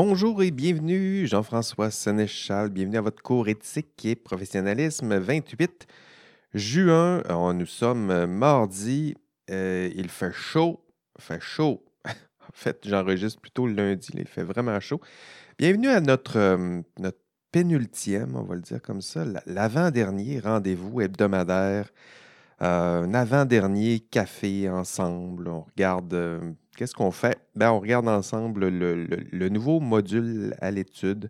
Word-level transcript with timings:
Bonjour 0.00 0.44
et 0.44 0.52
bienvenue, 0.52 1.26
Jean-François 1.26 1.90
Sénéchal. 1.90 2.68
Bienvenue 2.68 2.98
à 2.98 3.00
votre 3.00 3.20
cours 3.20 3.48
éthique 3.48 4.04
et 4.04 4.14
professionnalisme 4.14 5.18
28 5.18 5.88
juin. 6.54 7.20
Alors, 7.24 7.52
nous 7.52 7.66
sommes 7.66 8.26
mardi. 8.26 9.16
Euh, 9.50 9.90
il 9.96 10.08
fait 10.08 10.32
chaud. 10.32 10.84
Fait 11.18 11.40
chaud. 11.40 11.84
en 12.06 12.52
fait, 12.52 12.78
j'enregistre 12.84 13.40
plutôt 13.40 13.66
lundi. 13.66 14.10
Il 14.14 14.28
fait 14.28 14.44
vraiment 14.44 14.78
chaud. 14.78 15.00
Bienvenue 15.58 15.88
à 15.88 16.00
notre, 16.00 16.38
euh, 16.38 16.80
pénultième, 17.50 18.36
on 18.36 18.44
va 18.44 18.54
le 18.54 18.60
dire 18.60 18.80
comme 18.80 19.00
ça, 19.00 19.24
l'avant-dernier 19.46 20.38
rendez-vous 20.38 21.00
hebdomadaire. 21.00 21.90
Euh, 22.60 23.02
un 23.04 23.14
avant-dernier 23.14 24.00
café 24.00 24.68
ensemble. 24.68 25.48
On 25.48 25.60
regarde 25.60 26.12
euh, 26.14 26.52
Qu'est-ce 26.78 26.94
qu'on 26.94 27.10
fait? 27.10 27.36
Ben, 27.56 27.72
on 27.72 27.80
regarde 27.80 28.06
ensemble 28.06 28.68
le, 28.68 29.48
nouveau 29.48 29.80
module 29.80 30.54
à 30.60 30.70
l'étude, 30.70 31.28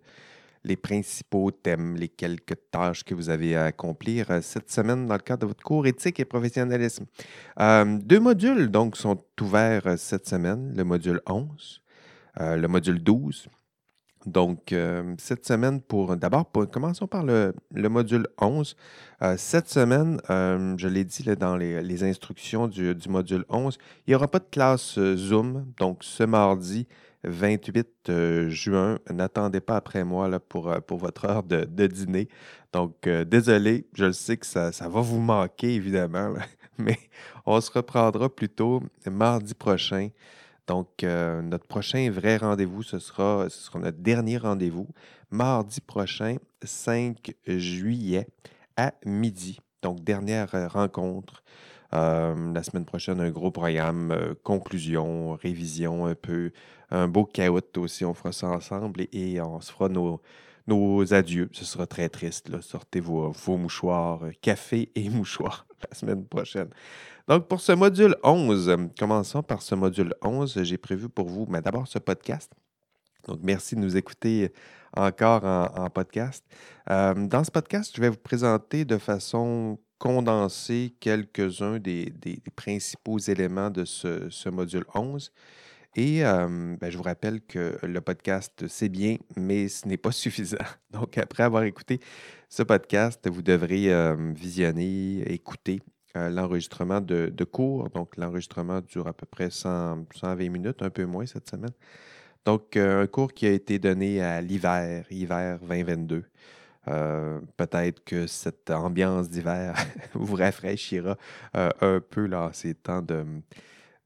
les 0.62 0.76
principaux 0.76 1.50
thèmes, 1.50 1.96
les 1.96 2.08
quelques 2.08 2.58
tâches 2.70 3.02
que 3.02 3.14
vous 3.14 3.30
avez 3.30 3.56
à 3.56 3.64
accomplir 3.64 4.30
euh, 4.30 4.42
cette 4.42 4.70
semaine 4.70 5.06
dans 5.06 5.14
le 5.14 5.20
cadre 5.20 5.40
de 5.40 5.46
votre 5.46 5.64
cours 5.64 5.86
éthique 5.86 6.20
et 6.20 6.26
professionnalisme. 6.26 7.06
Euh, 7.60 7.98
deux 7.98 8.20
modules 8.20 8.70
donc 8.70 8.98
sont 8.98 9.24
ouverts 9.40 9.86
euh, 9.86 9.96
cette 9.96 10.28
semaine, 10.28 10.74
le 10.76 10.84
module 10.84 11.22
11, 11.26 11.80
le 12.40 12.66
module 12.66 13.02
12 13.02 13.48
donc, 14.28 14.72
euh, 14.72 15.14
cette 15.18 15.46
semaine, 15.46 15.80
pour 15.80 16.16
d'abord, 16.16 16.50
commençons 16.70 17.06
par 17.06 17.24
le, 17.24 17.54
module 17.74 18.26
11. 18.38 18.76
Euh, 19.22 19.34
cette 19.38 19.68
semaine, 19.68 20.20
euh, 20.28 20.74
je 20.76 20.86
l'ai 20.86 21.04
dit 21.04 21.24
dans 21.36 21.56
les, 21.56 22.04
instructions 22.04 22.68
du, 22.68 22.94
module 23.08 23.44
11, 23.48 23.78
il 24.06 24.10
n'y 24.10 24.14
aura 24.14 24.28
pas 24.28 24.38
de 24.38 24.46
classe 24.50 24.98
Zoom. 25.16 25.66
Donc, 25.78 26.04
ce 26.04 26.24
mardi 26.24 26.86
28 27.24 28.48
juin, 28.48 28.98
n'attendez 29.10 29.60
pas 29.60 29.76
après 29.76 30.04
moi 30.04 30.28
là, 30.28 30.38
pour, 30.38 30.72
pour 30.86 30.98
votre 30.98 31.24
heure 31.24 31.42
de, 31.42 31.86
dîner. 31.86 32.28
Donc, 32.72 33.08
désolé, 33.08 33.86
je 33.94 34.04
le 34.04 34.12
sais 34.12 34.36
que 34.36 34.46
ça, 34.46 34.70
va 34.70 35.00
vous 35.00 35.20
manquer, 35.20 35.74
évidemment, 35.74 36.34
mais 36.78 36.98
on 37.46 37.60
se 37.60 37.70
reprendra 37.72 38.28
plutôt 38.28 38.82
mardi 39.10 39.54
prochain. 39.54 40.10
Donc, 40.68 41.02
euh, 41.02 41.40
notre 41.40 41.66
prochain 41.66 42.10
vrai 42.10 42.36
rendez-vous, 42.36 42.82
ce 42.82 42.98
sera, 42.98 43.48
ce 43.48 43.58
sera 43.58 43.78
notre 43.78 43.98
dernier 43.98 44.36
rendez-vous, 44.36 44.86
mardi 45.30 45.80
prochain, 45.80 46.36
5 46.62 47.34
juillet, 47.46 48.28
à 48.76 48.92
midi. 49.06 49.60
Donc, 49.80 50.04
dernière 50.04 50.54
euh, 50.54 50.68
rencontre. 50.68 51.42
Euh, 51.94 52.52
la 52.52 52.62
semaine 52.62 52.84
prochaine, 52.84 53.18
un 53.18 53.30
gros 53.30 53.50
programme, 53.50 54.14
conclusion, 54.42 55.32
révision 55.36 56.04
un 56.04 56.14
peu, 56.14 56.52
un 56.90 57.08
beau 57.08 57.24
caout 57.24 57.78
aussi. 57.78 58.04
On 58.04 58.12
fera 58.12 58.32
ça 58.32 58.48
ensemble 58.48 59.06
et, 59.10 59.40
on 59.40 59.62
se 59.62 59.72
fera 59.72 59.88
nos, 59.88 60.20
nos 60.68 61.12
adieux. 61.12 61.48
Ce 61.52 61.64
sera 61.64 61.86
très 61.86 62.08
triste. 62.08 62.60
Sortez 62.60 63.00
vos, 63.00 63.32
mouchoirs, 63.48 64.20
café 64.40 64.90
et 64.94 65.08
mouchoirs 65.10 65.66
la 65.88 65.96
semaine 65.96 66.24
prochaine. 66.24 66.68
Donc, 67.26 67.48
pour 67.48 67.60
ce 67.60 67.72
module 67.72 68.16
11, 68.22 68.76
commençons 68.98 69.42
par 69.42 69.62
ce 69.62 69.74
module 69.74 70.14
11. 70.22 70.62
J'ai 70.62 70.78
prévu 70.78 71.08
pour 71.08 71.28
vous, 71.28 71.46
mais 71.48 71.60
d'abord 71.60 71.88
ce 71.88 71.98
podcast. 71.98 72.52
Donc, 73.26 73.40
merci 73.42 73.74
de 73.74 73.80
nous 73.80 73.96
écouter 73.96 74.52
encore 74.96 75.44
en, 75.44 75.90
podcast. 75.90 76.44
Euh, 76.90 77.14
dans 77.14 77.44
ce 77.44 77.50
podcast, 77.50 77.92
je 77.94 78.00
vais 78.00 78.08
vous 78.08 78.16
présenter 78.16 78.84
de 78.84 78.96
façon 78.96 79.78
condensée 79.98 80.94
quelques-uns 81.00 81.78
des, 81.78 82.12
principaux 82.56 83.18
éléments 83.18 83.70
de 83.70 83.84
ce, 83.84 84.48
module 84.48 84.84
11. 84.94 85.32
Et 85.96 86.20
ben, 86.22 86.90
je 86.90 86.96
vous 86.96 87.02
rappelle 87.02 87.40
que 87.40 87.78
le 87.82 88.00
podcast, 88.00 88.66
c'est 88.68 88.88
bien, 88.88 89.16
mais 89.36 89.68
ce 89.68 89.88
n'est 89.88 89.96
pas 89.96 90.12
suffisant. 90.12 90.56
Donc, 90.90 91.18
après 91.18 91.42
avoir 91.42 91.64
écouté 91.64 92.00
ce 92.48 92.62
podcast, 92.62 93.28
vous 93.28 93.42
devrez 93.42 93.90
visionner, 94.34 95.22
écouter 95.32 95.80
l'enregistrement 96.14 97.00
de, 97.00 97.44
cours. 97.44 97.88
Donc, 97.90 98.16
l'enregistrement 98.16 98.80
dure 98.80 99.08
à 99.08 99.12
peu 99.12 99.26
près 99.26 99.50
120 99.50 100.36
minutes, 100.50 100.82
un 100.82 100.90
peu 100.90 101.04
moins 101.04 101.26
cette 101.26 101.48
semaine. 101.48 101.72
Donc, 102.44 102.76
un 102.76 103.06
cours 103.06 103.32
qui 103.32 103.46
a 103.46 103.52
été 103.52 103.78
donné 103.78 104.22
à 104.22 104.40
l'hiver, 104.40 105.04
hiver 105.10 105.58
2022. 105.60 106.24
Euh, 106.86 107.40
peut-être 107.56 108.02
que 108.04 108.26
cette 108.26 108.70
ambiance 108.70 109.28
d'hiver 109.28 109.74
vous 110.14 110.36
rafraîchira 110.36 111.16
un 111.54 112.00
peu 112.00 112.26
là, 112.26 112.50
ces 112.52 112.74
temps 112.74 113.02
de, 113.02 113.24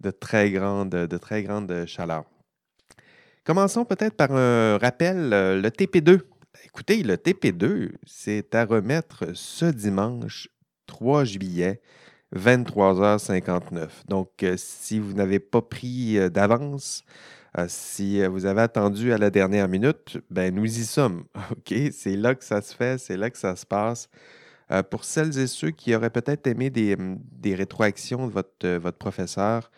de, 0.03 0.11
très 0.11 0.51
grande, 0.51 0.91
de 0.91 1.87
chaleur. 1.87 2.25
Commençons 3.45 3.85
peut-être 3.85 4.15
par 4.15 4.33
un 4.33 4.79
rappel, 4.79 5.31
le 5.31 5.69
TP2. 5.69 6.21
Écoutez, 6.65 7.03
le 7.03 7.17
TP2, 7.17 7.93
c'est 8.07 8.55
à 8.55 8.65
remettre 8.65 9.27
ce 9.35 9.65
dimanche 9.65 10.49
3 10.87 11.25
juillet 11.25 11.81
23h59. 12.35 13.89
Donc, 14.09 14.43
euh, 14.43 14.55
si 14.57 14.99
vous 14.99 15.13
n'avez 15.13 15.39
pas 15.39 15.63
pris 15.63 16.19
euh, 16.19 16.29
d'avance, 16.29 17.05
euh, 17.59 17.67
si 17.69 18.25
vous 18.27 18.47
avez 18.47 18.63
attendu 18.63 19.13
à 19.13 19.19
la 19.19 19.31
dernière 19.31 19.69
minute, 19.69 20.19
ben 20.31 20.55
nous 20.55 20.65
y 20.65 20.85
sommes. 20.85 21.25
OK? 21.51 21.75
C'est 21.93 22.17
là 22.17 22.35
que 22.35 22.45
ça 22.45 22.63
se 22.63 22.75
fait, 22.75 22.99
c'est 22.99 23.17
là 23.17 23.31
que 23.31 23.39
ça 23.39 23.57
se 23.57 23.67
passe. 23.67 24.09
pour 24.91 25.05
celles 25.05 25.39
et 25.39 25.47
ceux 25.47 25.71
qui 25.71 25.95
auraient 25.95 26.11
peut-être 26.11 26.47
aimé 26.47 26.71
des, 26.71 26.95
hum, 26.95 27.19
rétroactions 27.45 28.27
de 28.29 28.77
votre 28.79 28.99
professeur, 28.99 29.71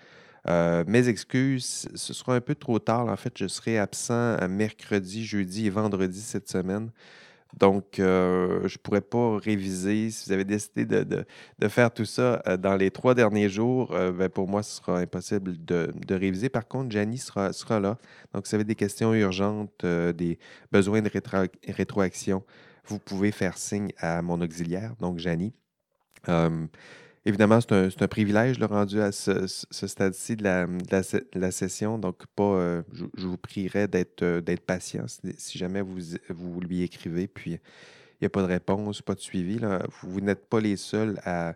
mes 0.47 1.09
excuses, 1.09 1.89
ce 1.95 2.13
sera 2.13 2.35
un 2.35 2.41
peu 2.41 2.55
trop 2.55 2.79
tard. 2.79 3.09
En 3.09 3.17
fait, 3.17 3.33
je 3.37 3.47
serai 3.47 3.79
absent 3.79 4.37
mercredi, 4.49 5.25
jeudi 5.25 5.67
et 5.67 5.71
vendredi 5.71 6.21
cette 6.21 6.49
semaine. 6.49 6.91
Donc, 7.59 7.99
euh, 7.99 8.67
je 8.67 8.75
ne 8.75 8.83
pourrais 8.83 9.01
pas 9.01 9.39
réviser. 9.39 10.11
Si 10.11 10.27
vous 10.27 10.33
avez 10.33 10.45
décidé 10.45 10.85
de, 10.85 11.25
faire 11.69 11.93
tout 11.93 12.05
ça 12.05 12.43
euh, 12.47 12.57
dans 12.57 12.77
les 12.77 12.91
trois 12.91 13.15
derniers 13.15 13.49
jours, 13.49 13.93
euh, 13.93 14.11
ben, 14.13 14.29
pour 14.29 14.49
moi, 14.49 14.63
ce 14.63 14.77
sera 14.77 14.99
impossible 14.99 15.65
de, 15.65 15.93
réviser. 16.11 16.49
Par 16.49 16.67
contre, 16.67 16.91
Janie 16.91 17.19
sera, 17.19 17.81
là. 17.81 17.99
Donc, 18.33 18.47
si 18.47 18.51
vous 18.51 18.57
avez 18.57 18.65
des 18.65 18.75
questions 18.75 19.15
urgentes, 19.15 19.85
des 19.85 20.39
besoins 20.73 21.03
de 21.03 21.11
rétroaction, 21.69 22.43
vous 22.87 22.99
pouvez 22.99 23.31
faire 23.31 23.57
signe 23.57 23.93
à 23.99 24.21
mon 24.23 24.41
auxiliaire, 24.41 24.95
donc 25.01 25.19
Janie. 25.19 25.53
Évidemment, 27.27 27.59
c'est 27.61 28.03
un, 28.03 28.09
privilège 28.09 28.59
le 28.59 28.67
rendu 28.67 29.01
à 29.01 29.11
ce, 29.11 29.47
stade-ci 29.71 30.37
de 30.37 30.45
la, 30.45 31.51
session. 31.51 31.99
Donc, 31.99 32.27
pas, 32.37 32.43
euh, 32.43 32.83
je, 32.93 33.27
vous 33.27 33.39
prierai 33.39 33.89
d'être 33.89 34.23
euh, 34.23 34.57
patient 34.67 35.07
si, 35.39 35.57
jamais 35.57 35.81
vous, 35.81 36.01
vous 36.29 36.61
lui 36.61 36.83
écrivez, 36.83 37.27
puis 37.27 37.53
il 37.53 37.59
n'y 38.21 38.27
a 38.27 38.31
pas 38.31 38.43
de 38.43 38.49
réponse, 38.49 39.01
pas 39.01 39.15
de 39.15 39.21
suivi. 39.21 39.59
Vous, 40.03 40.21
n'êtes 40.21 40.47
pas 40.51 40.61
les 40.61 40.77
seuls 40.77 41.19
à, 41.25 41.55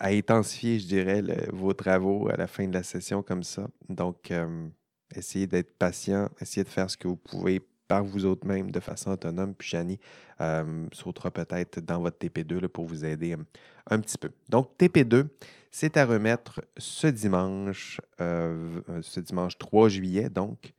intensifier, 0.00 0.78
je 0.78 0.86
dirais, 0.86 1.22
vos 1.50 1.72
travaux 1.72 2.28
à 2.28 2.36
la 2.36 2.46
fin 2.46 2.68
de 2.68 2.74
la 2.74 2.82
session 2.82 3.22
comme 3.22 3.42
ça. 3.42 3.66
Donc, 3.88 4.30
euh, 4.30 4.68
essayez 5.16 5.46
d'être 5.46 5.78
patient, 5.78 6.28
essayez 6.42 6.62
de 6.62 6.68
faire 6.68 6.90
ce 6.90 6.98
que 6.98 7.08
vous 7.08 7.16
pouvez 7.16 7.62
par 7.88 8.04
vous 8.04 8.24
autres 8.24 8.46
même 8.46 8.70
de 8.70 8.80
façon 8.80 9.12
autonome. 9.12 9.54
Puis 9.54 9.68
Janie 9.68 9.98
euh, 10.40 10.86
sautera 10.92 11.30
peut-être 11.30 11.80
dans 11.80 12.00
votre 12.00 12.18
TP2 12.18 12.68
pour 12.68 12.86
vous 12.86 13.04
aider 13.04 13.34
euh, 13.34 13.44
un 13.90 14.00
petit 14.00 14.18
peu. 14.18 14.30
Donc, 14.48 14.70
TP2, 14.78 15.26
c'est 15.70 15.96
à 15.96 16.06
remettre 16.06 16.62
ce 16.76 17.06
dimanche, 17.06 18.00
euh, 18.20 18.80
ce 19.02 19.20
dimanche 19.20 19.58
3 19.58 19.88
juillet, 19.88 20.28
donc 20.28 20.72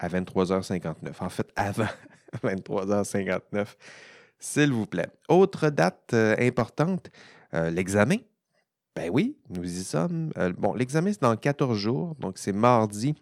à 0.00 0.08
23h59. 0.08 1.12
En 1.18 1.28
fait, 1.28 1.48
avant 1.56 1.88
23h59, 2.44 3.66
s'il 4.38 4.72
vous 4.72 4.86
plaît. 4.86 5.08
Autre 5.28 5.70
date 5.70 6.14
importante, 6.14 7.10
l'examen. 7.52 8.18
Ben 8.94 9.10
oui, 9.12 9.36
nous 9.50 9.64
y 9.64 9.82
sommes. 9.82 10.30
bon, 10.56 10.74
l'examen, 10.74 11.12
c'est 11.12 11.22
dans 11.22 11.36
14 11.36 11.76
jours, 11.76 12.14
donc 12.20 12.38
c'est 12.38 12.52
mardi, 12.52 13.16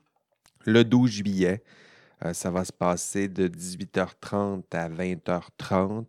le 0.66 0.84
12 0.84 1.10
juillet. 1.10 1.62
Euh, 2.24 2.32
ça 2.32 2.50
va 2.50 2.64
se 2.64 2.72
passer 2.72 3.28
de 3.28 3.46
18h30 3.48 4.62
à 4.72 4.88
20h30. 4.88 6.06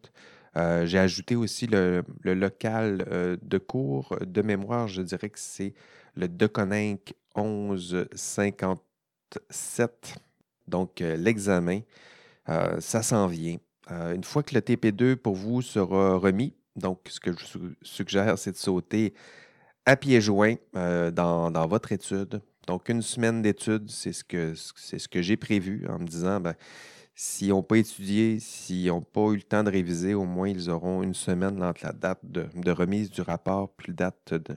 Euh, 0.55 0.85
j'ai 0.85 0.99
ajouté 0.99 1.35
aussi 1.35 1.67
le, 1.67 2.05
local 2.23 3.05
euh, 3.11 3.35
de 3.41 3.57
cours 3.57 4.17
de 4.21 4.41
mémoire. 4.41 4.87
Je 4.87 5.01
dirais 5.01 5.29
que 5.29 5.39
c'est 5.39 5.73
le 6.15 6.29
Deconinck 6.29 7.13
1157. 7.35 10.15
Donc, 10.67 10.99
l'examen, 10.99 11.81
ça 12.79 13.03
s'en 13.03 13.27
vient. 13.27 13.57
une 13.89 14.23
fois 14.23 14.43
que 14.43 14.53
le 14.55 14.61
TP2 14.61 15.15
pour 15.15 15.35
vous 15.35 15.61
sera 15.61 16.17
remis, 16.17 16.53
donc 16.75 16.99
ce 17.07 17.19
que 17.21 17.31
je 17.31 17.57
suggère, 17.83 18.37
c'est 18.37 18.51
de 18.51 18.57
sauter 18.57 19.13
à 19.85 19.95
pieds 19.95 20.19
joints 20.19 20.55
dans 20.73 21.67
votre 21.69 21.93
étude. 21.93 22.41
Donc, 22.67 22.89
une 22.89 23.01
semaine 23.01 23.41
d'études, 23.41 23.89
c'est 23.89 24.11
ce 24.11 24.25
que, 24.25 24.53
c'est 24.75 24.99
ce 24.99 25.07
que 25.07 25.21
j'ai 25.21 25.37
prévu 25.37 25.85
en 25.89 25.99
me 25.99 26.05
disant, 26.05 26.41
ben, 26.41 26.53
s'ils 27.15 27.49
n'ont 27.49 27.63
pas 27.63 27.77
étudié, 27.77 28.39
s'ils 28.39 28.87
n'ont 28.87 29.01
pas 29.01 29.29
eu 29.31 29.37
le 29.37 29.41
temps 29.41 29.63
de 29.63 29.71
réviser, 29.71 30.13
au 30.13 30.25
moins 30.25 30.49
ils 30.49 30.69
auront 30.69 31.01
une 31.01 31.13
semaine 31.13 31.63
entre 31.63 31.85
la 31.85 31.93
date 31.93 32.19
de, 32.23 32.71
remise 32.71 33.09
du 33.09 33.21
rapport 33.21 33.69
puis 33.69 33.93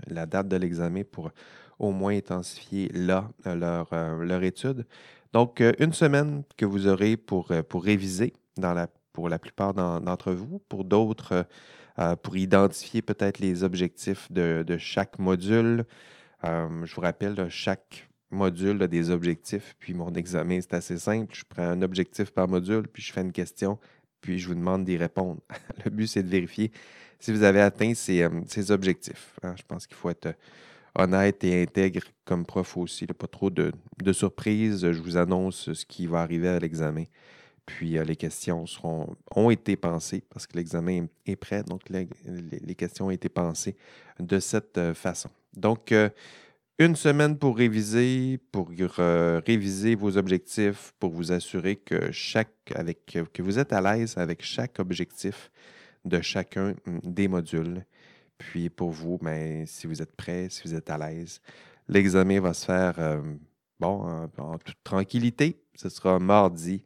la 0.09 0.27
date 0.27 0.47
de, 0.49 0.57
de 0.57 0.61
l'examen 0.61 1.03
pour 1.05 1.31
au 1.79 1.93
moins 1.93 2.15
intensifier 2.15 2.91
là 2.93 3.31
leur, 3.47 3.89
euh, 3.93 4.23
leur 4.25 4.43
étude. 4.43 4.85
Donc, 5.33 5.63
une 5.79 5.93
semaine 5.93 6.43
que 6.57 6.67
vous 6.67 6.89
aurez 6.89 7.17
pour, 7.17 7.53
pour 7.69 7.85
réviser 7.85 8.35
pour 9.13 9.29
la 9.29 9.39
plupart 9.39 9.73
d'entre 9.73 10.33
vous. 10.33 10.61
Pour 10.69 10.85
d'autres, 10.85 11.47
pour 12.23 12.37
identifier 12.37 13.01
peut-être 13.01 13.39
les 13.39 13.63
objectifs 13.63 14.31
de, 14.33 14.65
de 14.67 14.77
chaque 14.77 15.21
module. 15.21 15.85
Je 16.43 16.95
vous 16.95 17.01
rappelle, 17.01 17.49
chaque 17.49 18.09
module 18.31 18.83
a 18.83 18.87
des 18.87 19.11
objectifs, 19.11 19.75
puis 19.79 19.95
mon 19.95 20.13
examen, 20.15 20.61
c'est 20.61 20.75
assez 20.75 20.99
simple. 20.99 21.35
Je 21.35 21.45
prends 21.49 21.63
un 21.63 21.83
objectif 21.83 22.31
par 22.31 22.49
module, 22.49 22.87
puis 22.89 23.03
je 23.03 23.13
fais 23.13 23.23
une 23.23 23.33
question, 23.33 23.79
puis 24.21 24.39
je 24.39 24.49
vous 24.49 24.55
demande 24.55 24.85
d'y 24.85 24.97
répondre. 24.97 25.41
Le 25.85 25.91
but, 25.91 26.07
c'est 26.07 26.23
de 26.23 26.29
vérifier 26.29 26.71
si 27.21 27.33
vous 27.33 27.43
avez 27.43 27.61
atteint 27.61 27.95
ces, 27.95 28.23
euh, 28.23 28.71
objectifs. 28.71 29.37
Hein. 29.43 29.55
Je 29.57 29.63
pense 29.69 29.87
qu'il 29.87 29.97
faut 29.97 30.11
être 30.11 30.35
honnête 30.95 31.45
et 31.45 31.63
intègre 31.63 32.03
comme 32.25 32.45
prof 32.45 32.77
aussi. 32.77 33.07
Pas 33.07 33.27
trop 33.27 33.51
de, 33.51 33.73
surprises. 34.13 34.91
Je 34.91 35.01
vous 35.01 35.17
annonce 35.17 35.73
ce 35.73 35.85
qui 35.85 36.07
va 36.07 36.23
arriver 36.23 36.49
à 36.49 36.59
l'examen. 36.59 37.05
Puis 37.77 37.99
euh, 37.99 38.05
les 38.05 38.17
questions 38.17 38.67
seront, 38.67 39.17
ont 39.35 39.51
été 39.51 39.77
pensées 39.77 40.23
parce 40.31 40.47
que 40.47 40.57
l'examen 40.57 41.07
est 41.27 41.37
prêt. 41.37 41.63
Donc 41.63 41.83
les, 41.89 42.75
questions 42.75 43.07
ont 43.07 43.11
été 43.11 43.29
pensées 43.29 43.77
de 44.19 44.39
cette 44.39 44.79
euh, 44.79 44.95
façon. 44.95 45.31
Donc, 45.57 45.93
une 46.79 46.95
semaine 46.95 47.37
pour 47.37 47.57
réviser, 47.57 48.39
pour 48.53 48.71
réviser 48.71 49.97
vos 49.97 50.17
objectifs, 50.17 50.95
pour 51.01 51.11
vous 51.11 51.33
assurer 51.33 51.75
que, 51.75 52.13
chaque, 52.13 52.73
avec, 52.75 53.19
que 53.33 53.43
vous 53.43 53.59
êtes 53.59 53.73
à 53.73 53.81
l'aise 53.81 54.17
avec 54.17 54.43
chaque 54.43 54.79
objectif 54.79 55.51
de 56.05 56.21
chacun 56.21 56.75
mm, 56.87 56.99
des 57.05 57.29
modules. 57.29 57.85
Puis 58.39 58.71
pour 58.71 58.91
vous, 58.91 59.19
ben, 59.19 59.67
si 59.67 59.87
vous 59.87 60.01
êtes 60.01 60.17
prêt, 60.17 60.49
si 60.49 60.63
vous 60.65 60.75
êtes 60.75 60.89
à 60.91 60.99
l'aise, 60.99 61.41
l'examen 61.89 62.41
va 62.41 62.55
se 62.55 62.65
faire 62.65 62.95
euh, 62.99 63.21
bon, 63.79 64.29
en, 64.39 64.59
toute 64.59 64.83
tranquillité. 64.83 65.61
Ce 65.75 65.89
sera 65.89 66.19
mardi 66.19 66.83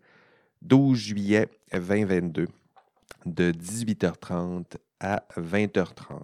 12 0.65 0.99
juillet 0.99 1.49
2022 1.73 2.47
de 3.27 3.53
18h30 3.53 4.65
à 5.01 5.23
20h30. 5.37 6.21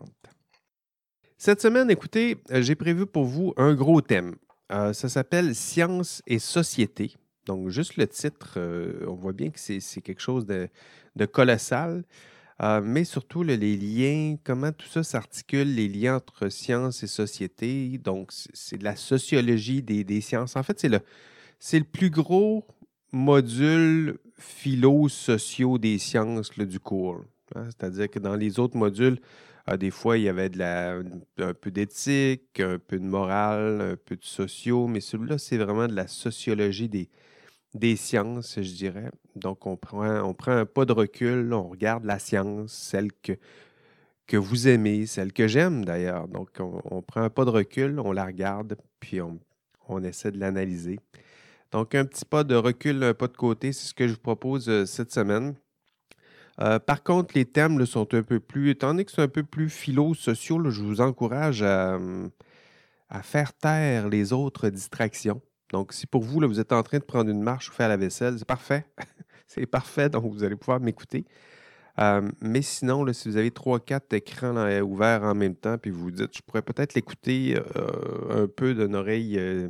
Cette 1.36 1.60
semaine, 1.60 1.90
écoutez, 1.90 2.36
euh, 2.50 2.62
j'ai 2.62 2.74
prévu 2.74 3.06
pour 3.06 3.24
vous 3.24 3.54
un 3.56 3.74
gros 3.74 4.00
thème. 4.00 4.36
Euh, 4.72 4.92
ça 4.92 5.08
s'appelle 5.08 5.54
Science 5.54 6.22
et 6.26 6.38
société. 6.38 7.14
Donc, 7.46 7.68
juste 7.68 7.96
le 7.96 8.06
titre, 8.06 8.54
euh, 8.56 9.04
on 9.06 9.14
voit 9.14 9.32
bien 9.32 9.50
que 9.50 9.58
c'est 9.58 10.00
quelque 10.00 10.20
chose 10.20 10.46
de, 10.46 10.68
colossal. 11.26 12.04
mais 12.82 13.04
surtout, 13.04 13.42
les 13.42 13.56
liens, 13.76 14.36
comment 14.44 14.72
tout 14.72 14.86
ça 14.86 15.02
s'articule, 15.02 15.74
les 15.74 15.88
liens 15.88 16.16
entre 16.16 16.48
science 16.50 17.02
et 17.02 17.06
société. 17.06 17.98
Donc, 17.98 18.30
c'est 18.32 18.78
de 18.78 18.84
la 18.84 18.96
sociologie 18.96 19.82
des, 19.82 20.20
sciences. 20.20 20.56
En 20.56 20.62
fait, 20.62 20.78
c'est 20.78 20.90
le, 20.90 21.00
le 21.72 21.84
plus 21.84 22.10
gros 22.10 22.66
module 23.12 24.18
philo-sociaux 24.40 25.78
des 25.78 25.98
sciences 25.98 26.50
du 26.58 26.80
cours. 26.80 27.24
Hein. 27.54 27.64
C'est-à-dire 27.66 28.10
que 28.10 28.18
dans 28.18 28.36
les 28.36 28.58
autres 28.58 28.76
modules, 28.76 29.18
ah, 29.66 29.76
des 29.76 29.90
fois, 29.90 30.18
il 30.18 30.24
y 30.24 30.28
avait 30.28 30.48
de 30.48 30.58
la, 30.58 30.98
un 31.38 31.54
peu 31.54 31.70
d'éthique, 31.70 32.60
un 32.60 32.78
peu 32.78 32.98
de 32.98 33.04
morale, 33.04 33.80
un 33.80 33.96
peu 33.96 34.16
de 34.16 34.24
sociaux, 34.24 34.86
mais 34.88 35.00
celui-là, 35.00 35.38
c'est 35.38 35.58
vraiment 35.58 35.86
de 35.86 35.94
la 35.94 36.08
sociologie 36.08 36.88
des, 36.88 37.08
des 37.74 37.96
sciences, 37.96 38.56
je 38.60 38.72
dirais. 38.72 39.10
Donc, 39.36 39.66
on 39.66 39.76
prend, 39.76 40.22
on 40.22 40.34
prend 40.34 40.52
un 40.52 40.66
pas 40.66 40.84
de 40.84 40.92
recul, 40.92 41.52
on 41.52 41.68
regarde 41.68 42.04
la 42.04 42.18
science, 42.18 42.72
celle 42.72 43.12
que, 43.12 43.34
que 44.26 44.36
vous 44.36 44.68
aimez, 44.68 45.06
celle 45.06 45.32
que 45.32 45.46
j'aime 45.46 45.84
d'ailleurs. 45.84 46.26
Donc, 46.28 46.50
on, 46.58 47.02
prend 47.02 47.22
un 47.22 47.30
pas 47.30 47.44
de 47.44 47.50
recul, 47.50 48.00
on 48.00 48.12
la 48.12 48.24
regarde, 48.24 48.76
puis 48.98 49.20
on, 49.20 49.38
on 49.88 50.02
essaie 50.02 50.32
de 50.32 50.38
l'analyser. 50.38 50.98
Donc, 51.72 51.94
un 51.94 52.04
petit 52.04 52.24
pas 52.24 52.44
de 52.44 52.54
recul, 52.54 53.02
un 53.04 53.14
pas 53.14 53.28
de 53.28 53.36
côté, 53.36 53.72
c'est 53.72 53.88
ce 53.88 53.94
que 53.94 54.08
je 54.08 54.14
vous 54.14 54.18
propose 54.20 54.68
euh, 54.68 54.86
cette 54.86 55.12
semaine. 55.12 55.54
Euh, 56.60 56.78
par 56.78 57.02
contre, 57.02 57.34
les 57.36 57.44
thèmes 57.44 57.84
sont 57.86 58.12
un 58.14 58.22
peu 58.22 58.40
plus, 58.40 58.70
étant 58.70 58.88
donné 58.88 59.04
que 59.04 59.12
c'est 59.12 59.22
un 59.22 59.28
peu 59.28 59.44
plus 59.44 59.70
philo-sociaux, 59.70 60.68
je 60.70 60.82
vous 60.82 61.00
encourage 61.00 61.62
hum, 61.62 62.30
à, 63.08 63.22
faire 63.22 63.52
taire 63.52 64.08
les 64.08 64.32
autres 64.32 64.68
distractions. 64.68 65.40
Donc, 65.72 65.92
si 65.92 66.06
pour 66.06 66.22
vous, 66.22 66.40
vous 66.40 66.60
êtes 66.60 66.72
en 66.72 66.82
train 66.82 66.98
de 66.98 67.04
prendre 67.04 67.30
une 67.30 67.42
marche 67.42 67.70
ou 67.70 67.72
faire 67.72 67.88
la 67.88 67.96
vaisselle, 67.96 68.38
c'est 68.38 68.44
parfait. 68.44 68.84
c'est 69.46 69.66
parfait, 69.66 70.08
donc 70.08 70.32
vous 70.32 70.44
allez 70.44 70.56
pouvoir 70.56 70.80
m'écouter. 70.80 71.24
Mais 72.40 72.62
sinon, 72.62 73.12
si 73.12 73.28
vous 73.28 73.36
avez 73.36 73.50
trois, 73.50 73.78
quatre 73.78 74.12
écrans 74.14 74.56
ouverts 74.80 75.22
en 75.22 75.34
même 75.34 75.54
temps, 75.54 75.76
puis 75.76 75.90
vous 75.90 76.04
vous 76.04 76.10
dites, 76.10 76.34
je 76.34 76.42
pourrais 76.42 76.62
peut-être 76.62 76.94
l'écouter 76.94 77.58
euh, 77.76 78.44
un 78.44 78.46
peu 78.46 78.74
d'une 78.74 78.94
oreille 78.94 79.38
euh, 79.38 79.68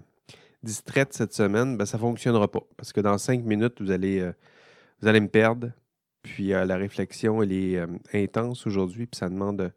distraite 0.63 1.13
cette 1.13 1.33
semaine, 1.33 1.77
ben, 1.77 1.87
ça 1.87 1.97
ne 1.97 2.03
fonctionnera 2.03 2.51
pas. 2.51 2.63
Parce 2.77 2.93
que 2.93 3.01
dans 3.01 3.19
cinq 3.19 3.45
minutes, 3.45 3.81
vous 3.81 3.91
allez, 3.91 4.31
vous 5.01 5.09
allez 5.09 5.21
me 5.21 5.29
perdre. 5.29 5.71
Puis 6.23 6.53
euh, 6.53 6.65
la 6.65 6.77
réflexion, 6.77 7.43
elle 7.43 7.53
est 7.53 7.77
euh, 7.77 7.87
intense 8.13 8.67
aujourd'hui, 8.67 9.07
puis 9.07 9.19
ça 9.19 9.29
demande 9.29 9.61
euh, 9.61 9.71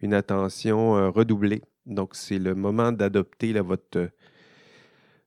une 0.00 0.14
attention 0.14 1.12
redoublée. 1.12 1.62
Donc, 1.86 2.16
c'est 2.16 2.38
le 2.38 2.54
moment 2.54 2.90
d'adopter 2.90 3.52
votre, 3.60 4.10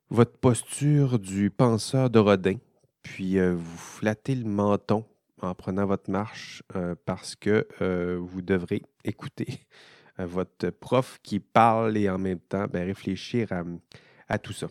votre 0.09 0.37
posture 0.37 1.17
du 1.17 1.49
penseur 1.49 2.09
de 2.09 2.19
Rodin, 2.19 2.57
puis 3.01 3.39
vous 3.39 3.77
flattez 3.77 4.35
le 4.35 4.43
menton 4.43 5.05
en 5.41 5.55
prenant 5.55 5.85
votre 5.85 6.11
marche 6.11 6.61
parce 7.05 7.37
que 7.37 7.65
vous 8.17 8.41
devrez 8.41 8.81
écouter 9.05 9.61
votre 10.17 10.71
prof 10.71 11.19
qui 11.23 11.39
parle 11.39 11.95
et 11.95 12.09
en 12.09 12.17
même 12.17 12.39
temps 12.39 12.65
ben, 12.69 12.85
réfléchir 12.85 13.47
à 14.27 14.37
tout 14.37 14.53
ça. 14.53 14.67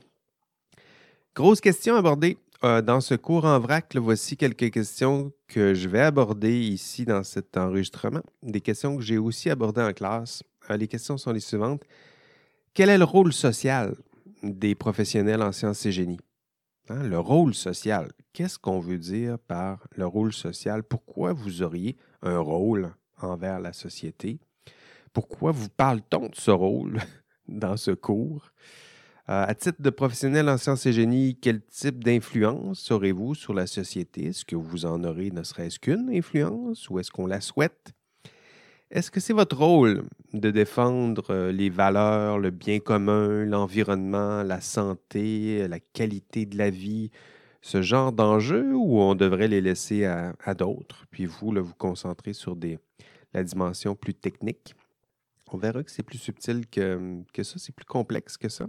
Grosse 1.35 1.61
question 1.61 1.97
abordée 1.97 2.39
euh, 2.63 2.81
dans 2.81 3.01
ce 3.01 3.17
cours 3.17 3.45
en 3.45 3.59
vrac, 3.59 3.97
voici 3.97 4.37
quelques 4.37 4.71
questions 4.71 5.33
que 5.49 5.75
je 5.75 5.89
vais 5.89 6.01
aborder 6.01 6.57
ici 6.57 7.05
dans 7.05 7.25
cet 7.25 7.57
enregistrement. 7.57 8.23
Des 8.45 8.61
questions 8.61 8.97
que 8.97 9.03
j'ai 9.03 9.19
aussi 9.19 9.51
abordées 9.51 9.83
en 9.83 9.93
classe. 9.93 10.45
Euh, 10.71 10.77
les 10.77 10.87
questions 10.87 11.19
sont 11.19 11.33
les 11.33 11.41
suivantes. 11.41 11.83
Quel 12.73 12.89
est 12.89 12.99
le 12.99 13.05
rôle 13.05 13.33
social 13.33 13.97
des 14.45 14.77
professionnels 14.77 15.43
en 15.43 15.51
sciences 15.51 15.85
et 15.87 15.91
génie? 15.91 16.21
Hein, 16.89 17.03
le 17.03 17.19
rôle 17.19 17.53
social. 17.53 18.13
Qu'est-ce 18.33 18.57
qu'on 18.57 18.79
veut 18.79 18.99
dire 18.99 19.37
par 19.41 19.89
le 19.97 20.07
rôle 20.07 20.33
social? 20.33 20.85
Pourquoi 20.85 21.32
vous 21.32 21.63
auriez 21.63 21.97
un 22.23 22.39
rôle 22.39 22.94
envers 23.20 23.58
la 23.58 23.73
société? 23.73 24.39
Pourquoi 25.13 25.51
vous 25.51 25.69
parle-t-on 25.69 26.29
de 26.29 26.37
ce 26.37 26.53
rôle 26.53 27.01
dans 27.49 27.77
ce 27.77 27.91
cours? 27.91 28.53
Euh, 29.31 29.47
à 29.49 29.55
titre 29.55 29.81
de 29.81 29.89
professionnel 29.89 30.51
en 30.51 30.59
sciences 30.59 30.85
et 30.85 30.93
génie, 30.93 31.39
quel 31.41 31.63
type 31.63 32.05
d'influence 32.05 32.91
aurez-vous 32.91 33.35
sur 33.35 33.55
la 33.55 33.67
société? 33.67 34.27
Est-ce 34.27 34.45
que 34.45 34.55
vous 34.55 34.85
en 34.85 35.03
aurez 35.03 35.31
ne 35.31 35.43
serait-ce 35.43 35.79
qu'une 35.79 36.11
influence 36.11 36.91
ou 36.91 36.99
est-ce 36.99 37.11
qu'on 37.11 37.27
la 37.27 37.41
souhaite? 37.41 37.95
Est-ce 38.91 39.11
que 39.11 39.21
c'est 39.21 39.33
votre 39.33 39.57
rôle 39.57 40.05
de 40.35 40.51
défendre 40.51 41.25
euh, 41.31 41.53
les 41.53 41.71
valeurs, 41.71 42.39
le 42.39 42.51
bien 42.51 42.81
commun, 42.81 43.47
l'environnement, 43.47 44.43
la 44.43 44.61
santé, 44.61 45.67
la 45.69 45.81
qualité 45.81 46.45
de 46.45 46.59
la 46.59 46.69
vie, 46.69 47.11
ce 47.63 47.81
genre 47.81 48.13
d'enjeux 48.13 48.75
ou 48.75 48.99
on 48.99 49.15
devrait 49.15 49.49
les 49.49 49.63
laisser 49.63 50.05
à, 50.05 50.55
d'autres, 50.55 51.07
puis 51.11 51.25
vous, 51.25 51.51
là, 51.51 51.63
vous 51.63 51.73
concentrer 51.73 52.35
sur 52.35 52.57
des, 52.57 52.79
la 53.33 53.43
dimension 53.43 53.95
plus 53.95 54.13
technique? 54.13 54.75
On 55.51 55.57
verra 55.57 55.83
que 55.83 55.91
c'est 55.91 56.03
plus 56.03 56.19
subtil 56.19 56.67
que, 56.67 57.23
que 57.33 57.43
ça, 57.43 57.59
c'est 57.59 57.75
plus 57.75 57.87
complexe 57.87 58.37
que 58.37 58.51
ça. 58.51 58.67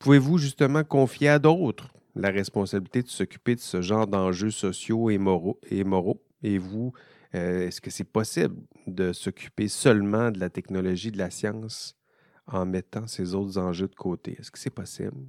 Pouvez-vous 0.00 0.38
justement 0.38 0.82
confier 0.82 1.28
à 1.28 1.38
d'autres 1.38 1.88
la 2.16 2.30
responsabilité 2.30 3.02
de 3.02 3.08
s'occuper 3.08 3.54
de 3.54 3.60
ce 3.60 3.82
genre 3.82 4.06
d'enjeux 4.06 4.50
sociaux 4.50 5.10
et 5.10 5.18
moraux? 5.18 5.60
Et, 6.42 6.56
vous, 6.56 6.94
euh, 7.34 7.66
est-ce 7.66 7.82
que 7.82 7.90
c'est 7.90 8.04
possible 8.04 8.56
de 8.86 9.12
s'occuper 9.12 9.68
seulement 9.68 10.30
de 10.30 10.40
la 10.40 10.48
technologie, 10.48 11.12
de 11.12 11.18
la 11.18 11.30
science, 11.30 11.96
en 12.46 12.64
mettant 12.64 13.06
ces 13.06 13.34
autres 13.34 13.58
enjeux 13.58 13.88
de 13.88 13.94
côté? 13.94 14.38
Est-ce 14.40 14.50
que 14.50 14.58
c'est 14.58 14.70
possible? 14.70 15.26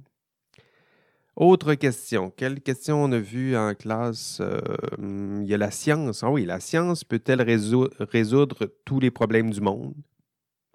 Autre 1.36 1.74
question. 1.74 2.30
Quelle 2.30 2.62
question 2.62 3.04
on 3.04 3.12
a 3.12 3.18
vu 3.18 3.54
en 3.54 3.74
classe? 3.74 4.38
Euh, 4.40 4.58
il 5.42 5.46
y 5.46 5.52
a 5.52 5.58
la 5.58 5.70
science. 5.70 6.22
Ah 6.22 6.30
oui, 6.30 6.46
la 6.46 6.60
science 6.60 7.04
peut-elle 7.04 7.42
résoudre 7.42 8.72
tous 8.86 9.00
les 9.00 9.10
problèmes 9.10 9.50
du 9.50 9.60
monde? 9.60 9.92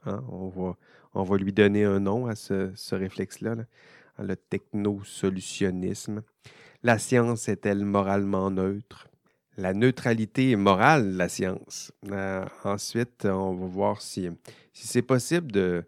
Hein, 0.05 0.23
on, 0.29 0.49
va, 0.49 0.77
on 1.17 1.23
va 1.23 1.37
lui 1.37 1.51
donner 1.51 1.83
un 1.83 1.99
nom 1.99 2.27
à 2.27 2.35
ce, 2.35 2.95
réflexe-là, 2.95 3.55
hein, 3.57 4.23
le 4.23 4.35
technosolutionnisme. 4.35 6.21
La 6.83 6.99
science 6.99 7.49
est-elle 7.49 7.85
moralement 7.85 8.51
neutre? 8.51 9.07
La 9.57 9.73
neutralité 9.73 10.51
est 10.51 10.55
morale 10.55 11.13
de 11.13 11.17
la 11.17 11.29
science. 11.29 11.91
Euh, 12.11 12.45
ensuite, 12.63 13.25
on 13.25 13.55
va 13.55 13.65
voir 13.65 14.01
si, 14.01 14.29
si 14.71 14.87
c'est 14.87 15.01
possible 15.01 15.51
de, 15.51 15.83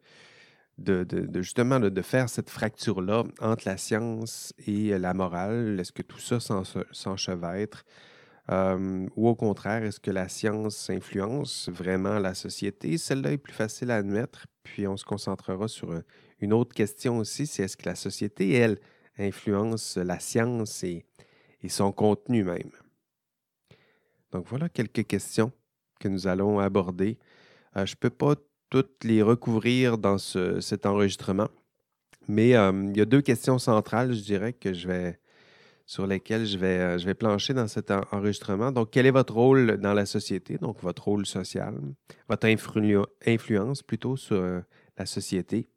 de, 0.79 1.41
justement 1.41 1.79
de, 1.79 2.01
faire 2.01 2.29
cette 2.29 2.49
fracture-là 2.49 3.23
entre 3.39 3.67
la 3.67 3.77
science 3.77 4.53
et 4.65 4.97
la 4.97 5.13
morale. 5.13 5.79
Est-ce 5.79 5.91
que 5.91 6.01
tout 6.01 6.19
ça 6.19 6.39
s'enchevêtre? 6.39 7.85
Euh, 8.49 9.07
ou 9.15 9.27
au 9.27 9.35
contraire, 9.35 9.83
est-ce 9.83 9.99
que 9.99 10.09
la 10.09 10.27
science 10.27 10.89
influence 10.89 11.69
vraiment 11.69 12.17
la 12.17 12.33
société? 12.33 12.97
Celle-là 12.97 13.33
est 13.33 13.37
plus 13.37 13.53
facile 13.53 13.91
à 13.91 13.97
admettre, 13.97 14.47
puis 14.63 14.87
on 14.87 14.97
se 14.97 15.05
concentrera 15.05 15.67
sur 15.67 15.93
une 16.39 16.53
autre 16.53 16.73
question 16.73 17.19
aussi, 17.19 17.45
c'est 17.45 17.63
est-ce 17.63 17.77
que 17.77 17.87
la 17.87 17.95
société, 17.95 18.53
elle, 18.53 18.79
influence 19.17 19.97
la 19.97 20.19
science 20.19 20.83
et, 20.83 21.05
son 21.67 21.91
contenu 21.91 22.43
même? 22.43 22.71
Donc 24.31 24.47
voilà 24.47 24.69
quelques 24.69 25.05
questions 25.05 25.51
que 25.99 26.07
nous 26.07 26.27
allons 26.27 26.59
aborder. 26.59 27.19
Euh, 27.75 27.85
je 27.85 27.93
ne 27.93 27.97
peux 27.97 28.09
pas 28.09 28.35
toutes 28.69 29.03
les 29.03 29.21
recouvrir 29.21 29.97
dans 29.97 30.17
cet 30.17 30.85
enregistrement, 30.85 31.49
mais 32.27 32.55
euh, 32.55 32.71
il 32.89 32.97
y 32.97 33.01
a 33.01 33.05
deux 33.05 33.21
questions 33.21 33.59
centrales, 33.59 34.13
je 34.13 34.21
dirais, 34.21 34.53
que 34.53 34.73
je 34.73 34.87
vais, 34.87 35.19
sur 35.89 36.05
lesquelles 36.05 36.45
je 36.45 36.59
vais, 36.59 36.77
euh, 36.77 36.97
je 36.99 37.05
vais 37.07 37.15
plancher 37.15 37.55
dans 37.55 37.67
cet 37.67 37.89
enregistrement. 37.89 38.71
Donc, 38.71 38.91
quel 38.91 39.07
est 39.07 39.11
votre 39.11 39.33
rôle 39.33 39.77
dans 39.77 39.95
la 39.95 40.05
société, 40.05 40.59
donc 40.59 40.79
votre 40.83 41.03
rôle 41.05 41.25
social, 41.25 41.73
votre 42.27 42.47
influence 43.25 43.81
plutôt 43.81 44.15
sur 44.15 44.61
la 44.97 45.05
société, 45.07 45.67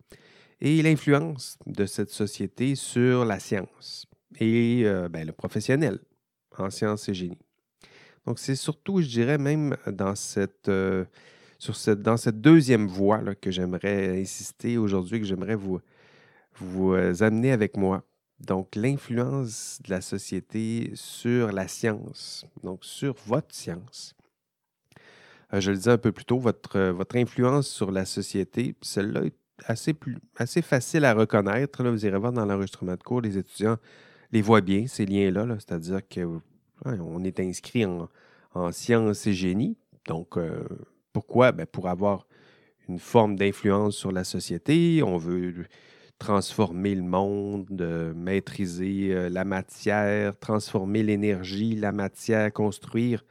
et 0.61 0.83
l'influence 0.83 1.57
de 1.65 1.87
cette 1.87 2.11
société 2.11 2.75
sur 2.75 3.25
la 3.25 3.41
science 3.41 4.07
et 4.39 4.83
euh, 4.85 5.09
ben, 5.09 5.27
le 5.27 5.33
professionnel 5.33 5.99
en 6.59 6.69
sciences 6.69 7.09
et 7.09 7.15
génie. 7.15 7.39
Donc, 8.27 8.39
c'est 8.39 8.55
surtout, 8.55 9.01
je 9.01 9.09
dirais, 9.09 9.39
même 9.39 9.79
dans 9.87 10.15
cette, 10.15 10.69
euh, 10.69 11.07
sur 11.59 11.75
cette, 11.75 12.03
dans 12.03 12.19
cette 12.19 12.43
deuxième 12.43 12.87
voie 12.87 13.35
que 13.35 13.51
j'aimerais 13.51 14.21
insister 14.21 14.77
aujourd'hui, 14.77 15.21
que 15.21 15.27
j'aimerais 15.27 15.55
vous, 15.55 15.81
vous 16.57 16.93
euh, 16.93 17.15
amener 17.21 17.53
avec 17.53 17.79
moi. 17.79 18.05
Donc, 18.47 18.75
l'influence 18.75 19.81
de 19.85 19.91
la 19.91 20.01
société 20.01 20.91
sur 20.95 21.53
la 21.53 21.69
science, 21.69 22.45
donc 22.63 22.85
sur 22.85 23.15
votre 23.27 23.55
science. 23.55 24.15
je 25.53 25.71
le 25.71 25.77
disais 25.77 25.93
un 25.93 25.99
peu 25.99 26.13
plus 26.13 26.25
tôt, 26.25 26.39
votre, 26.39 26.79
votre 26.91 27.17
influence 27.17 27.69
sur 27.69 27.93
la 27.93 28.05
société, 28.05 28.75
celle-là 28.83 29.25
est 29.25 29.37
assez, 29.67 29.95
plus, 29.95 30.19
assez 30.37 30.61
facile 30.61 31.05
à 31.05 31.15
reconnaître. 31.15 31.83
Là, 31.83 31.91
vous 31.91 32.05
irez 32.05 32.19
voir 32.19 32.33
dans 32.33 32.45
l'enregistrement 32.45 32.95
de 32.97 33.03
cours, 33.03 33.21
les 33.21 33.39
étudiants 33.39 33.77
les 34.33 34.43
voient 34.43 34.61
bien, 34.61 34.87
ces 34.87 35.07
liens-là. 35.07 35.45
-là, 35.45 35.55
cest 35.61 35.73
à 35.73 35.79
dire 35.79 36.01
qu'on 36.09 37.25
est 37.25 37.39
inscrit 37.39 37.85
en, 37.85 38.09
sciences 38.73 39.27
et 39.27 39.33
génie. 39.33 39.77
Donc, 40.07 40.37
euh, 40.37 40.65
pourquoi? 41.13 41.53
Ben, 41.53 41.67
pour 41.67 41.89
avoir 41.89 42.27
une 42.89 42.99
forme 42.99 43.37
d'influence 43.37 43.97
sur 43.97 44.13
la 44.13 44.25
société. 44.25 45.03
On 45.03 45.17
veut 45.17 45.67
transformer 46.23 46.95
le 46.95 47.03
monde, 47.03 48.13
maîtriser 48.15 49.09
euh, 49.13 49.29
la 49.29 49.45
matière, 49.45 50.39
transformer 50.39 51.03
l'énergie, 51.03 51.75
la 51.75 51.91
matière, 51.91 52.53
construire 52.53 53.25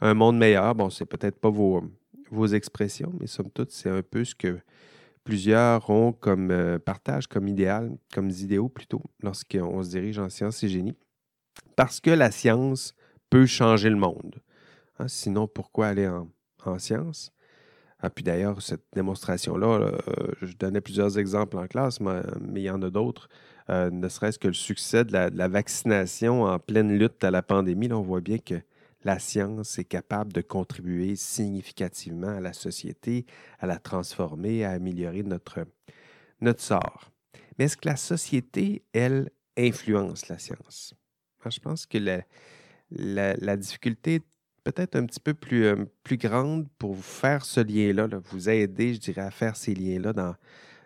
un 0.00 0.14
monde 0.14 0.36
meilleur. 0.36 0.74
Bon, 0.74 0.90
c'est 0.90 1.04
peut-être 1.04 1.38
pas 1.38 1.50
vos, 1.50 1.84
vos 2.32 2.46
expressions, 2.48 3.12
mais 3.20 3.28
somme 3.28 3.50
toute, 3.50 3.70
c'est 3.70 3.88
un 3.88 4.02
peu 4.02 4.24
ce 4.24 4.34
que 4.34 4.58
plusieurs 5.22 5.88
ont 5.88 6.12
comme 6.12 6.50
euh, 6.50 6.80
partage, 6.80 7.28
comme 7.28 7.46
idéal, 7.46 7.96
comme 8.12 8.30
idéaux 8.30 8.68
plutôt, 8.68 9.02
lorsqu'on 9.22 9.84
se 9.84 9.90
dirige 9.90 10.18
en 10.18 10.28
sciences 10.28 10.64
et 10.64 10.68
génie. 10.68 10.96
Parce 11.76 12.00
que 12.00 12.10
la 12.10 12.32
science 12.32 12.96
peut 13.30 13.46
changer 13.46 13.90
le 13.90 13.96
monde. 13.96 14.42
Hein, 14.98 15.06
sinon, 15.06 15.46
pourquoi 15.46 15.86
aller 15.86 16.08
en, 16.08 16.28
en 16.64 16.80
sciences? 16.80 17.32
Ah, 18.04 18.10
puis 18.10 18.22
d'ailleurs, 18.22 18.60
cette 18.60 18.84
démonstration-là, 18.92 19.66
euh, 19.66 19.96
je 20.42 20.54
donnais 20.56 20.82
plusieurs 20.82 21.18
exemples 21.18 21.56
en 21.56 21.66
classe, 21.66 22.00
mais, 22.00 22.20
il 22.54 22.60
y 22.60 22.68
en 22.68 22.82
a 22.82 22.90
d'autres. 22.90 23.30
Euh, 23.70 23.90
ne 23.90 24.10
serait-ce 24.10 24.38
que 24.38 24.46
le 24.46 24.52
succès 24.52 25.06
de 25.06 25.12
la, 25.14 25.30
la, 25.30 25.48
vaccination 25.48 26.42
en 26.42 26.58
pleine 26.58 26.98
lutte 26.98 27.24
à 27.24 27.30
la 27.30 27.40
pandémie, 27.40 27.88
là, 27.88 27.96
on 27.96 28.02
voit 28.02 28.20
bien 28.20 28.36
que 28.36 28.60
la 29.04 29.18
science 29.18 29.78
est 29.78 29.86
capable 29.86 30.34
de 30.34 30.42
contribuer 30.42 31.16
significativement 31.16 32.28
à 32.28 32.40
la 32.40 32.52
société, 32.52 33.24
à 33.58 33.66
la 33.66 33.78
transformer, 33.78 34.66
à 34.66 34.72
améliorer 34.72 35.22
notre, 35.22 35.64
notre 36.42 36.60
sort. 36.60 37.10
Mais 37.58 37.64
est-ce 37.64 37.78
que 37.78 37.88
la 37.88 37.96
société, 37.96 38.82
elle, 38.92 39.30
influence 39.56 40.28
la 40.28 40.38
science? 40.38 40.94
je 41.46 41.60
pense 41.60 41.86
que 41.86 41.96
la, 41.96 42.22
la, 42.90 43.56
difficulté 43.56 44.16
est 44.16 44.24
peut-être 44.64 44.96
un 44.96 45.06
petit 45.06 45.20
peu 45.20 45.34
plus, 45.34 45.66
euh, 45.66 45.84
plus 46.02 46.16
grande 46.16 46.66
pour 46.78 46.94
vous 46.94 47.02
faire 47.02 47.44
ce 47.44 47.60
lien-là, 47.60 48.08
vous 48.30 48.48
aider, 48.48 48.94
je 48.94 49.00
dirais, 49.00 49.22
à 49.22 49.30
faire 49.30 49.56
ces 49.56 49.74
liens-là 49.74 50.12
dans, 50.12 50.34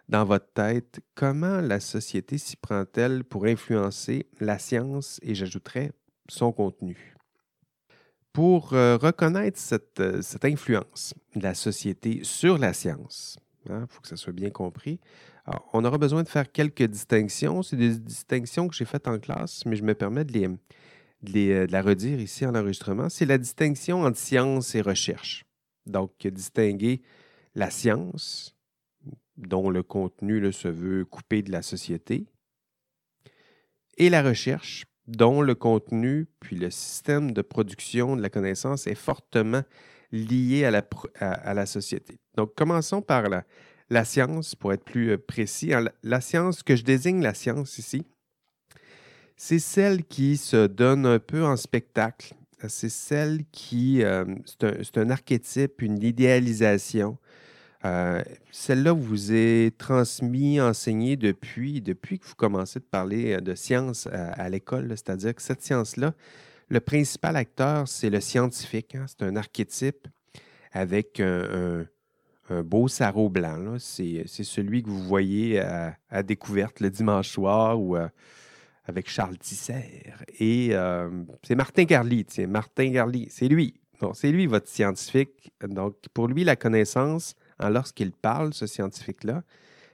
dans 0.08 0.24
votre 0.24 0.52
tête. 0.52 1.00
Comment 1.14 1.60
la 1.60 1.80
société 1.80 2.36
s'y 2.36 2.56
prend-elle 2.56 3.24
pour 3.24 3.46
influencer 3.46 4.26
la 4.40 4.58
science 4.58 5.20
et, 5.22 5.34
j'ajouterais, 5.34 5.92
son 6.28 6.52
contenu? 6.52 7.14
pour 8.38 8.72
euh, 8.72 8.96
reconnaître 8.96 9.58
euh, 9.98 10.22
cette, 10.22 10.44
influence 10.44 11.12
de 11.34 11.42
la 11.42 11.54
société 11.54 12.20
sur 12.22 12.56
la 12.56 12.72
science. 12.72 13.36
Il 13.66 13.72
hein, 13.72 13.86
faut 13.88 14.00
que 14.00 14.06
ça 14.06 14.16
soit 14.16 14.32
bien 14.32 14.50
compris. 14.50 15.00
on 15.72 15.84
aura 15.84 15.98
besoin 15.98 16.22
de 16.22 16.28
faire 16.28 16.52
quelques 16.52 16.84
distinctions. 16.84 17.64
C'est 17.64 17.74
des 17.74 17.98
distinctions 17.98 18.68
que 18.68 18.76
j'ai 18.76 18.84
faites 18.84 19.08
en 19.08 19.18
classe, 19.18 19.64
mais 19.66 19.74
je 19.74 19.82
me 19.82 19.92
permets 19.92 20.24
de, 20.24 20.32
les, 20.32 20.48
euh, 21.24 21.66
de, 21.66 21.72
la 21.72 21.82
redire 21.82 22.20
ici 22.20 22.46
en 22.46 22.54
enregistrement. 22.54 23.08
C'est 23.08 23.26
la 23.26 23.38
distinction 23.38 24.02
entre 24.02 24.18
science 24.18 24.74
et 24.74 24.80
recherche. 24.80 25.44
Donc, 25.86 26.26
distinguer 26.26 27.02
la 27.54 27.70
science, 27.70 28.54
dont 29.36 29.70
le 29.70 29.82
contenu 29.82 30.52
se 30.52 30.68
veut 30.68 31.04
couper 31.04 31.42
de 31.42 31.50
la 31.50 31.62
société, 31.62 32.26
et 33.96 34.10
la 34.10 34.22
recherche, 34.22 34.84
dont 35.06 35.40
le 35.42 35.54
contenu 35.54 36.26
puis 36.38 36.56
le 36.56 36.70
système 36.70 37.32
de 37.32 37.42
production 37.42 38.14
de 38.14 38.22
la 38.22 38.30
connaissance 38.30 38.86
est 38.86 38.94
fortement 38.94 39.62
lié 40.12 40.64
à 40.64 40.70
la, 40.70 41.54
la 41.54 41.66
société. 41.66 42.18
Donc, 42.36 42.54
commençons 42.54 43.02
par 43.02 43.28
la, 43.28 43.44
la, 43.90 44.04
science, 44.04 44.54
pour 44.54 44.72
être 44.72 44.84
plus 44.84 45.10
euh, 45.10 45.18
précis. 45.18 45.72
La, 46.02 46.20
science, 46.20 46.62
que 46.62 46.76
je 46.76 46.84
désigne 46.84 47.22
la 47.22 47.34
science 47.34 47.78
ici, 47.78 48.06
c'est 49.38 49.60
celle 49.60 50.04
qui 50.04 50.36
se 50.36 50.66
donne 50.66 51.06
un 51.06 51.20
peu 51.20 51.44
en 51.44 51.56
spectacle. 51.56 52.34
C'est 52.66 52.88
celle 52.88 53.44
qui, 53.52 54.02
euh, 54.02 54.24
c'est 54.44 54.98
un, 54.98 55.10
archétype, 55.10 55.80
une 55.80 56.02
idéalisation 56.02 57.16
euh, 57.84 58.20
celle-là 58.50 58.92
vous 58.92 59.32
est 59.32 59.78
transmise, 59.78 60.60
enseignée 60.60 61.14
depuis, 61.14 61.80
depuis 61.80 62.18
que 62.18 62.26
vous 62.26 62.34
commencez 62.34 62.80
de 62.80 62.84
parler 62.84 63.34
euh, 63.34 63.40
de 63.40 63.54
science 63.54 64.08
à, 64.10 64.48
l'école. 64.48 64.88
C'est-à-dire 64.90 65.32
que 65.32 65.40
cette 65.40 65.62
science-là, 65.62 66.12
le 66.68 66.80
principal 66.80 67.36
acteur, 67.36 67.86
c'est 67.86 68.10
le 68.10 68.20
scientifique. 68.20 68.96
Hein. 68.96 69.06
c'est 69.06 69.24
un 69.24 69.36
archétype 69.36 70.08
avec 70.72 71.20
un, 71.20 71.86
beau 72.64 72.88
sarrau 72.88 73.28
blanc. 73.28 73.76
C'est, 73.78 74.26
celui 74.26 74.82
que 74.82 74.88
vous 74.88 75.04
voyez 75.04 75.60
à, 75.60 76.22
découverte 76.24 76.80
le 76.80 76.90
dimanche 76.90 77.28
soir 77.28 77.80
ou 77.80 77.96
avec 78.88 79.08
Charles 79.08 79.38
Tisser. 79.38 80.02
Et 80.40 80.72
c'est 81.42 81.54
Martin 81.54 81.84
Garly. 81.84 82.26
Martin 82.48 82.90
Garly, 82.90 83.28
c'est 83.30 83.46
lui. 83.48 83.80
c'est 84.14 84.32
lui 84.32 84.46
votre 84.46 84.68
scientifique. 84.68 85.52
Donc, 85.62 85.94
pour 86.14 86.26
lui, 86.26 86.42
la 86.42 86.56
connaissance, 86.56 87.36
lorsqu'il 87.60 88.12
parle, 88.12 88.52
ce 88.54 88.66
scientifique-là, 88.66 89.44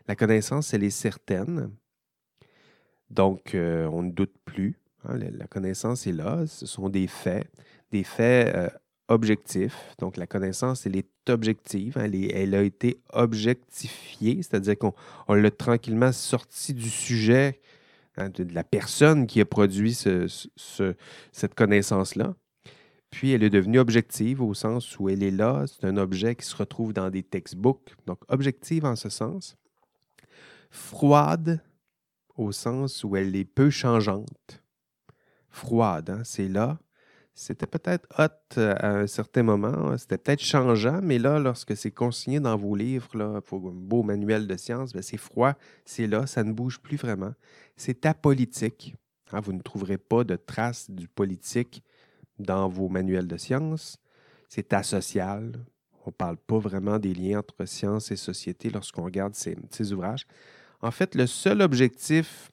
la 0.07 0.17
connaissance, 0.17 0.73
elle 0.75 0.85
est 0.85 0.91
certaine. 0.91 1.71
Donc, 3.11 3.55
euh, 3.55 3.87
on 3.87 4.03
ne 4.03 4.11
doute 4.11 4.35
plus. 4.45 4.79
Hein, 5.05 5.17
la, 5.17 5.47
connaissance 5.47 6.07
est 6.07 6.13
là. 6.13 6.47
Ce 6.47 6.67
sont 6.67 6.89
des 6.89 7.07
faits, 7.07 7.49
des 7.91 8.05
faits 8.05 8.55
euh, 8.55 8.69
objectifs. 9.09 9.95
Donc, 9.99 10.17
la 10.17 10.27
connaissance, 10.27 10.87
elle 10.87 10.97
est 10.97 11.09
objective. 11.29 11.97
Hein, 11.97 12.11
elle, 12.13 12.55
a 12.55 12.63
été 12.63 13.01
objectifiée, 13.13 14.43
c'est-à-dire 14.43 14.77
qu'on 14.79 14.95
l'a 15.35 15.51
tranquillement 15.51 16.13
sorti 16.13 16.75
du 16.75 16.91
sujet 16.91 17.61
hein, 18.17 18.29
de, 18.31 18.53
la 18.53 18.65
personne 18.65 19.27
qui 19.27 19.41
a 19.41 19.45
produit 19.45 19.95
cette 19.95 21.55
connaissance-là. 21.55 22.35
Puis 23.11 23.31
elle 23.31 23.45
est 23.45 23.51
devenue 23.51 23.79
objective 23.79 24.43
au 24.43 24.55
sens 24.55 24.99
où 24.99 25.09
elle 25.09 25.23
est 25.23 25.31
là, 25.31 25.67
c'est 25.69 25.87
un 25.87 25.97
objet 25.97 26.35
qui 26.35 26.45
se 26.45 26.57
retrouve 26.57 26.93
dans 26.93 27.11
des 27.11 27.23
textbooks, 27.23 27.95
donc 28.07 28.19
objective 28.29 28.85
en 28.85 28.97
ce 28.97 29.09
sens. 29.09 29.57
Froide 30.71 31.63
au 32.37 32.51
sens 32.51 33.05
où 33.05 33.15
elle 33.15 33.37
est 33.37 33.45
peu 33.45 33.71
changeante. 33.71 34.63
Froide, 35.49 36.11
hein, 36.11 36.23
c'est 36.25 36.49
là. 36.49 36.81
C'était 37.37 37.67
peut-être 37.67 38.07
hot 38.17 38.59
euh, 38.59 38.75
à 38.79 38.91
un 38.91 39.07
certain 39.09 39.43
moment, 39.43 39.99
c'était 39.99 40.19
peut-être 40.19 40.41
changeant, 40.41 41.01
mais 41.03 41.19
là, 41.19 41.41
lorsque 41.41 41.77
c'est 41.77 41.91
consigné 41.91 42.39
dans 42.39 42.57
vos 42.57 42.77
livres, 42.77 43.17
là, 43.17 43.41
pour 43.41 43.69
un 43.69 43.73
beau 43.73 44.05
manuel 44.05 44.47
de 44.47 44.57
science, 44.57 44.93
ben, 44.93 45.03
c'est 45.03 45.17
froid, 45.17 45.55
c'est 45.85 46.07
là, 46.07 46.27
ça 46.27 46.45
ne 46.45 46.53
bouge 46.53 46.79
plus 46.81 46.97
vraiment. 46.97 47.35
C'est 47.77 48.07
apolitique. 48.07 48.95
Hein, 49.33 49.41
vous 49.41 49.53
ne 49.53 49.63
trouverez 49.63 49.99
pas 49.99 50.23
de 50.23 50.37
traces 50.37 50.89
du 50.89 51.09
politique 51.09 51.83
dans 52.39 52.69
vos 52.69 52.89
manuels 52.89 53.27
de 53.27 53.37
sciences. 53.37 53.99
C'est 54.49 54.73
asocial. 54.73 55.53
On 56.07 56.11
ne 56.11 56.13
parle 56.13 56.37
pas 56.37 56.59
vraiment 56.59 57.01
des 57.01 57.15
liens 57.15 57.41
entre 57.41 57.65
science 57.65 58.13
et 58.13 58.17
société 58.17 58.71
lorsqu'on 58.71 59.03
regarde 59.03 59.35
ces, 59.35 59.93
ouvrages. 59.93 60.27
En 60.81 60.93
fait, 60.93 61.17
le 61.17 61.27
seul 61.27 61.63
objectif 61.63 62.53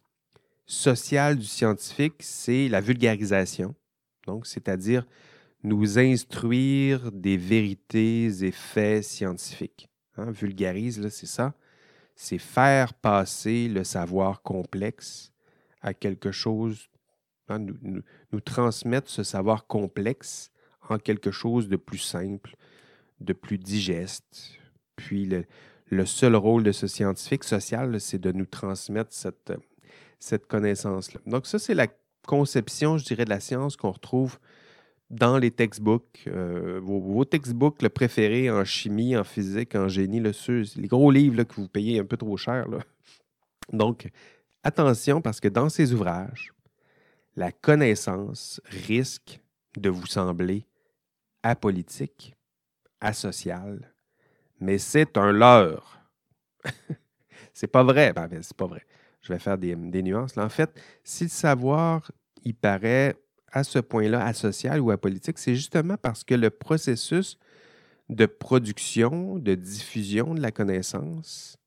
social 0.65 1.37
du 1.37 1.45
scientifique, 1.45 2.15
c'est 2.21 2.67
la 2.69 2.81
vulgarisation. 2.81 3.75
Donc, 4.25 4.45
c'est-à-dire 4.47 5.05
nous 5.63 5.99
instruire 5.99 7.11
des 7.11 7.37
vérités 7.37 8.25
et 8.43 8.51
faits 8.51 9.03
scientifiques. 9.03 9.89
Hein, 10.17 10.31
vulgarise, 10.31 11.07
c'est 11.09 11.27
ça. 11.27 11.53
C'est 12.15 12.37
faire 12.37 12.93
passer 12.93 13.67
le 13.67 13.83
savoir 13.83 14.41
complexe 14.41 15.31
à 15.81 15.93
quelque 15.93 16.31
chose, 16.31 16.89
hein, 17.47 17.59
nous, 17.59 18.39
transmettre 18.39 19.09
ce 19.09 19.23
savoir 19.23 19.65
complexe 19.67 20.51
en 20.89 20.97
quelque 20.97 21.31
chose 21.31 21.69
de 21.69 21.77
plus 21.77 21.99
simple, 21.99 22.55
de 23.19 23.33
plus 23.33 23.57
digeste. 23.57 24.59
Puis 24.95 25.25
le, 25.25 25.45
le 25.87 26.05
seul 26.05 26.35
rôle 26.35 26.63
de 26.63 26.71
ce 26.71 26.87
scientifique 26.87 27.43
social, 27.43 27.99
c'est 27.99 28.19
de 28.19 28.31
nous 28.31 28.45
transmettre 28.45 29.13
cette, 29.13 29.53
cette 30.19 30.47
connaissance-là. 30.47 31.19
Donc 31.25 31.47
ça, 31.47 31.59
c'est 31.59 31.73
la 31.73 31.87
conception, 32.25 32.97
je 32.97 33.05
dirais, 33.05 33.25
de 33.25 33.29
la 33.29 33.39
science 33.39 33.75
qu'on 33.75 33.91
retrouve 33.91 34.37
dans 35.09 35.37
les 35.37 35.51
textbooks, 35.51 36.23
euh, 36.27 36.79
vos, 36.81 37.25
textbooks 37.25 37.87
préférés 37.89 38.49
en 38.49 38.63
chimie, 38.63 39.17
en 39.17 39.25
physique, 39.25 39.75
en 39.75 39.89
génie, 39.89 40.21
le, 40.21 40.31
les 40.79 40.87
gros 40.87 41.11
livres 41.11 41.43
que 41.43 41.55
vous 41.55 41.67
payez 41.67 41.99
un 41.99 42.05
peu 42.05 42.17
trop 42.17 42.37
cher. 42.37 42.65
Donc, 43.73 44.09
attention 44.63 45.21
parce 45.21 45.39
que 45.41 45.49
dans 45.49 45.69
ces 45.69 45.93
ouvrages, 45.93 46.53
la 47.35 47.51
connaissance 47.51 48.61
risque 48.65 49.41
de 49.77 49.89
vous 49.89 50.05
sembler 50.05 50.65
apolitique, 51.43 52.35
asociale, 53.01 53.93
mais 54.59 54.77
c'est 54.77 55.17
un 55.17 55.31
leurre. 55.31 55.99
c'est 57.53 57.67
pas 57.67 57.83
vrai. 57.83 58.13
Ben, 58.13 58.29
c'est 58.41 58.55
pas 58.55 58.67
vrai. 58.67 58.85
Je 59.21 59.33
vais 59.33 59.39
faire 59.39 59.57
des, 59.57 59.75
nuances. 59.75 60.37
en 60.37 60.49
fait, 60.49 60.71
si 61.03 61.25
le 61.25 61.29
savoir, 61.29 62.11
il 62.43 62.55
paraît 62.55 63.15
à 63.51 63.63
ce 63.63 63.79
point-là 63.79 64.25
asocial 64.25 64.79
ou 64.79 64.91
apolitique, 64.91 65.37
c'est 65.37 65.55
justement 65.55 65.97
parce 65.97 66.23
que 66.23 66.33
le 66.33 66.49
processus 66.49 67.37
de 68.09 68.25
production, 68.25 69.37
de 69.37 69.55
diffusion 69.55 70.33
de 70.33 70.41
la 70.41 70.51
connaissance, 70.51 71.57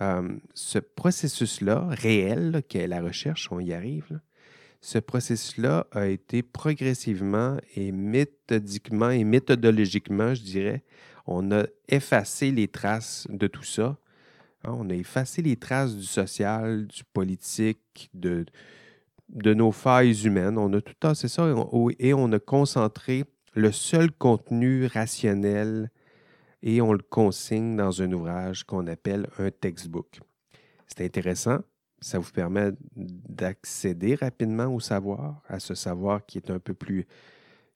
euh, 0.00 0.28
ce 0.54 0.78
processus-là, 0.78 1.86
réel, 1.90 2.62
qui 2.68 2.78
est 2.78 2.86
la 2.86 3.00
recherche, 3.00 3.48
on 3.50 3.60
y 3.60 3.72
arrive, 3.72 4.20
ce 4.80 4.98
processus-là 4.98 5.86
a 5.90 6.06
été 6.06 6.42
progressivement 6.42 7.56
et 7.74 7.90
méthodiquement 7.90 9.10
et 9.10 9.24
méthodologiquement, 9.24 10.34
je 10.34 10.42
dirais, 10.42 10.84
on 11.26 11.50
a 11.50 11.64
effacé 11.88 12.50
les 12.50 12.68
traces 12.68 13.26
de 13.28 13.46
tout 13.48 13.64
ça. 13.64 13.98
Hein, 14.64 14.74
on 14.76 14.90
a 14.90 14.94
effacé 14.94 15.42
les 15.42 15.56
traces 15.56 15.94
du 15.94 16.04
social, 16.04 16.86
du 16.86 17.04
politique, 17.04 18.10
de, 18.14 18.44
de 19.28 19.54
nos 19.54 19.72
failles 19.72 20.26
humaines. 20.26 20.58
On 20.58 20.72
a 20.72 20.80
tout 20.80 20.94
c'est 21.14 21.28
ça, 21.28 21.48
et 21.98 22.14
on 22.14 22.32
a 22.32 22.38
concentré 22.38 23.24
le 23.54 23.72
seul 23.72 24.10
contenu 24.12 24.86
rationnel 24.86 25.90
et 26.62 26.80
on 26.80 26.92
le 26.92 27.02
consigne 27.02 27.76
dans 27.76 28.02
un 28.02 28.12
ouvrage 28.12 28.64
qu'on 28.64 28.86
appelle 28.86 29.28
un 29.38 29.50
textbook. 29.50 30.20
C'est 30.86 31.04
intéressant, 31.04 31.58
ça 32.00 32.18
vous 32.18 32.30
permet 32.30 32.72
d'accéder 32.94 34.14
rapidement 34.14 34.66
au 34.66 34.80
savoir, 34.80 35.42
à 35.48 35.60
ce 35.60 35.74
savoir 35.74 36.24
qui 36.26 36.38
est 36.38 36.50
un 36.50 36.58
peu 36.58 36.74
plus, 36.74 37.06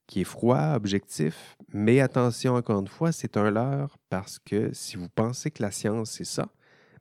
qui 0.07 0.23
est 0.23 0.25
froid, 0.25 0.75
objectif, 0.75 1.57
mais 1.73 2.01
attention 2.01 2.55
encore 2.55 2.81
une 2.81 2.89
fois, 2.89 3.13
c'est 3.13 3.37
un 3.37 3.51
leurre 3.51 3.97
parce 4.09 4.39
que 4.39 4.73
si 4.73 4.97
vous 4.97 5.09
pensez 5.09 5.51
que 5.51 5.63
la 5.63 5.71
science 5.71 6.13
c'est 6.13 6.25
ça, 6.25 6.49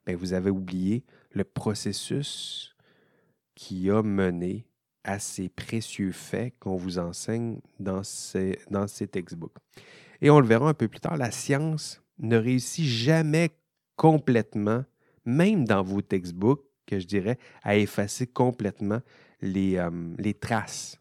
bien, 0.05 0.15
vous 0.15 0.33
avez 0.33 0.49
oublié 0.49 1.03
le 1.31 1.43
processus 1.43 2.75
qui 3.55 3.89
a 3.89 4.01
mené 4.01 4.65
à 5.03 5.19
ces 5.19 5.49
précieux 5.49 6.11
faits 6.11 6.53
qu'on 6.59 6.75
vous 6.75 6.99
enseigne 6.99 7.59
dans 7.79 8.03
ces, 8.03 8.59
dans 8.69 8.87
ces 8.87 9.07
textbooks. 9.07 9.55
Et 10.21 10.29
on 10.29 10.39
le 10.39 10.47
verra 10.47 10.69
un 10.69 10.73
peu 10.73 10.87
plus 10.87 10.99
tard, 10.99 11.17
la 11.17 11.31
science 11.31 12.01
ne 12.19 12.37
réussit 12.37 12.85
jamais 12.85 13.49
complètement, 13.95 14.83
même 15.25 15.65
dans 15.65 15.83
vos 15.83 16.01
textbooks, 16.01 16.63
que 16.85 16.99
je 16.99 17.07
dirais, 17.07 17.37
à 17.63 17.77
effacer 17.77 18.27
complètement 18.27 19.01
les, 19.41 19.77
euh, 19.77 19.89
les 20.17 20.33
traces 20.33 20.97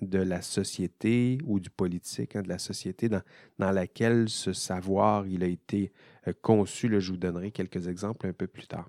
de 0.00 0.18
la 0.18 0.42
société 0.42 1.38
ou 1.46 1.60
du 1.60 1.70
politique, 1.70 2.36
hein, 2.36 2.42
de 2.42 2.48
la 2.48 2.58
société 2.58 3.08
dans, 3.08 3.22
dans, 3.58 3.70
laquelle 3.70 4.28
ce 4.28 4.52
savoir 4.52 5.26
il 5.26 5.42
a 5.44 5.46
été 5.46 5.92
euh, 6.28 6.32
conçu. 6.40 6.88
je 7.00 7.10
vous 7.10 7.16
donnerai 7.16 7.50
quelques 7.50 7.88
exemples 7.88 8.26
un 8.26 8.32
peu 8.32 8.46
plus 8.46 8.66
tard. 8.66 8.88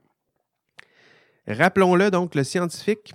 Rappelons-le 1.47 2.09
donc, 2.09 2.35
le 2.35 2.43
scientifique, 2.43 3.13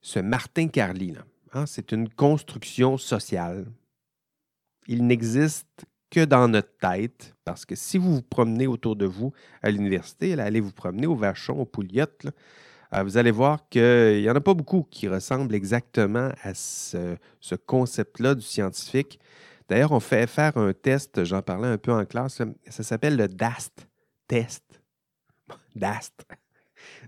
ce 0.00 0.18
Martin 0.18 0.68
Carly, 0.68 1.14
hein, 1.52 1.66
c'est 1.66 1.92
une 1.92 2.08
construction 2.08 2.98
sociale. 2.98 3.66
Il 4.86 5.06
n'existe 5.06 5.86
que 6.10 6.24
dans 6.24 6.48
notre 6.48 6.76
tête, 6.78 7.34
parce 7.44 7.64
que 7.64 7.74
si 7.74 7.98
vous 7.98 8.16
vous 8.16 8.22
promenez 8.22 8.66
autour 8.66 8.96
de 8.96 9.06
vous 9.06 9.32
à 9.62 9.70
l'université, 9.70 10.32
allez 10.32 10.60
vous 10.60 10.72
promener 10.72 11.06
au 11.06 11.14
Vachon, 11.14 11.60
au 11.60 11.64
Pouliot, 11.64 12.06
euh, 12.94 13.02
vous 13.02 13.16
allez 13.18 13.30
voir 13.30 13.68
qu'il 13.68 14.22
n'y 14.22 14.30
en 14.30 14.36
a 14.36 14.40
pas 14.40 14.54
beaucoup 14.54 14.86
qui 14.90 15.08
ressemblent 15.08 15.54
exactement 15.54 16.30
à 16.42 16.54
ce, 16.54 17.16
concept-là 17.66 18.34
du 18.34 18.42
scientifique. 18.42 19.20
D'ailleurs, 19.68 19.92
on 19.92 20.00
fait 20.00 20.26
faire 20.26 20.56
un 20.56 20.72
test, 20.72 21.24
j'en 21.24 21.42
parlais 21.42 21.68
un 21.68 21.78
peu 21.78 21.92
en 21.92 22.04
classe, 22.06 22.42
ça 22.68 22.82
s'appelle 22.82 23.16
le 23.16 23.28
DAST 23.28 23.88
test. 24.26 24.64
DAST. 25.74 26.26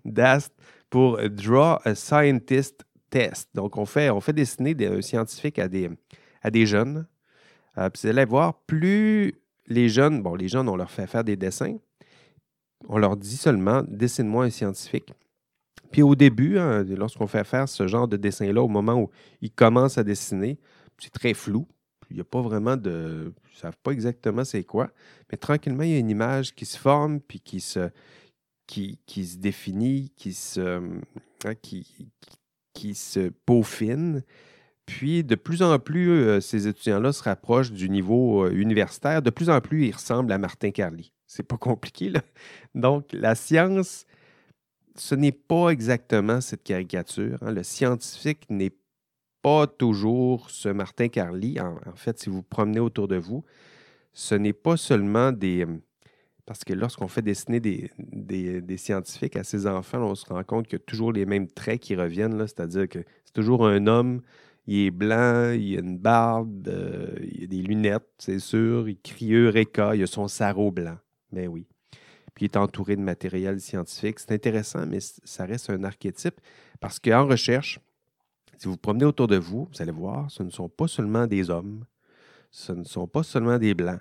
DAST 0.05 0.53
pour 0.89 1.19
Draw 1.19 1.79
a 1.85 1.95
Scientist 1.95 2.85
Test. 3.11 3.51
Donc, 3.55 3.77
on 3.77 3.87
fait, 3.87 4.33
dessiner 4.33 4.75
des, 4.75 5.03
scientifiques 5.03 5.59
à 5.59 5.69
des, 5.69 5.91
à 6.43 6.51
des 6.51 6.67
jeunes. 6.67 7.07
Euh, 7.79 7.91
puis 7.91 8.03
vous 8.03 8.09
allez 8.09 8.25
voir, 8.25 8.55
plus 8.63 9.35
les 9.67 9.89
jeunes, 9.89 10.23
bon, 10.23 10.35
les 10.35 10.49
jeunes, 10.49 10.69
on 10.69 10.77
leur 10.77 10.91
fait 10.91 11.07
faire 11.07 11.25
des 11.25 11.37
dessins. 11.37 11.77
On 12.89 12.99
leur 12.99 13.17
dit 13.17 13.37
seulement, 13.37 13.83
dessine-moi 13.87 14.45
un 14.45 14.51
scientifique. 14.51 15.13
Puis 15.91 16.03
au 16.03 16.15
début, 16.15 16.59
hein, 16.59 16.85
lorsqu'on 16.85 17.27
fait 17.27 17.45
faire 17.45 17.69
ce 17.69 17.87
genre 17.87 18.07
de 18.09 18.17
dessin-là, 18.17 18.63
au 18.63 18.69
moment 18.69 18.95
où 18.95 19.11
ils 19.41 19.51
commencent 19.51 19.99
à 19.99 20.05
dessiner, 20.05 20.59
c'est 20.99 21.13
très 21.13 21.35
flou. 21.35 21.67
Il 22.11 22.17
n'y 22.17 22.21
a 22.21 22.25
pas 22.25 22.43
vraiment 22.43 22.77
de. 22.77 23.33
Ils 23.53 23.55
ne 23.55 23.61
savent 23.61 23.79
pas 23.83 23.93
exactement 23.93 24.45
c'est 24.45 24.65
quoi. 24.65 24.91
Mais 25.31 25.39
tranquillement, 25.39 25.85
il 25.85 25.91
y 25.91 25.95
a 25.95 25.99
une 25.99 26.11
image 26.11 26.55
qui 26.55 26.67
se 26.67 26.79
forme, 26.79 27.21
puis 27.21 27.41
qui 27.41 27.61
se, 27.61 27.91
qui, 28.67 28.99
se 29.07 29.37
définit, 29.39 30.13
qui 30.17 30.33
se, 30.33 30.81
hein, 31.45 31.55
qui, 31.63 32.11
qui 32.73 32.95
se 32.95 33.31
peaufine. 33.47 34.23
Puis, 34.87 35.23
de 35.23 35.37
plus 35.37 35.63
en 35.63 35.79
plus, 35.79 36.11
euh, 36.11 36.41
ces 36.41 36.67
étudiants-là 36.67 37.13
se 37.13 37.23
rapprochent 37.23 37.71
du 37.71 37.89
niveau 37.89 38.45
euh, 38.45 38.51
universitaire. 38.51 39.23
De 39.23 39.31
plus 39.31 39.49
en 39.49 39.61
plus, 39.61 39.87
ils 39.87 39.93
ressemblent 39.93 40.33
à 40.33 40.39
Martin 40.39 40.73
Carly. 40.73 41.13
C'est 41.27 41.45
pas 41.45 41.57
compliqué, 41.57 42.11
là. 42.11 42.23
Donc, 42.75 43.07
la 43.13 43.37
science, 43.37 44.05
ce 44.97 45.15
n'est 45.15 45.33
pas 45.33 45.69
exactement 45.69 46.41
cette 46.41 46.65
caricature. 46.65 47.39
Hein. 47.43 47.53
Le 47.53 47.63
scientifique 47.63 48.47
n'est 48.51 48.73
pas 49.43 49.67
toujours 49.67 50.51
ce 50.51 50.69
Martin 50.69 51.09
Carly. 51.09 51.59
En, 51.61 51.77
fait, 51.95 52.19
si 52.19 52.31
vous 52.31 52.43
promenez 52.43 52.81
autour 52.81 53.09
de 53.09 53.17
vous, 53.17 53.45
ce 54.13 54.35
n'est 54.35 54.53
pas 54.53 54.77
seulement 54.77 55.33
des, 55.33 55.67
parce 56.51 56.65
que 56.65 56.73
lorsqu'on 56.73 57.09
fait 57.09 57.23
dessiner 57.23 57.61
des, 57.61 57.91
des, 57.97 58.77
scientifiques 58.77 59.37
à 59.37 59.45
ses 59.45 59.67
enfants, 59.69 60.03
on 60.03 60.15
se 60.15 60.27
rend 60.27 60.43
compte 60.43 60.67
qu'il 60.67 60.81
y 60.81 60.83
a 60.83 60.85
toujours 60.85 61.13
les 61.13 61.25
mêmes 61.25 61.47
traits 61.47 61.81
qui 61.81 61.95
reviennent. 61.95 62.39
C'est-à-dire 62.41 62.89
que 62.89 62.99
c'est 63.25 63.33
toujours 63.33 63.67
un 63.67 63.87
homme, 63.87 64.21
il 64.67 64.87
est 64.87 64.91
blanc, 64.91 65.53
il 65.53 65.77
a 65.77 65.81
une 65.81 65.97
barbe, 65.97 66.69
euh, 66.69 67.15
il 67.23 67.45
a 67.45 67.47
des 67.47 67.63
lunettes, 67.63 68.09
c'est 68.19 68.41
sûr, 68.41 68.89
il 68.89 68.99
crie 68.99 69.33
Eureka, 69.33 69.95
il 69.95 70.03
a 70.03 70.07
son 70.07 70.27
sarrau 70.27 70.73
blanc. 70.73 70.99
Mais 71.31 71.47
oui. 71.47 71.67
Puis 72.35 72.47
il 72.47 72.49
est 72.49 72.57
entouré 72.57 72.97
de 72.97 73.03
matériel 73.03 73.61
scientifique. 73.61 74.19
C'est 74.19 74.33
intéressant, 74.33 74.87
mais 74.87 74.99
ça 75.01 75.45
reste 75.45 75.71
un 75.71 75.85
archétype 75.85 76.41
parce 76.81 76.99
qu'en 76.99 77.27
recherche, 77.27 77.79
si 78.61 78.69
vous, 78.69 78.77
promenez 78.77 79.07
autour 79.07 79.27
de 79.27 79.37
vous, 79.37 79.69
vous 79.73 79.83
allez 79.83 79.93
voir, 79.93 80.31
ce 80.31 80.43
ne 80.43 80.51
sont 80.51 80.69
pas 80.69 80.87
seulement 80.87 81.27
des 81.27 81.49
hommes, 81.49 81.85
ce 82.51 82.73
ne 82.73 82.85
sont 82.85 83.07
pas 83.07 83.23
seulement 83.23 83.59
des 83.59 83.75
blancs 83.75 84.01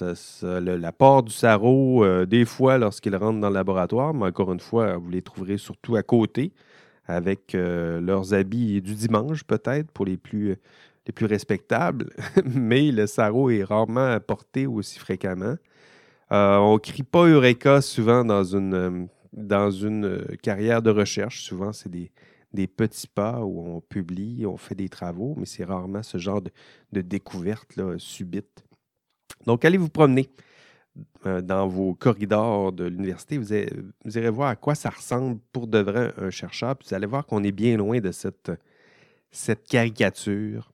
l'apport 0.00 1.22
du 1.22 1.32
sarreau, 1.32 2.04
euh, 2.04 2.26
des 2.26 2.44
fois, 2.44 2.78
lorsqu'ils 2.78 3.16
rentrent 3.16 3.40
dans 3.40 3.48
le 3.48 3.54
laboratoire, 3.54 4.14
mais 4.14 4.26
encore 4.26 4.52
une 4.52 4.60
fois, 4.60 4.96
vous 4.96 5.10
les 5.10 5.22
trouverez 5.22 5.58
surtout 5.58 5.96
à 5.96 6.02
côté, 6.02 6.52
avec 7.06 7.54
euh, 7.54 8.00
leurs 8.00 8.34
habits 8.34 8.80
du 8.80 8.94
dimanche, 8.94 9.44
peut-être, 9.44 9.90
pour 9.92 10.04
les 10.04 10.16
plus, 10.16 10.56
les 11.06 11.12
plus 11.12 11.26
respectables. 11.26 12.10
mais 12.44 12.90
le 12.90 13.06
sarreau 13.06 13.50
est 13.50 13.64
rarement 13.64 14.18
porté 14.20 14.66
aussi 14.66 14.98
fréquemment. 14.98 15.56
Euh, 16.32 16.56
on 16.56 16.74
ne 16.74 16.78
crie 16.78 17.02
pas 17.02 17.26
Eureka 17.26 17.82
souvent 17.82 18.24
dans 18.24 18.44
une, 18.44 19.08
dans 19.32 19.70
une 19.70 20.24
carrière 20.42 20.80
de 20.80 20.90
recherche. 20.90 21.42
Souvent, 21.42 21.72
c'est 21.72 21.90
des, 21.90 22.10
des 22.52 22.66
petits 22.66 23.06
pas 23.06 23.40
où 23.40 23.60
on 23.60 23.80
publie, 23.80 24.44
on 24.46 24.56
fait 24.56 24.74
des 24.74 24.88
travaux, 24.88 25.34
mais 25.36 25.46
c'est 25.46 25.64
rarement 25.64 26.02
ce 26.02 26.18
genre 26.18 26.42
de, 26.42 26.50
de 26.92 27.00
découverte 27.00 27.76
là, 27.76 27.94
subite. 27.98 28.64
Donc, 29.46 29.64
allez 29.64 29.78
vous 29.78 29.88
promener 29.88 30.30
euh, 31.24 31.40
dans 31.40 31.66
vos 31.68 31.94
corridors 31.94 32.72
de 32.72 32.84
l'université. 32.84 33.38
Vous, 33.38 33.52
irez 33.54 34.30
voir 34.30 34.48
à 34.48 34.56
quoi 34.56 34.74
ça 34.74 34.90
ressemble 34.90 35.40
pour 35.52 35.66
de 35.66 35.78
vrai 35.78 36.12
un 36.18 36.30
chercheur. 36.30 36.76
Puis 36.76 36.88
vous 36.88 36.94
allez 36.94 37.06
voir 37.06 37.24
qu'on 37.24 37.42
est 37.44 37.52
bien 37.52 37.76
loin 37.76 38.00
de 38.00 38.12
cette, 38.12 38.50
caricature 39.68 40.72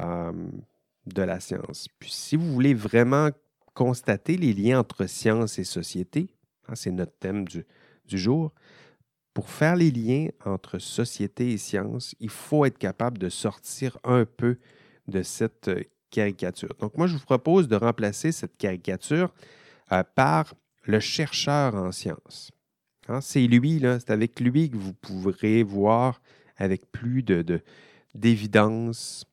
euh, 0.00 0.32
de 1.06 1.22
la 1.22 1.40
science. 1.40 1.88
Puis 1.98 2.10
si 2.10 2.36
vous 2.36 2.50
voulez 2.52 2.72
vraiment 2.72 3.30
constater 3.74 4.36
les 4.36 4.54
liens 4.54 4.80
entre 4.80 5.06
science 5.06 5.58
et 5.58 5.64
société, 5.64 6.34
hein, 6.68 6.74
c'est 6.74 6.90
notre 6.90 7.16
thème 7.18 7.46
du, 7.46 7.64
jour, 8.06 8.52
pour 9.40 9.48
faire 9.48 9.74
les 9.74 9.90
liens 9.90 10.28
entre 10.44 10.78
société 10.78 11.52
et 11.52 11.56
science, 11.56 12.14
il 12.20 12.28
faut 12.28 12.66
être 12.66 12.76
capable 12.76 13.16
de 13.16 13.30
sortir 13.30 13.96
un 14.04 14.26
peu 14.26 14.58
de 15.08 15.22
cette 15.22 15.68
euh, 15.68 15.82
caricature. 16.10 16.74
Donc 16.78 16.98
moi, 16.98 17.06
je 17.06 17.14
vous 17.14 17.24
propose 17.24 17.66
de 17.66 17.74
remplacer 17.74 18.32
cette 18.32 18.58
caricature 18.58 19.32
euh, 19.92 20.02
par 20.14 20.52
le 20.84 21.00
chercheur 21.00 21.74
en 21.74 21.90
sciences. 21.90 22.50
Hein, 23.08 23.22
c'est 23.22 23.46
lui, 23.46 23.80
c'est 23.80 24.10
avec 24.10 24.38
lui 24.40 24.68
que 24.68 24.76
vous 24.76 24.92
pourrez 24.92 25.62
voir 25.62 26.20
avec 26.58 26.92
plus 26.92 27.22
d'évidence 28.14 29.24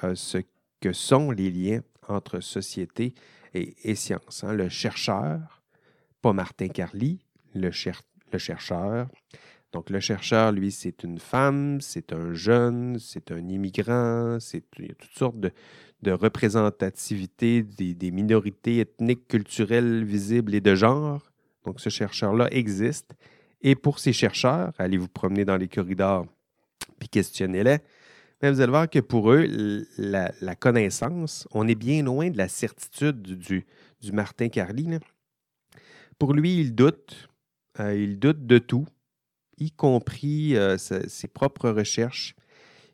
de, 0.00 0.08
euh, 0.08 0.14
ce 0.14 0.38
que 0.80 0.94
sont 0.94 1.32
les 1.32 1.50
liens 1.50 1.82
entre 2.08 2.40
société 2.40 3.12
et, 3.52 3.94
science. 3.94 4.42
Hein. 4.42 4.54
Le 4.54 4.70
chercheur, 4.70 5.62
pas 6.22 6.32
Martin 6.32 6.68
Carly, 6.68 7.18
le 7.52 7.70
chercheur. 7.70 9.06
Donc, 9.72 9.90
le 9.90 10.00
chercheur, 10.00 10.52
lui, 10.52 10.72
c'est 10.72 11.04
une 11.04 11.18
femme, 11.18 11.80
c'est 11.80 12.12
un 12.12 12.32
jeune, 12.32 12.98
c'est 12.98 13.30
un 13.30 13.48
immigrant, 13.48 14.38
c'est 14.40 14.64
il 14.78 14.86
y 14.86 14.90
a 14.90 14.94
toutes 14.94 15.16
sortes 15.16 15.38
de, 15.38 15.52
de 16.02 16.10
représentativité 16.10 17.62
des, 17.62 18.10
minorités 18.10 18.80
ethniques, 18.80 19.28
culturelles, 19.28 20.04
visibles 20.04 20.54
et 20.54 20.60
de 20.60 20.74
genre. 20.74 21.30
Donc, 21.64 21.80
ce 21.80 21.88
chercheur-là 21.88 22.48
existe. 22.50 23.14
Et 23.62 23.76
pour 23.76 23.98
ces 23.98 24.12
chercheurs, 24.12 24.72
allez 24.78 24.96
vous 24.96 25.08
promener 25.08 25.44
dans 25.44 25.56
les 25.56 25.68
corridors 25.68 26.26
puis 27.00 27.08
questionnez-les. 27.08 27.78
Mais 28.40 28.52
vous 28.52 28.60
allez 28.60 28.70
voir 28.70 28.88
que 28.88 29.00
pour 29.00 29.32
eux, 29.32 29.46
la, 29.98 30.54
connaissance, 30.54 31.48
on 31.50 31.66
est 31.66 31.74
bien 31.74 32.04
loin 32.04 32.30
de 32.30 32.38
la 32.38 32.48
certitude 32.48 33.20
du, 33.20 33.66
du 34.00 34.12
Martin 34.12 34.48
Carly. 34.48 34.98
Pour 36.18 36.32
lui, 36.32 36.60
il 36.60 36.74
doute, 36.74 37.28
euh, 37.80 37.94
il 37.94 38.18
doute 38.18 38.46
de 38.46 38.58
tout, 38.58 38.86
y 39.60 39.70
compris 39.70 40.56
euh, 40.56 40.76
ses 40.78 41.28
propres 41.28 41.70
recherches, 41.70 42.34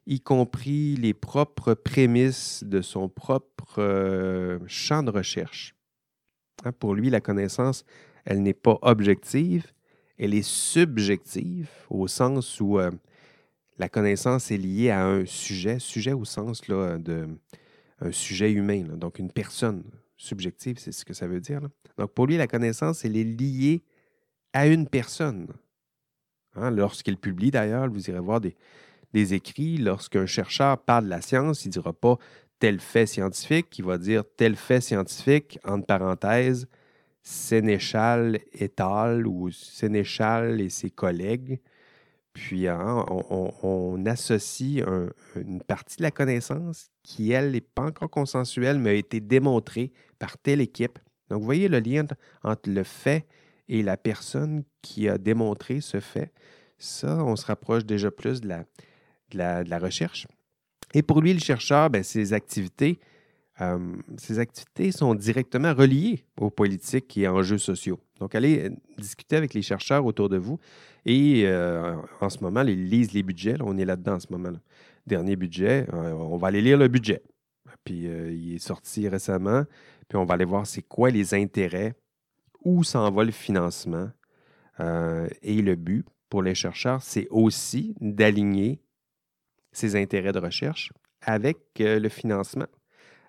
y 0.07 0.21
compris 0.21 0.97
les 0.97 1.15
propres 1.15 1.75
prémices 1.75 2.63
de 2.65 2.83
son 2.83 3.09
propre 3.09 3.77
euh, 3.79 4.59
champ 4.67 5.03
de 5.03 5.11
recherche. 5.11 5.75
Hein, 6.65 6.73
pour 6.73 6.95
lui, 6.95 7.11
la 7.11 7.21
connaissance, 7.21 7.85
elle 8.25 8.43
n'est 8.43 8.55
pas 8.55 8.79
objective, 8.83 9.73
elle 10.19 10.35
est 10.35 10.47
subjective 10.47 11.69
au 11.91 12.09
sens 12.09 12.61
où 12.61 12.79
la 13.79 13.89
connaissance 13.89 14.51
est 14.51 14.57
liée 14.57 14.91
à 14.91 15.07
un 15.07 15.27
sujet, 15.27 15.79
sujet 15.79 16.13
au 16.13 16.25
sens 16.25 16.67
là, 16.69 16.99
de 16.99 17.29
un 18.01 18.13
sujet 18.13 18.53
humain, 18.53 18.83
donc 18.97 19.19
une 19.19 19.31
personne 19.31 19.85
subjective, 20.17 20.79
c'est 20.79 20.93
ce 20.93 21.05
que 21.05 21.15
ça 21.15 21.27
veut 21.27 21.41
dire. 21.41 21.61
Donc 21.99 22.13
pour 22.13 22.27
lui, 22.27 22.37
la 22.37 22.47
connaissance, 22.47 23.05
elle 23.05 23.17
est 23.17 23.25
liée 23.25 23.83
à 24.53 24.67
une 24.67 24.89
personne. 24.89 25.49
Hein, 26.57 26.71
lorsqu'il 26.71 27.17
publie 27.17 27.51
d'ailleurs, 27.51 27.89
vous 27.89 28.11
irez 28.11 28.21
voir 28.21 28.41
des, 28.41 28.55
écrits, 29.35 29.79
lorsqu'un 29.79 30.27
chercheur 30.27 30.77
parle 30.79 31.07
de 31.07 31.11
la 31.11 31.23
science, 31.23 31.65
il 31.65 31.69
ne 31.69 31.73
dira 31.73 31.93
pas 31.95 32.19
tel 32.59 32.81
fait 32.81 33.07
scientifique, 33.07 33.79
il 33.79 33.85
va 33.85 33.97
dire 33.97 34.25
tel 34.37 34.57
fait 34.57 34.81
scientifique, 34.81 35.59
entre 35.65 35.87
parenthèses, 35.87 36.67
Sénéchal 37.23 38.39
et 38.53 38.71
al. 38.79 39.27
ou 39.27 39.51
Sénéchal 39.51 40.61
et 40.61 40.71
ses 40.71 40.91
collègues. 40.91 41.61
Puis 42.33 42.69
hein, 42.69 43.05
on, 43.09 44.05
associe 44.07 44.85
une 45.35 45.63
partie 45.63 45.97
de 45.97 46.03
la 46.03 46.11
connaissance 46.11 46.91
qui, 47.03 47.33
elle, 47.33 47.53
n'est 47.53 47.63
pas 47.63 47.85
encore 47.85 48.11
consensuelle, 48.11 48.79
mais 48.79 48.91
a 48.91 48.93
été 48.93 49.21
démontrée 49.21 49.93
par 50.19 50.37
telle 50.39 50.61
équipe. 50.61 50.99
Donc, 51.31 51.41
vous 51.41 51.47
voyez 51.47 51.69
le 51.69 51.81
lien 51.81 52.05
entre 52.45 52.71
le 52.71 52.85
fait 52.85 53.27
et 53.69 53.83
la 53.83 53.97
personne 53.97 54.65
qui 54.83 55.09
a 55.09 55.19
démontré 55.19 55.81
ce 55.81 56.01
fait, 56.01 56.33
ça, 56.79 57.25
on 57.25 57.37
se 57.37 57.47
rapproche 57.47 57.85
déjà 57.85 58.11
plus 58.11 58.41
de 58.41 58.49
la, 59.33 59.79
recherche. 59.79 60.27
Et 60.95 61.03
pour 61.03 61.21
lui, 61.21 61.33
le 61.33 61.41
chercheur, 61.41 61.91
ben, 61.91 62.03
ses 62.03 62.33
activités, 62.33 63.01
euh, 63.61 63.79
activités 64.37 64.93
sont 64.93 65.15
directement 65.15 65.75
reliées 65.75 66.25
aux 66.39 66.51
politiques 66.51 67.17
et 67.17 67.27
enjeux 67.27 67.59
sociaux. 67.59 67.99
Donc, 68.21 68.35
allez 68.35 68.71
discuter 68.99 69.37
avec 69.37 69.55
les 69.55 69.63
chercheurs 69.63 70.05
autour 70.05 70.29
de 70.29 70.37
vous. 70.37 70.59
Et 71.05 71.45
euh, 71.47 71.97
en 72.21 72.29
ce 72.29 72.39
moment, 72.41 72.63
ils 72.63 72.89
lisent 72.89 73.13
les 73.13 73.23
budgets. 73.23 73.57
on 73.61 73.79
est 73.79 73.85
là-dedans 73.85 74.15
en 74.15 74.21
ce 74.21 74.27
moment. 74.31 74.51
-là. 74.51 74.61
Dernier 75.07 75.37
budget, 75.37 75.87
euh, 75.93 76.13
on 76.13 76.37
va 76.37 76.49
aller 76.49 76.61
lire 76.61 76.79
le 76.79 76.89
budget. 76.89 77.23
Puis, 77.85 78.05
il 78.05 78.55
est 78.55 78.59
sorti 78.59 79.09
récemment. 79.09 79.65
Puis, 80.09 80.19
on 80.19 80.25
va 80.25 80.35
aller 80.35 80.45
voir 80.45 80.67
c'est 80.67 80.83
quoi 80.83 81.11
les 81.11 81.35
intérêts 81.35 81.95
où 82.67 82.83
s'en 82.83 83.13
va 83.13 83.23
le 83.23 83.31
financement. 83.31 84.11
Euh, 84.81 85.29
et 85.41 85.63
le 85.63 85.77
but 85.77 86.05
pour 86.29 86.43
les 86.43 86.57
chercheurs, 86.57 87.01
c'est 87.01 87.29
aussi 87.31 87.95
d'aligner 88.01 88.83
ces 89.71 89.95
intérêts 89.95 90.33
de 90.33 90.41
recherche 90.41 90.93
avec 91.23 91.59
euh, 91.81 92.01
le 92.01 92.09
financement. 92.09 92.67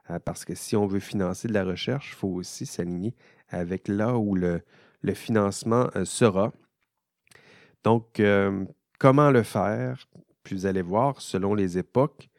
Euh, 0.09 0.17
parce 0.17 0.43
que 0.43 0.55
si 0.55 0.75
on 0.75 0.87
veut 0.87 0.99
financer 0.99 1.47
de 1.47 1.53
la 1.53 1.63
recherche, 1.63 2.13
il 2.13 2.15
faut 2.15 2.29
aussi 2.29 2.65
s'aligner 2.65 3.13
avec 3.47 3.87
là 3.87 4.17
où 4.17 4.33
le, 4.33 4.61
le 5.01 5.13
financement 5.13 5.87
sera. 6.03 6.51
Donc, 7.83 8.21
comment 8.99 9.31
le 9.31 9.43
faire? 9.43 10.05
Puis 10.43 10.55
vous 10.55 10.65
allez 10.65 10.81
voir, 10.81 11.21
selon 11.21 11.53
les 11.53 11.77
époques, 11.77 12.29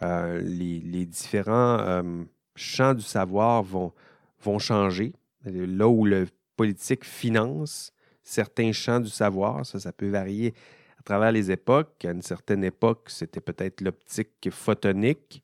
les, 0.00 0.80
les, 0.80 1.04
différents 1.04 2.02
champs 2.56 2.94
du 2.94 3.02
savoir 3.02 3.62
vont, 3.62 3.92
vont 4.40 4.58
changer. 4.58 5.12
Là 5.44 5.86
où 5.88 6.06
le 6.06 6.26
politique 6.56 7.04
finance 7.04 7.92
certains 8.22 8.72
champs 8.72 9.00
du 9.00 9.10
savoir. 9.10 9.64
Ça, 9.64 9.78
ça 9.78 9.92
peut 9.92 10.08
varier 10.08 10.54
à 10.98 11.02
travers 11.02 11.32
les 11.32 11.50
époques. 11.50 12.04
À 12.04 12.10
une 12.10 12.22
certaine 12.22 12.64
époque, 12.64 13.08
c'était 13.08 13.40
peut-être 13.40 13.80
l'optique 13.80 14.48
photonique. 14.50 15.42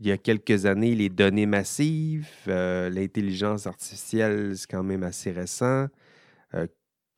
Il 0.00 0.06
y 0.06 0.12
a 0.12 0.18
quelques 0.18 0.66
années, 0.66 0.94
les 0.94 1.08
données 1.08 1.46
massives, 1.46 2.28
euh, 2.46 2.88
l'intelligence 2.88 3.66
artificielle, 3.66 4.56
c'est 4.56 4.70
quand 4.70 4.84
même 4.84 5.02
assez 5.02 5.32
récent. 5.32 5.88
Euh, 6.54 6.66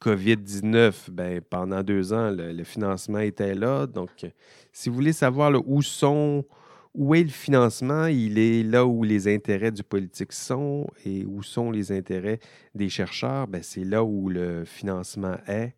COVID-19, 0.00 1.10
ben, 1.10 1.42
pendant 1.42 1.82
deux 1.82 2.14
ans, 2.14 2.30
le, 2.30 2.64
financement 2.64 3.18
était 3.18 3.54
là. 3.54 3.86
Donc, 3.86 4.26
si 4.72 4.88
vous 4.88 4.94
voulez 4.94 5.12
savoir 5.12 5.52
où 5.66 5.82
sont 5.82 6.46
où 6.94 7.14
est 7.14 7.22
le 7.22 7.28
financement? 7.28 8.06
Il 8.06 8.38
est 8.38 8.62
là 8.62 8.84
où 8.84 9.04
les 9.04 9.32
intérêts 9.32 9.72
du 9.72 9.82
politique 9.82 10.32
sont 10.32 10.86
et 11.04 11.24
où 11.24 11.42
sont 11.42 11.70
les 11.70 11.92
intérêts 11.92 12.40
des 12.74 12.88
chercheurs? 12.88 13.46
Ben, 13.46 13.62
c'est 13.62 13.84
là 13.84 14.02
où 14.04 14.28
le 14.28 14.64
financement 14.64 15.36
est. 15.46 15.74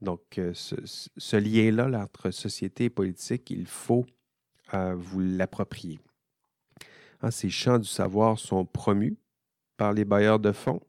Donc, 0.00 0.38
euh, 0.38 0.52
ce, 0.54 1.36
lien-là 1.36 1.98
entre 1.98 2.30
société 2.30 2.84
et 2.84 2.90
politique, 2.90 3.50
il 3.50 3.66
faut 3.66 4.04
euh, 4.74 4.94
vous 4.96 5.20
l'approprier. 5.20 5.98
Hein, 7.22 7.30
ces 7.30 7.50
champs 7.50 7.78
du 7.78 7.88
savoir 7.88 8.38
sont 8.38 8.64
promus 8.64 9.16
par 9.76 9.92
les 9.92 10.04
bailleurs 10.04 10.38
de 10.38 10.52
fonds 10.52 10.80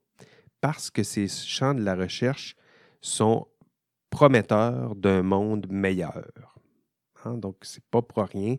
parce 0.62 0.90
que 0.90 1.04
ces 1.04 1.28
champs 1.28 1.74
de 1.74 1.82
la 1.82 1.96
recherche 1.96 2.56
sont 3.02 3.48
prometteurs 4.10 4.96
d'un 4.96 5.22
monde 5.24 5.68
meilleur. 5.70 6.26
Hein, 7.24 7.38
donc, 7.38 7.58
ce 7.62 7.78
n'est 7.78 7.84
pas 7.90 8.02
pour 8.02 8.24
rien 8.24 8.58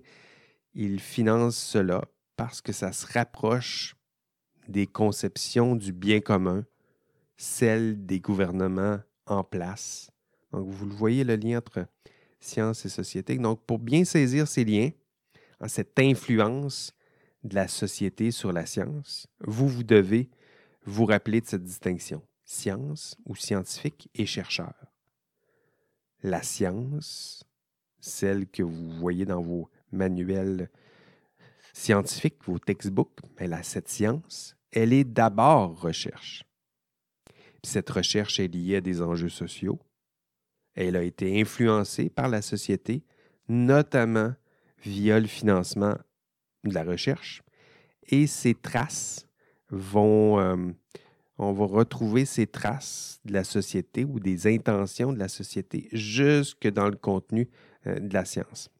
il 0.76 1.00
finance 1.00 1.56
cela 1.56 2.04
parce 2.36 2.60
que 2.60 2.72
ça 2.72 2.92
se 2.92 3.10
rapproche 3.10 3.96
des 4.68 4.86
conceptions 4.86 5.74
du 5.74 5.92
bien 5.92 6.20
commun, 6.20 6.66
celles 7.38 8.04
des 8.04 8.20
gouvernements 8.20 9.00
en 9.24 9.42
place. 9.42 10.10
Donc, 10.52 10.68
vous 10.68 10.86
le 10.86 10.94
voyez, 10.94 11.24
le 11.24 11.36
lien 11.36 11.58
entre 11.58 11.86
science 12.40 12.84
et 12.84 12.90
société. 12.90 13.38
Donc, 13.38 13.64
pour 13.64 13.78
bien 13.78 14.04
saisir 14.04 14.46
ces 14.46 14.64
liens, 14.64 14.90
cette 15.66 15.98
influence 15.98 16.92
de 17.42 17.54
la 17.54 17.68
société 17.68 18.30
sur 18.30 18.52
la 18.52 18.66
science, 18.66 19.26
vous, 19.40 19.68
vous 19.68 19.82
devez 19.82 20.28
vous 20.84 21.06
rappeler 21.06 21.40
de 21.40 21.46
cette 21.46 21.64
distinction, 21.64 22.22
science 22.44 23.16
ou 23.24 23.34
scientifique 23.34 24.10
et 24.14 24.26
chercheur. 24.26 24.74
La 26.22 26.42
science, 26.42 27.44
celle 27.98 28.46
que 28.46 28.62
vous 28.62 28.90
voyez 28.98 29.24
dans 29.24 29.40
vos 29.40 29.70
manuels 29.96 30.70
scientifiques, 31.72 32.44
vos 32.44 32.58
textbooks, 32.58 33.18
mais 33.38 33.48
la, 33.48 33.62
cette 33.62 33.88
science, 33.88 34.56
elle 34.72 34.92
est 34.92 35.04
d'abord 35.04 35.80
recherche. 35.80 36.44
cette 37.62 37.90
recherche 37.90 38.38
est 38.38 38.48
liée 38.48 38.76
à 38.76 38.80
des 38.80 39.02
enjeux 39.02 39.28
sociaux. 39.28 39.80
Elle 40.74 40.96
a 40.96 41.02
été 41.02 41.40
influencée 41.40 42.08
par 42.08 42.28
la 42.28 42.40
société, 42.40 43.02
notamment 43.48 44.34
via 44.84 45.18
le 45.18 45.26
financement 45.26 45.96
de 46.64 46.74
la 46.74 46.84
recherche. 46.84 47.42
Et 48.08 48.26
ces 48.26 48.54
traces 48.54 49.26
vont, 49.70 50.38
euh, 50.38 50.72
on 51.38 51.52
va 51.52 51.66
retrouver 51.66 52.24
ces 52.24 52.46
traces 52.46 53.20
de 53.24 53.32
la 53.32 53.44
société 53.44 54.04
ou 54.04 54.20
des 54.20 54.46
intentions 54.46 55.12
de 55.12 55.18
la 55.18 55.28
société 55.28 55.88
jusque 55.92 56.68
dans 56.68 56.88
le 56.88 56.96
contenu 56.96 57.48
euh, 57.86 57.98
de 57.98 58.14
la 58.14 58.24
science. 58.24 58.70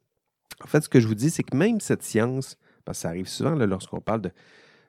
En 0.63 0.67
fait, 0.67 0.81
ce 0.81 0.89
que 0.89 0.99
je 0.99 1.07
vous 1.07 1.15
dis, 1.15 1.29
c'est 1.29 1.43
que 1.43 1.55
même 1.55 1.79
cette 1.79 2.03
science, 2.03 2.57
parce 2.85 2.99
que 2.99 3.01
ça 3.03 3.09
arrive 3.09 3.27
souvent 3.27 3.55
lorsqu'on 3.55 4.01
parle 4.01 4.21
de 4.21 4.31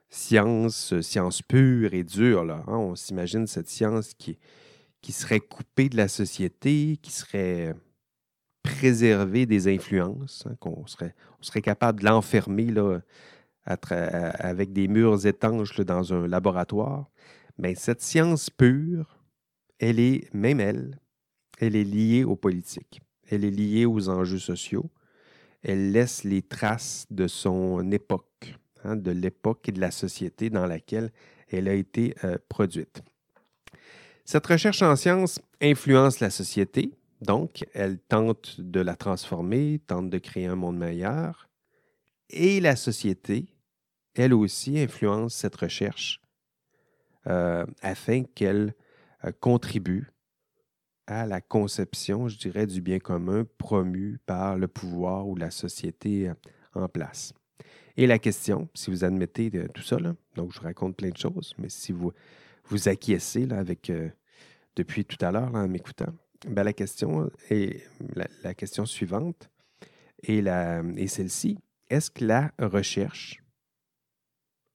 science, 0.09 0.99
science 1.01 1.41
pure 1.41 1.93
et 1.93 2.03
dure, 2.03 2.41
hein, 2.41 2.63
on 2.67 2.95
s'imagine 2.95 3.45
cette 3.47 3.69
science 3.69 4.13
qui, 4.13 4.37
serait 5.09 5.39
coupé 5.39 5.89
de 5.89 5.97
la 5.97 6.07
société, 6.07 6.97
qui 7.01 7.11
serait 7.11 7.75
préservé 8.63 9.45
des 9.45 9.73
influences, 9.73 10.45
hein, 10.47 10.55
qu'on 10.59 10.85
serait, 10.87 11.15
on 11.39 11.43
serait 11.43 11.61
capable 11.61 11.99
de 11.99 12.05
l'enfermer 12.05 12.73
avec 13.65 14.73
des 14.73 14.87
murs 14.87 15.25
étanches 15.25 15.79
dans 15.81 16.13
un 16.13 16.27
laboratoire. 16.27 17.09
Mais 17.57 17.75
cette 17.75 18.01
science 18.01 18.49
pure, 18.49 19.19
elle 19.79 19.99
est, 19.99 20.33
même 20.33 20.59
elle, 20.59 20.99
elle 21.59 21.75
est 21.75 21.83
liée 21.83 22.23
aux 22.23 22.35
politiques. 22.35 23.01
Elle 23.29 23.45
est 23.45 23.51
liée 23.51 23.85
aux 23.85 24.09
enjeux 24.09 24.39
sociaux. 24.39 24.89
Elle 25.61 25.91
laisse 25.91 26.23
les 26.23 26.41
traces 26.41 27.05
de 27.09 27.27
son 27.27 27.91
époque, 27.91 28.55
hein, 28.83 28.95
de 28.95 29.11
l'époque 29.11 29.67
et 29.69 29.71
de 29.71 29.81
la 29.81 29.91
société 29.91 30.49
dans 30.49 30.65
laquelle 30.65 31.11
elle 31.49 31.67
a 31.67 31.73
été 31.73 32.15
euh, 32.23 32.37
produite. 32.47 33.01
Cette 34.25 34.45
recherche 34.45 34.81
en 34.81 34.95
sciences 34.95 35.41
influence 35.61 36.19
la 36.19 36.29
société, 36.29 36.93
donc 37.21 37.65
elle 37.73 37.99
tente 37.99 38.61
de 38.61 38.79
la 38.79 38.95
transformer, 38.95 39.81
tente 39.85 40.09
de 40.09 40.17
créer 40.17 40.45
un 40.45 40.55
monde 40.55 40.77
meilleur, 40.77 41.49
et 42.29 42.59
la 42.59 42.75
société, 42.75 43.47
elle 44.13 44.33
aussi, 44.33 44.79
influence 44.79 45.33
cette 45.33 45.55
recherche 45.55 46.21
euh, 47.27 47.65
afin 47.81 48.23
qu'elle 48.23 48.75
euh, 49.25 49.31
contribue 49.39 50.11
à 51.09 51.25
la 51.25 51.41
conception, 51.41 52.27
je 52.27 52.37
dirais, 52.37 52.67
du 52.67 52.81
bien 52.81 52.99
commun 52.99 53.43
promu 53.57 54.19
par 54.27 54.57
le 54.57 54.67
pouvoir 54.67 55.27
ou 55.27 55.35
la 55.35 55.49
société 55.49 56.31
en 56.75 56.87
place. 56.87 57.33
Et 57.97 58.05
la 58.05 58.19
question, 58.19 58.69
si 58.75 58.91
vous 58.91 59.03
admettez 59.03 59.51
tout 59.73 59.81
ça, 59.81 59.97
donc 60.35 60.53
je 60.53 60.59
raconte 60.61 60.95
plein 60.95 61.09
de 61.09 61.17
choses, 61.17 61.53
mais 61.57 61.67
si 61.67 61.91
vous 61.91 62.11
vous 62.65 62.87
acquiescez 62.87 63.47
là, 63.47 63.57
avec, 63.57 63.89
euh, 63.89 64.09
depuis 64.75 65.03
tout 65.03 65.17
à 65.25 65.31
l'heure 65.31 65.53
en 65.55 65.67
m'écoutant, 65.67 66.13
ben, 66.47 66.63
la 66.63 66.73
question 66.73 67.31
est 67.49 67.83
la, 68.43 68.53
question 68.53 68.85
suivante 68.85 69.49
et 70.21 70.43
celle-ci. 71.07 71.57
Est-ce 71.89 72.11
que 72.11 72.23
la 72.23 72.51
recherche, 72.59 73.41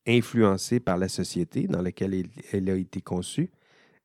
influencée 0.07 0.81
par 0.81 0.99
la 0.99 1.09
société 1.09 1.69
dans 1.69 1.81
laquelle 1.81 2.27
elle 2.53 2.69
a 2.69 2.75
été 2.75 3.01
conçue, 3.01 3.51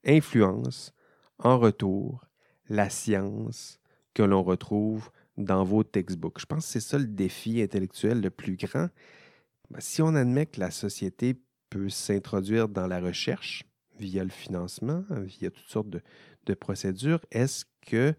influence 0.06 0.94
en 1.40 1.58
retour 1.58 2.26
la 2.70 2.90
science 2.90 3.80
que 4.14 4.24
l'on 4.24 4.44
retrouve 4.44 5.10
dans 5.38 5.64
vos 5.64 5.84
textbooks. 5.84 6.40
Je 6.40 6.46
pense 6.46 6.66
que 6.66 6.72
c'est 6.72 6.80
ça 6.80 6.98
le 6.98 7.08
défi 7.08 7.62
intellectuel 7.62 8.22
le 8.22 8.30
plus 8.30 8.58
grand. 8.58 8.90
Ben, 9.72 9.80
si 9.80 10.02
on 10.02 10.16
admet 10.16 10.46
que 10.46 10.60
la 10.60 10.72
société 10.72 11.42
peut 11.70 11.90
s'introduire 11.90 12.68
dans 12.68 12.88
la 12.88 13.00
recherche 13.00 13.64
via 13.98 14.24
le 14.24 14.30
financement, 14.30 15.04
via 15.10 15.50
toutes 15.52 15.68
sortes 15.68 15.90
de, 15.90 16.02
procédures, 16.56 17.24
est-ce 17.30 17.66
que 17.82 18.16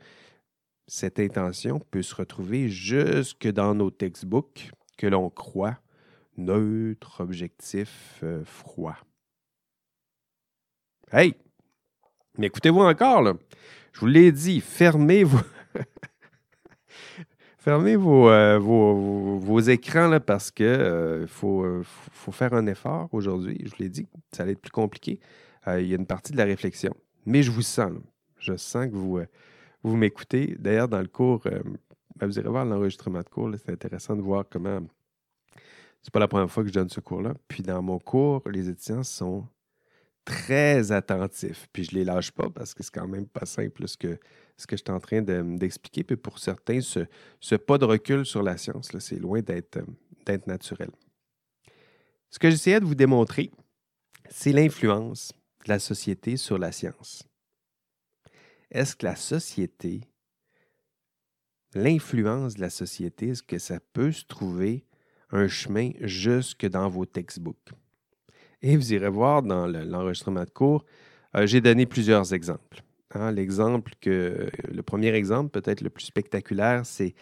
cette 0.87 1.19
intention 1.19 1.81
peut 1.91 2.03
se 2.03 2.15
retrouver 2.15 2.69
jusque 2.69 3.49
dans 3.49 3.75
nos 3.75 3.91
textbooks 3.91 4.71
que 4.97 5.09
l'on 5.09 5.31
croit 5.31 5.81
neutres, 6.37 7.21
objectifs, 7.21 8.21
euh, 8.23 8.45
froids? 8.45 8.99
Hey! 11.11 11.35
Mais 12.41 12.47
écoutez-vous 12.47 12.81
encore, 12.81 13.21
là. 13.21 13.35
Je 13.93 14.01
vous 14.01 14.07
l'ai 14.07 14.33
dit, 14.33 14.63
fermez 14.63 15.25
vos, 15.25 15.41
fermez 17.59 17.97
euh, 17.99 18.59
vos, 18.59 19.61
écrans 19.61 20.09
là, 20.09 20.21
parce 20.21 20.51
qu'il 20.51 20.65
euh, 20.65 21.27
faut, 21.27 21.63
euh, 21.65 21.83
faut, 21.85 22.33
faire 22.33 22.55
un 22.55 22.67
effort 22.67 23.11
aujourd'hui. 23.13 23.59
Je 23.63 23.69
vous 23.69 23.77
l'ai 23.79 23.91
dit, 23.91 24.07
ça 24.33 24.45
allait 24.45 24.53
être 24.53 24.63
plus 24.63 24.71
compliqué. 24.71 25.21
il 25.67 25.87
y 25.87 25.93
a 25.93 25.97
une 25.97 26.07
partie 26.07 26.33
de 26.33 26.39
la 26.39 26.47
réflexion. 26.47 26.95
Mais 27.27 27.43
je 27.43 27.51
vous 27.51 27.61
sens. 27.61 27.93
Je 28.39 28.57
sens 28.57 28.87
que 28.87 28.95
vous, 28.95 29.21
vous 29.83 29.97
m'écoutez. 29.99 30.57
D'ailleurs, 30.59 30.89
dans 30.89 31.03
le 31.03 31.09
cours, 31.09 31.43
ben, 31.45 32.27
vous 32.27 32.39
irez 32.39 32.49
voir 32.49 32.65
l'enregistrement 32.65 33.21
de 33.21 33.29
cours. 33.29 33.51
C'est 33.59 33.71
intéressant 33.71 34.17
de 34.17 34.23
voir 34.23 34.47
comment. 34.51 34.81
C'est 36.01 36.11
pas 36.11 36.21
la 36.21 36.29
première 36.29 36.51
fois 36.51 36.63
que 36.63 36.71
je 36.71 36.75
donne 36.75 36.89
ce 36.89 37.01
cours-là. 37.01 37.35
Puis 37.49 37.63
dans 37.63 37.83
mon 37.83 37.99
cours, 37.99 38.41
les 38.49 38.71
étudiants 38.71 39.03
sont 39.03 39.47
très 40.25 40.93
attentif. 40.93 41.69
Puis 41.73 41.85
je 41.85 41.95
ne 41.95 42.01
les 42.01 42.05
lâche 42.05 42.31
pas 42.31 42.51
parce 42.51 42.75
que 42.75 42.83
c'est 42.83 42.93
quand 42.93 43.09
même 43.09 43.27
pas 43.27 43.47
simple 43.47 43.87
ce 43.89 43.97
que, 43.97 44.19
ce 44.57 44.67
que 44.67 44.77
je 44.77 44.83
suis 44.85 44.93
en 44.93 45.01
train 45.01 45.23
d'expliquer. 45.23 46.05
Puis 46.05 46.17
pour 46.17 46.39
certains, 46.39 46.81
ce, 46.81 47.55
pas 47.57 47.79
de 47.79 47.85
recul 47.85 48.25
sur 48.27 48.43
la 48.43 48.57
science, 48.57 48.91
c'est 48.99 49.19
loin 49.19 49.41
d'être 49.41 49.81
naturel. 50.47 50.91
Ce 52.31 52.39
que 52.39 52.51
j'essayais 52.51 52.81
de 52.81 52.85
vous 52.85 52.95
démontrer, 52.95 53.51
c'est 54.29 54.53
l'influence 54.53 55.33
de 55.65 55.69
la 55.69 55.79
société 55.79 56.37
sur 56.37 56.59
la 56.59 56.71
science. 56.71 57.25
Est-ce 58.71 58.95
que 58.95 59.07
la 59.07 59.17
société, 59.17 60.03
l'influence 61.75 62.55
de 62.55 62.61
la 62.61 62.71
société, 62.71 63.31
est-ce 63.31 63.43
que 63.43 63.59
ça 63.59 63.81
peut 63.93 64.13
se 64.13 64.25
trouver 64.25 64.87
un 65.31 65.49
chemin 65.49 65.91
jusque 66.01 66.67
dans 66.67 66.89
vos 66.89 67.05
textbooks? 67.05 67.73
Et 68.63 68.77
vous 68.77 68.93
irez 68.93 69.09
voir 69.09 69.43
dans 69.43 69.67
l'enregistrement 69.67 70.45
de 70.45 70.51
cours, 70.51 70.85
euh, 71.37 71.47
j'ai 71.47 71.61
donné 71.61 71.87
plusieurs 71.87 72.35
exemples. 72.35 72.83
Hein. 73.15 73.33
L'exemple 73.33 73.93
que, 74.01 74.51
le 74.71 74.83
premier 74.83 75.15
exemple, 75.15 75.51
peut-être 75.51 75.81
le 75.81 75.91
plus 75.91 76.05
spectaculaire, 76.05 76.85
c'est, 76.85 77.15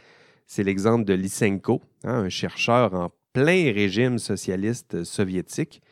l'exemple 0.58 1.04
de 1.04 1.14
Lysenko, 1.14 1.82
hein, 2.04 2.24
un 2.24 2.28
chercheur 2.28 2.94
en 2.94 3.10
plein 3.32 3.72
régime 3.72 4.18
socialiste 4.18 5.04
soviétique. 5.04 5.82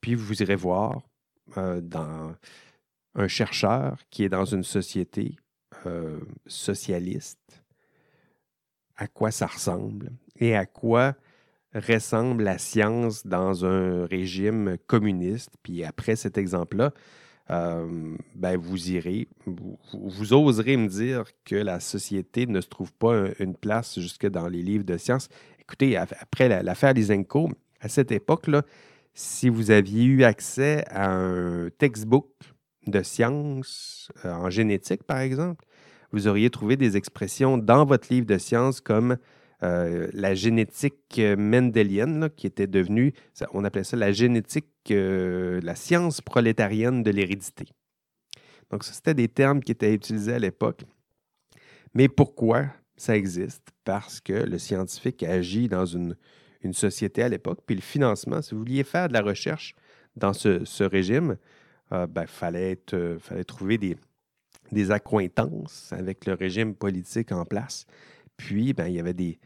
Puis 0.00 0.14
vous 0.14 0.42
irez 0.42 0.56
voir 0.56 1.02
euh, 1.56 1.80
dans 1.80 2.34
un 3.14 3.28
chercheur 3.28 3.98
qui 4.10 4.24
est 4.24 4.28
dans 4.28 4.46
une 4.46 4.64
société 4.64 5.36
euh, 5.86 6.18
socialiste, 6.46 7.62
à 8.96 9.06
quoi 9.06 9.30
ça 9.30 9.46
ressemble 9.46 10.12
et 10.36 10.56
à 10.56 10.66
quoi 10.66 11.14
ressemble 11.74 12.44
la 12.44 12.58
science 12.58 13.26
dans 13.26 13.64
un 13.64 14.06
régime 14.06 14.76
communiste. 14.86 15.50
Puis 15.62 15.84
après 15.84 16.16
cet 16.16 16.38
exemple-là, 16.38 16.92
euh, 17.50 18.16
ben 18.34 18.56
vous 18.56 18.90
irez, 18.90 19.28
vous, 19.46 20.32
oserez 20.32 20.76
me 20.76 20.88
dire 20.88 21.24
que 21.44 21.56
la 21.56 21.80
société 21.80 22.46
ne 22.46 22.60
se 22.60 22.68
trouve 22.68 22.92
pas 22.92 23.26
une 23.40 23.56
place 23.56 23.98
jusque 23.98 24.26
dans 24.26 24.48
les 24.48 24.62
livres 24.62 24.84
de 24.84 24.96
science. 24.96 25.28
Écoutez, 25.60 25.96
après 25.96 26.62
l'affaire 26.62 26.94
des 26.94 27.10
Enco, 27.10 27.50
à 27.80 27.88
cette 27.88 28.12
époque-là, 28.12 28.62
si 29.14 29.48
vous 29.48 29.70
aviez 29.70 30.04
eu 30.04 30.24
accès 30.24 30.84
à 30.88 31.10
un 31.10 31.68
textbook 31.70 32.28
de 32.86 33.02
science 33.02 34.10
euh, 34.24 34.32
en 34.32 34.50
génétique, 34.50 35.02
par 35.02 35.18
exemple, 35.18 35.64
vous 36.12 36.28
auriez 36.28 36.50
trouvé 36.50 36.76
des 36.76 36.96
expressions 36.96 37.58
dans 37.58 37.84
votre 37.84 38.12
livre 38.12 38.26
de 38.26 38.38
science 38.38 38.80
comme 38.80 39.16
euh, 39.62 40.08
la 40.12 40.34
génétique 40.34 41.20
mendélienne, 41.38 42.30
qui 42.36 42.48
était 42.48 42.66
devenue, 42.66 43.12
on 43.52 43.64
appelait 43.64 43.84
ça 43.84 43.96
la 43.96 44.10
génétique, 44.10 44.66
euh, 44.90 45.60
la 45.62 45.76
science 45.76 46.20
prolétarienne 46.20 47.04
de 47.04 47.10
l'hérédité. 47.12 47.66
Donc, 48.70 48.82
c'était 48.82 49.14
des 49.14 49.28
termes 49.28 49.60
qui 49.60 49.70
étaient 49.70 49.94
utilisés 49.94 50.32
à 50.32 50.38
l'époque. 50.40 50.82
Mais 51.94 52.08
pourquoi 52.08 52.66
ça 52.96 53.16
existe? 53.16 53.68
Parce 53.84 54.20
que 54.20 54.32
le 54.32 54.58
scientifique 54.58 55.22
agit 55.22 55.68
dans 55.68 55.86
une, 55.86 56.16
société 56.72 57.22
à 57.22 57.28
l'époque, 57.28 57.60
puis 57.66 57.74
le 57.74 57.82
financement, 57.82 58.40
si 58.40 58.54
vous 58.54 58.60
vouliez 58.60 58.84
faire 58.84 59.08
de 59.08 59.12
la 59.12 59.20
recherche 59.20 59.74
dans 60.16 60.32
ce, 60.32 60.82
régime, 60.84 61.36
il 61.90 61.94
euh, 61.96 62.06
ben, 62.06 62.26
fallait, 62.26 62.80
fallait 63.18 63.44
trouver 63.44 63.78
des, 63.78 63.96
des 64.72 64.90
accointances 64.90 65.92
avec 65.92 66.26
le 66.26 66.34
régime 66.34 66.74
politique 66.74 67.30
en 67.32 67.44
place. 67.44 67.86
Puis, 68.36 68.72
ben, 68.72 68.86
il, 68.86 68.94
y 68.94 69.00
avait 69.00 69.14
des, 69.14 69.38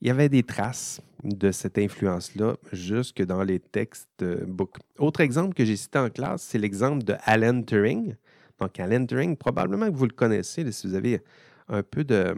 il 0.00 0.08
y 0.08 0.10
avait 0.10 0.28
des 0.28 0.42
traces 0.42 1.00
de 1.24 1.50
cette 1.50 1.78
influence-là 1.78 2.56
jusque 2.72 3.22
dans 3.22 3.42
les 3.42 3.60
textes 3.60 4.24
book. 4.46 4.76
Autre 4.98 5.20
exemple 5.20 5.54
que 5.54 5.64
j'ai 5.64 5.76
cité 5.76 5.98
en 5.98 6.10
classe, 6.10 6.42
c'est 6.42 6.58
l'exemple 6.58 7.04
de 7.04 7.14
Alan 7.24 7.62
Turing. 7.62 8.14
Donc, 8.60 8.80
Alan 8.80 9.04
Turing, 9.04 9.36
probablement 9.36 9.90
que 9.90 9.96
vous 9.96 10.06
le 10.06 10.14
connaissez, 10.14 10.70
si 10.72 10.86
vous 10.86 10.94
avez 10.94 11.22
un 11.68 11.82
peu 11.82 12.04
de... 12.04 12.34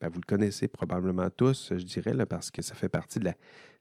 Ben, 0.00 0.08
vous 0.08 0.20
le 0.20 0.26
connaissez 0.26 0.68
probablement 0.68 1.30
tous, 1.30 1.72
je 1.76 1.84
dirais, 1.84 2.26
parce 2.26 2.50
que 2.50 2.62
ça 2.62 2.74
fait 2.74 2.88
partie 2.88 3.18
de 3.18 3.30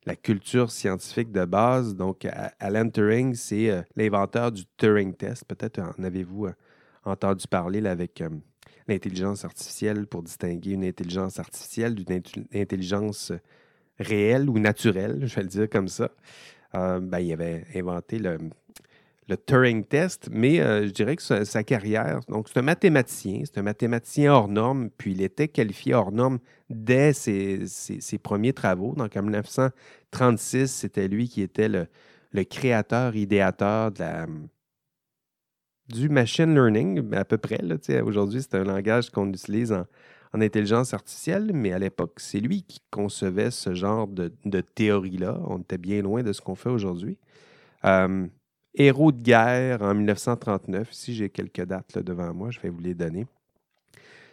la, 0.05 0.15
culture 0.15 0.69
scientifique 0.69 1.31
de 1.31 1.45
base. 1.45 1.95
Donc, 1.95 2.27
Alan 2.59 2.89
Turing, 2.89 3.33
c'est 3.35 3.69
euh, 3.69 3.81
l'inventeur 3.95 4.51
du 4.51 4.63
Turing 4.77 5.13
Test. 5.15 5.45
Peut-être 5.45 5.79
en 5.79 6.03
avez-vous 6.03 6.47
euh, 6.47 6.53
entendu 7.05 7.47
parler 7.47 7.85
avec 7.87 8.21
euh, 8.21 8.29
l'intelligence 8.87 9.45
artificielle 9.45 10.07
pour 10.07 10.23
distinguer 10.23 10.71
une 10.71 10.83
intelligence 10.83 11.39
artificielle 11.39 11.95
d'une 11.95 12.21
intelligence 12.53 13.31
réelle 13.99 14.49
ou 14.49 14.59
naturelle, 14.59 15.21
je 15.25 15.35
vais 15.35 15.43
le 15.43 15.47
dire 15.47 15.69
comme 15.69 15.87
ça. 15.87 16.11
Euh, 16.75 16.99
ben, 16.99 17.19
il 17.19 17.31
avait 17.33 17.65
inventé 17.75 18.19
le, 18.19 18.37
Turing 19.47 19.83
Test, 19.83 20.29
mais 20.31 20.59
euh, 20.59 20.85
je 20.85 20.91
dirais 20.91 21.15
que 21.15 21.23
sa, 21.23 21.63
carrière, 21.63 22.19
donc 22.29 22.49
c'est 22.49 22.59
un 22.59 22.63
mathématicien, 22.63 23.41
c'est 23.45 23.57
un 23.57 23.63
mathématicien 23.63 24.31
hors 24.31 24.47
norme, 24.47 24.91
puis 24.95 25.13
il 25.13 25.23
était 25.23 25.47
qualifié 25.47 25.95
hors 25.95 26.11
norme 26.11 26.37
dès 26.69 27.13
ses, 27.13 27.65
premiers 28.21 28.53
travaux. 28.53 28.93
Donc 28.95 29.17
en 29.17 29.23
1936, 29.23 30.67
c'était 30.67 31.07
lui 31.07 31.29
qui 31.29 31.41
était 31.41 31.67
le, 31.67 31.87
le 32.31 32.43
créateur, 32.43 33.15
idéateur 33.15 33.91
de 33.91 33.99
la, 33.99 34.27
du 35.89 36.09
machine 36.09 36.53
learning, 36.53 37.13
à 37.13 37.25
peu 37.25 37.37
près. 37.37 37.59
Aujourd'hui, 38.01 38.41
c'est 38.41 38.55
un 38.55 38.63
langage 38.63 39.09
qu'on 39.09 39.29
utilise 39.29 39.71
en, 39.71 39.85
intelligence 40.33 40.93
artificielle, 40.95 41.51
mais 41.53 41.73
à 41.73 41.79
l'époque, 41.79 42.13
c'est 42.17 42.39
lui 42.39 42.63
qui 42.63 42.81
concevait 42.89 43.51
ce 43.51 43.75
genre 43.75 44.07
de, 44.07 44.31
théorie-là. 44.75 45.39
On 45.45 45.59
était 45.59 45.77
bien 45.77 46.01
loin 46.01 46.23
de 46.23 46.33
ce 46.33 46.41
qu'on 46.41 46.55
fait 46.55 46.69
aujourd'hui. 46.69 47.19
Euh, 47.85 48.25
héros 48.73 49.11
de 49.11 49.21
guerre 49.21 49.83
en 49.83 49.93
1939. 49.93 50.91
Si 50.91 51.13
j'ai 51.13 51.29
quelques 51.29 51.63
dates 51.65 51.99
devant 51.99 52.33
moi, 52.33 52.49
je 52.49 52.59
vais 52.59 52.69
vous 52.69 52.79
les 52.79 52.95
donner. 52.95 53.27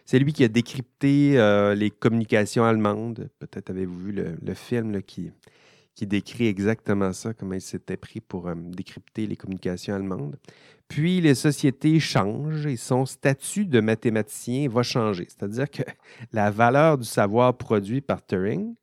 C'est 0.06 0.18
lui 0.18 0.32
qui 0.32 0.42
a 0.42 0.48
décrypté 0.48 1.38
euh, 1.38 1.74
les 1.74 1.90
communications 1.90 2.64
allemandes. 2.64 3.28
Peut-être 3.38 3.70
avez-vous 3.70 3.98
vu 3.98 4.12
le, 4.12 4.54
film 4.54 5.02
qui, 5.02 5.30
qui 5.94 6.07
décrit 6.07 6.46
exactement 6.46 7.12
ça, 7.12 7.35
comment 7.35 7.55
il 7.55 7.61
s'était 7.61 7.96
pris 7.96 8.20
pour 8.20 8.48
euh, 8.48 8.55
décrypter 8.57 9.26
les 9.26 9.37
communications 9.37 9.94
allemandes. 9.94 10.37
Puis 10.88 11.20
les 11.20 11.35
sociétés 11.35 12.00
changent 12.00 12.66
et 12.66 12.76
son 12.76 13.07
statut 13.07 13.66
de 13.66 13.81
mathématicien 13.81 14.68
va 14.68 14.83
changer. 14.83 15.26
C'est-à-dire 15.29 15.70
que 15.70 15.83
la 16.33 16.50
valeur 16.50 16.98
du 16.98 17.05
savoir 17.05 17.57
produit 17.57 18.00
par 18.00 18.24
Turing 18.24 18.74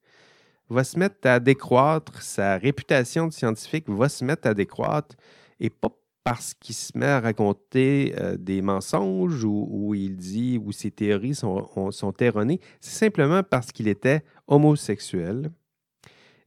va 0.70 0.84
se 0.84 1.00
mettre 1.00 1.28
à 1.28 1.40
décroître, 1.40 2.22
sa 2.22 2.58
réputation 2.58 3.28
de 3.28 3.34
scientifique 3.34 3.90
va 3.90 4.10
se 4.10 4.24
mettre 4.24 4.48
à 4.48 4.54
décroître, 4.54 5.16
et 5.60 5.70
pas 5.70 5.90
parce 6.24 6.54
qu'il 6.54 6.76
se 6.76 6.98
met 6.98 7.06
à 7.06 7.22
raconter 7.22 8.14
euh, 8.18 8.36
des 8.36 8.62
mensonges 8.62 9.46
ou, 9.46 9.94
il 9.96 10.18
dit 10.18 10.60
ou 10.62 10.74
ses 10.74 10.92
théories 10.92 11.36
sont, 11.36 11.92
sont 11.92 12.14
erronées, 12.20 12.60
c'est 12.82 13.00
simplement 13.06 13.44
parce 13.44 13.72
qu'il 13.72 13.88
était 13.88 14.26
homosexuel 14.46 15.52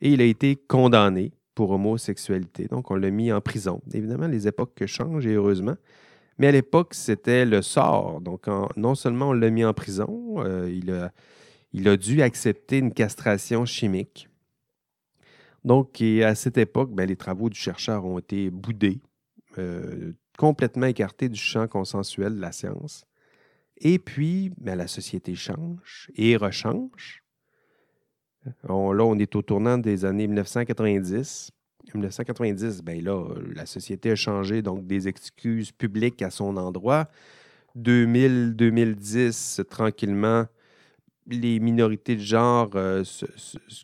et 0.00 0.10
il 0.10 0.20
a 0.20 0.24
été 0.24 0.56
condamné 0.56 1.32
pour 1.54 1.70
homosexualité. 1.72 2.68
Donc, 2.68 2.90
on 2.90 2.94
l'a 2.94 3.10
mis 3.10 3.32
en 3.32 3.40
prison. 3.40 3.82
Évidemment, 3.92 4.28
les 4.28 4.48
époques 4.48 4.84
changent 4.86 5.26
et 5.26 5.34
heureusement. 5.34 5.76
Mais 6.38 6.46
à 6.46 6.52
l'époque, 6.52 6.94
c'était 6.94 7.44
le 7.44 7.60
sort. 7.60 8.22
Donc, 8.22 8.46
non 8.76 8.94
seulement 8.94 9.28
on 9.28 9.32
l'a 9.32 9.50
mis 9.50 9.64
en 9.64 9.74
prison, 9.74 10.36
euh, 10.38 10.70
il, 11.72 11.86
a, 11.88 11.96
dû 11.98 12.22
accepter 12.22 12.78
une 12.78 12.94
castration 12.94 13.66
chimique. 13.66 14.28
Donc, 15.64 16.00
à 16.00 16.34
cette 16.34 16.56
époque, 16.56 16.92
ben, 16.94 17.06
les 17.06 17.16
travaux 17.16 17.50
du 17.50 17.58
chercheur 17.58 18.06
ont 18.06 18.18
été 18.18 18.48
boudés, 18.48 19.02
euh, 19.58 20.12
complètement 20.38 20.86
écartés 20.86 21.28
du 21.28 21.38
champ 21.38 21.68
consensuel 21.68 22.36
de 22.36 22.40
la 22.40 22.52
science. 22.52 23.04
Et 23.76 23.98
puis, 23.98 24.50
ben, 24.56 24.76
la 24.76 24.86
société 24.86 25.34
change 25.34 26.10
et 26.16 26.36
rechange. 26.36 27.22
Là, 28.44 28.74
on 28.74 29.18
est 29.18 29.36
au 29.36 29.42
tournant 29.42 29.78
des 29.78 30.04
années 30.04 30.26
1990. 30.26 31.52
1990, 31.94 32.82
ben 32.82 33.02
là, 33.02 33.24
la 33.54 33.66
société 33.66 34.12
a 34.12 34.16
changé, 34.16 34.62
donc 34.62 34.86
des 34.86 35.08
excuses 35.08 35.72
publiques 35.72 36.22
à 36.22 36.30
son 36.30 36.56
endroit. 36.56 37.08
2000-2010, 37.76 39.64
tranquillement, 39.64 40.46
les 41.26 41.60
minorités 41.60 42.16
de 42.16 42.20
genre 42.20 42.70
euh, 42.74 43.04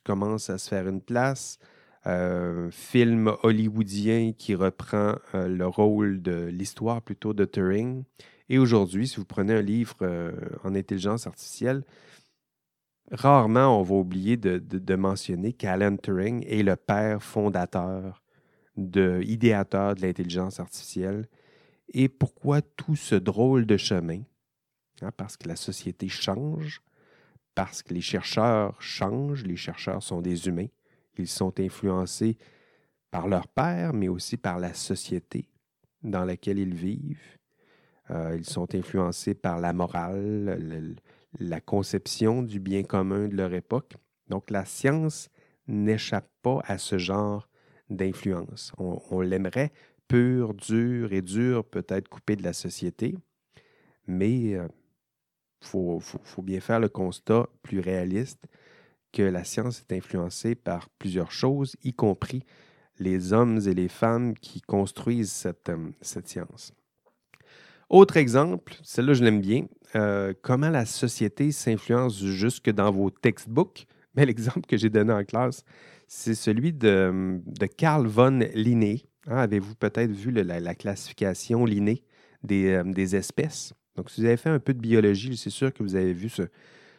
commencent 0.04 0.50
à 0.50 0.58
se 0.58 0.68
faire 0.68 0.88
une 0.88 1.00
place. 1.00 1.58
Euh, 2.06 2.70
film 2.70 3.32
hollywoodien 3.42 4.32
qui 4.36 4.54
reprend 4.54 5.16
euh, 5.34 5.48
le 5.48 5.66
rôle 5.66 6.22
de 6.22 6.46
l'histoire 6.46 7.02
plutôt 7.02 7.34
de 7.34 7.44
Turing. 7.44 8.04
Et 8.48 8.58
aujourd'hui, 8.58 9.08
si 9.08 9.16
vous 9.16 9.24
prenez 9.24 9.54
un 9.54 9.62
livre 9.62 9.96
en 10.62 10.76
intelligence 10.76 11.26
artificielle, 11.26 11.82
rarement 13.10 13.80
on 13.80 13.82
va 13.82 13.94
oublier 13.94 14.36
de, 14.36 14.96
mentionner 14.96 15.52
qu'Alan 15.52 15.96
Turing 15.96 16.44
est 16.46 16.62
le 16.62 16.76
père 16.76 17.22
fondateur, 17.22 18.22
de, 18.76 19.20
idéateur 19.24 19.94
de 19.94 20.02
l'intelligence 20.02 20.60
artificielle. 20.60 21.28
Et 21.92 22.08
pourquoi 22.08 22.62
tout 22.62 22.96
ce 22.96 23.14
drôle 23.14 23.64
de 23.66 23.76
chemin? 23.76 24.22
Hein, 25.02 25.10
parce 25.16 25.36
que 25.36 25.48
la 25.48 25.56
société 25.56 26.08
change, 26.08 26.80
parce 27.54 27.82
que 27.82 27.94
les 27.94 28.00
chercheurs 28.00 28.80
changent, 28.80 29.44
les 29.44 29.56
chercheurs 29.56 30.02
sont 30.02 30.20
des 30.20 30.48
humains, 30.48 30.68
ils 31.18 31.28
sont 31.28 31.58
influencés 31.60 32.36
par 33.10 33.28
leur 33.28 33.48
père, 33.48 33.92
mais 33.92 34.08
aussi 34.08 34.36
par 34.36 34.58
la 34.58 34.74
société 34.74 35.48
dans 36.02 36.24
laquelle 36.24 36.58
ils 36.58 36.74
vivent. 36.74 37.38
Euh, 38.10 38.36
ils 38.36 38.44
sont 38.44 38.74
influencés 38.74 39.34
par 39.34 39.58
la 39.58 39.72
morale, 39.72 40.96
la 41.38 41.60
conception 41.60 42.42
du 42.42 42.60
bien 42.60 42.82
commun 42.82 43.28
de 43.28 43.36
leur 43.36 43.52
époque. 43.54 43.94
Donc 44.28 44.50
la 44.50 44.64
science 44.64 45.28
n'échappe 45.68 46.28
pas 46.42 46.60
à 46.64 46.78
ce 46.78 46.98
genre 46.98 47.48
d'influence. 47.90 48.72
On, 48.78 49.20
l'aimerait 49.20 49.72
pur, 50.08 50.54
dur 50.54 51.12
et 51.12 51.22
dur, 51.22 51.64
peut-être 51.64 52.08
coupé 52.08 52.36
de 52.36 52.42
la 52.42 52.52
société, 52.52 53.16
mais 54.06 54.32
il 54.32 54.54
euh, 54.56 54.68
faut, 55.60 56.00
bien 56.42 56.60
faire 56.60 56.80
le 56.80 56.88
constat 56.88 57.48
plus 57.62 57.80
réaliste 57.80 58.46
que 59.12 59.22
la 59.22 59.44
science 59.44 59.80
est 59.80 59.96
influencée 59.96 60.54
par 60.54 60.88
plusieurs 60.90 61.32
choses, 61.32 61.76
y 61.82 61.92
compris 61.92 62.44
les 62.98 63.32
hommes 63.32 63.60
et 63.66 63.74
les 63.74 63.88
femmes 63.88 64.34
qui 64.34 64.60
construisent 64.60 65.32
cette, 65.32 65.68
euh, 65.68 65.90
cette 66.00 66.28
science. 66.28 66.72
Autre 67.88 68.16
exemple, 68.16 68.74
celle-là 68.82 69.14
je 69.14 69.22
l'aime 69.22 69.40
bien, 69.40 69.66
euh, 69.94 70.34
comment 70.42 70.70
la 70.70 70.84
société 70.84 71.52
s'influence 71.52 72.18
jusque 72.18 72.70
dans 72.70 72.90
vos 72.90 73.10
textbooks? 73.10 73.86
Mais 74.16 74.26
l'exemple 74.26 74.66
que 74.66 74.76
j'ai 74.76 74.90
donné 74.90 75.12
en 75.12 75.24
classe, 75.24 75.62
c'est 76.08 76.34
celui 76.34 76.72
de, 76.72 77.40
Carl 77.76 78.06
von 78.06 78.40
Linné. 78.54 79.04
Hein, 79.28 79.38
avez-vous 79.38 79.74
peut-être 79.74 80.10
vu 80.10 80.30
la, 80.30 80.74
classification 80.74 81.64
Linné 81.64 82.02
euh, 82.50 82.82
des, 82.84 83.14
espèces? 83.14 83.72
Donc, 83.94 84.10
si 84.10 84.20
vous 84.20 84.26
avez 84.26 84.36
fait 84.36 84.50
un 84.50 84.58
peu 84.58 84.74
de 84.74 84.80
biologie, 84.80 85.36
c'est 85.36 85.50
sûr 85.50 85.72
que 85.72 85.82
vous 85.82 85.94
avez 85.94 86.12
vu 86.12 86.30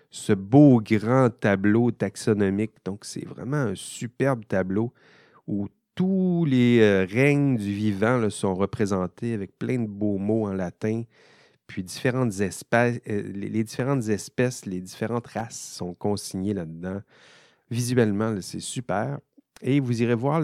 ce, 0.10 0.34
beau 0.34 0.80
grand 0.82 1.30
tableau 1.30 1.92
taxonomique. 1.92 2.74
Donc, 2.86 3.04
c'est 3.04 3.26
vraiment 3.26 3.58
un 3.58 3.76
superbe 3.76 4.46
tableau 4.48 4.94
où 5.48 5.68
tous 5.98 6.46
les 6.46 6.80
euh, 6.80 7.08
règnes 7.10 7.58
du 7.58 7.74
vivant 7.74 8.30
sont 8.30 8.54
représentés 8.54 9.34
avec 9.34 9.58
plein 9.58 9.80
de 9.80 9.88
beaux 9.88 10.20
mots 10.20 10.46
en 10.46 10.54
latin. 10.54 11.02
Puis 11.66 11.84
différentes 11.84 12.40
espèces, 12.40 13.00
euh, 13.10 13.24
les, 13.34 13.64
différentes 13.64 14.08
espèces, 14.08 14.68
les 14.68 14.80
différentes 14.80 15.26
races 15.26 15.60
sont 15.60 15.96
consignées 15.96 16.54
là-dedans. 16.54 17.02
Visuellement, 17.72 18.36
c'est 18.42 18.60
super. 18.60 19.18
Et 19.64 19.80
vous 19.80 20.04
irez 20.04 20.14
voir 20.14 20.40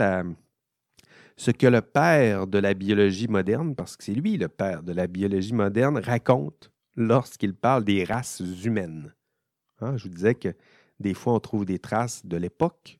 ce 1.38 1.52
que 1.52 1.68
le 1.68 1.82
père 1.82 2.48
de 2.48 2.58
la 2.58 2.74
biologie 2.74 3.28
moderne, 3.28 3.76
parce 3.76 3.96
que 3.96 4.04
c'est 4.04 4.16
lui 4.16 4.38
le 4.38 4.48
père 4.48 4.82
de 4.82 4.92
la 4.92 5.06
biologie 5.06 5.54
moderne, 5.54 6.00
raconte 6.00 6.72
lorsqu'il 6.96 7.54
parle 7.54 7.84
des 7.84 8.04
races 8.06 8.42
humaines. 8.66 9.14
Hein, 9.82 9.98
je 9.98 10.06
vous 10.06 10.14
disais 10.16 10.34
que 10.34 10.50
des 11.00 11.14
fois, 11.14 11.34
on 11.34 11.40
trouve 11.40 11.66
des 11.66 11.78
traces 11.78 12.26
de 12.26 12.38
l'époque. 12.38 13.00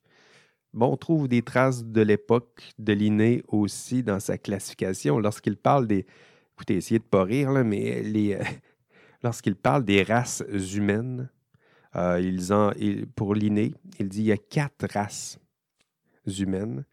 Bon, 0.74 0.92
on 0.92 0.98
trouve 0.98 1.28
des 1.28 1.44
traces 1.44 1.84
de 1.84 2.02
l'époque 2.02 2.74
de 2.80 2.94
Linné 2.94 3.44
aussi 3.48 4.02
dans 4.02 4.20
sa 4.20 4.38
classification 4.38 5.20
lorsqu'il 5.20 5.56
parle 5.56 5.88
des, 5.88 6.06
Écoutez, 6.56 6.76
essayez 6.76 7.00
de 7.00 7.04
pas 7.04 7.24
rire, 7.24 7.52
là, 7.52 7.64
mais 7.64 8.02
les, 8.04 8.40
lorsqu'il 9.24 9.56
parle 9.56 9.84
des 9.84 10.04
races 10.04 10.44
humaines, 10.74 11.30
euh, 11.96 12.20
ils 12.20 13.08
pour 13.16 13.36
Linné, 13.36 13.74
il 14.00 14.08
dit 14.08 14.20
qu'il 14.20 14.28
y 14.28 14.32
a 14.32 14.38
quatre 14.38 14.88
races 14.94 15.40
humaines. 16.26 16.86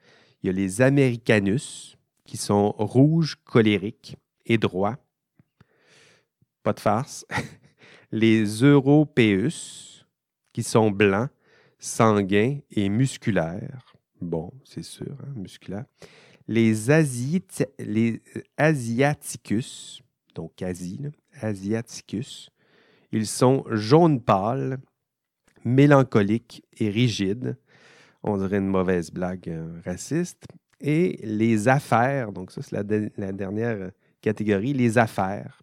Il 0.42 0.46
y 0.46 0.50
a 0.50 0.52
les 0.52 0.80
Americanus, 0.80 1.98
qui 2.24 2.36
sont 2.36 2.72
rouges, 2.78 3.36
colériques 3.44 4.16
et 4.46 4.56
droits. 4.56 4.96
Pas 6.62 6.72
de 6.72 6.80
farce. 6.80 7.26
les 8.12 8.44
Européus, 8.44 10.06
qui 10.52 10.62
sont 10.62 10.90
blancs, 10.90 11.30
sanguins 11.80 12.58
et 12.70 12.88
musculaires. 12.88 13.94
Bon, 14.20 14.52
c'est 14.64 14.84
sûr, 14.84 15.16
hein, 15.22 15.32
musculaires 15.34 15.86
les, 16.50 16.90
Asiaticus, 18.56 20.02
donc 20.34 20.60
Asie, 20.62 21.00
Asiaticus, 21.40 22.50
ils 23.12 23.26
sont 23.26 23.64
jaunes 23.70 24.20
pâles, 24.20 24.78
mélancoliques 25.64 26.64
et 26.78 26.90
rigides. 26.90 27.56
On 28.22 28.36
dirait 28.36 28.58
une 28.58 28.66
mauvaise 28.66 29.10
blague 29.10 29.48
euh, 29.48 29.80
raciste. 29.84 30.46
Et 30.80 31.20
les 31.22 31.68
affaires, 31.68 32.32
donc 32.32 32.50
ça 32.50 32.62
c'est 32.62 32.72
la, 32.72 33.32
dernière 33.32 33.90
catégorie, 34.20 34.72
les 34.72 34.98
affaires, 34.98 35.62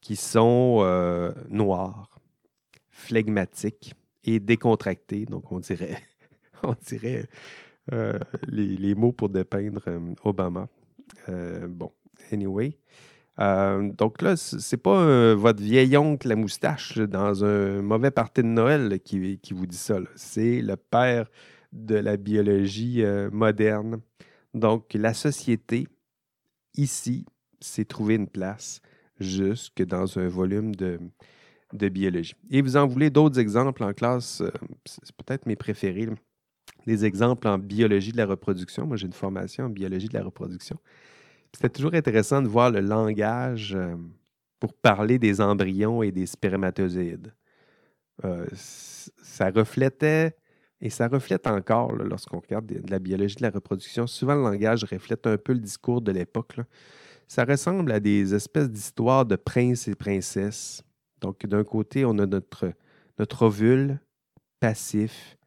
qui 0.00 0.16
sont 0.16 0.78
euh, 0.80 1.32
noires, 1.48 2.18
flegmatiques 2.90 3.94
et 4.24 4.40
décontractées. 4.40 5.26
Donc 5.26 5.50
on 5.52 5.60
dirait, 5.60 5.98
on 6.62 6.74
dirait 6.86 7.26
euh, 7.92 8.18
les, 8.46 8.94
mots 8.94 9.12
pour 9.12 9.28
dépeindre 9.28 9.82
euh, 9.88 10.14
Obama. 10.22 10.68
Euh, 11.28 11.66
bon, 11.68 11.92
anyway. 12.30 12.78
donc 13.38 14.22
là, 14.22 14.36
c'est 14.36 14.76
pas 14.76 15.34
votre 15.34 15.62
vieil 15.62 15.96
oncle 15.96 16.28
la 16.28 16.36
moustache 16.36 16.98
dans 16.98 17.44
un 17.44 17.82
mauvais 17.82 18.10
party 18.10 18.42
de 18.42 18.48
Noël 18.48 19.00
qui, 19.00 19.38
qui, 19.38 19.54
vous 19.54 19.66
dit 19.66 19.76
ça. 19.76 19.98
C'est 20.14 20.62
le 20.62 20.76
père 20.76 21.28
de 21.72 21.96
la 21.96 22.16
biologie 22.16 23.02
moderne. 23.32 24.00
Donc 24.54 24.94
la 24.94 25.14
société, 25.14 25.88
ici, 26.74 27.26
s'est 27.60 27.84
trouvé 27.84 28.14
une 28.14 28.28
place 28.28 28.80
jusque 29.18 29.82
dans 29.82 30.18
un 30.18 30.28
volume 30.28 30.74
de, 30.74 30.98
de 31.72 31.88
biologie. 31.88 32.34
Et 32.50 32.62
vous 32.62 32.76
en 32.76 32.86
voulez 32.86 33.10
d'autres 33.10 33.38
exemples 33.38 33.82
en 33.84 33.92
classe, 33.92 34.40
euh, 34.40 34.50
c'est 34.84 35.14
peut-être 35.16 35.46
mes 35.46 35.56
préférés, 35.56 36.08
des 36.86 37.04
exemples 37.04 37.48
en 37.48 37.58
biologie 37.58 38.12
de 38.12 38.16
la 38.16 38.26
reproduction. 38.26 38.86
Moi, 38.86 38.96
j'ai 38.96 39.06
une 39.06 39.12
formation 39.12 39.64
en 39.64 39.68
biologie 39.70 40.08
de 40.08 40.14
la 40.14 40.24
reproduction. 40.24 40.78
C'était 41.54 41.68
toujours 41.68 41.94
intéressant 41.94 42.42
de 42.42 42.48
voir 42.48 42.70
le 42.70 42.80
langage 42.80 43.74
euh, 43.74 43.94
pour 44.58 44.72
parler 44.74 45.18
des 45.18 45.40
embryons 45.40 46.02
et 46.02 46.12
des 46.12 46.26
spermatozoïdes. 46.26 47.32
Euh, 48.24 48.46
ça 48.54 49.50
reflétait, 49.50 50.36
et 50.80 50.90
ça 50.90 51.08
reflète 51.08 51.46
encore 51.46 51.92
lorsqu'on 51.92 52.40
regarde 52.40 52.66
de, 52.66 52.90
la 52.90 52.98
biologie 52.98 53.36
de 53.36 53.42
la 53.42 53.50
reproduction, 53.50 54.06
souvent 54.06 54.34
le 54.34 54.42
langage 54.42 54.84
reflète 54.84 55.26
un 55.26 55.36
peu 55.36 55.52
le 55.52 55.60
discours 55.60 56.00
de 56.00 56.10
l'époque. 56.10 56.56
Ça 57.28 57.44
ressemble 57.44 57.92
à 57.92 58.00
des 58.00 58.34
espèces 58.34 58.68
d'histoires 58.68 59.24
de 59.24 59.36
princes 59.36 59.88
et 59.88 59.94
princesses. 59.94 60.82
Donc, 61.22 61.46
d'un 61.46 61.62
côté, 61.62 62.04
on 62.04 62.18
a 62.18 62.26
notre, 62.26 62.74
ovule 63.40 64.00
passif 64.58 65.38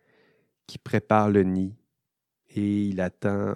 qui 0.66 0.78
prépare 0.78 1.30
le 1.30 1.44
nid 1.44 1.76
et 2.50 2.88
il 2.88 3.02
attend 3.02 3.56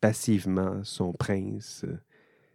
passivement 0.00 0.82
son 0.84 1.12
prince 1.12 1.84
euh, 1.84 1.98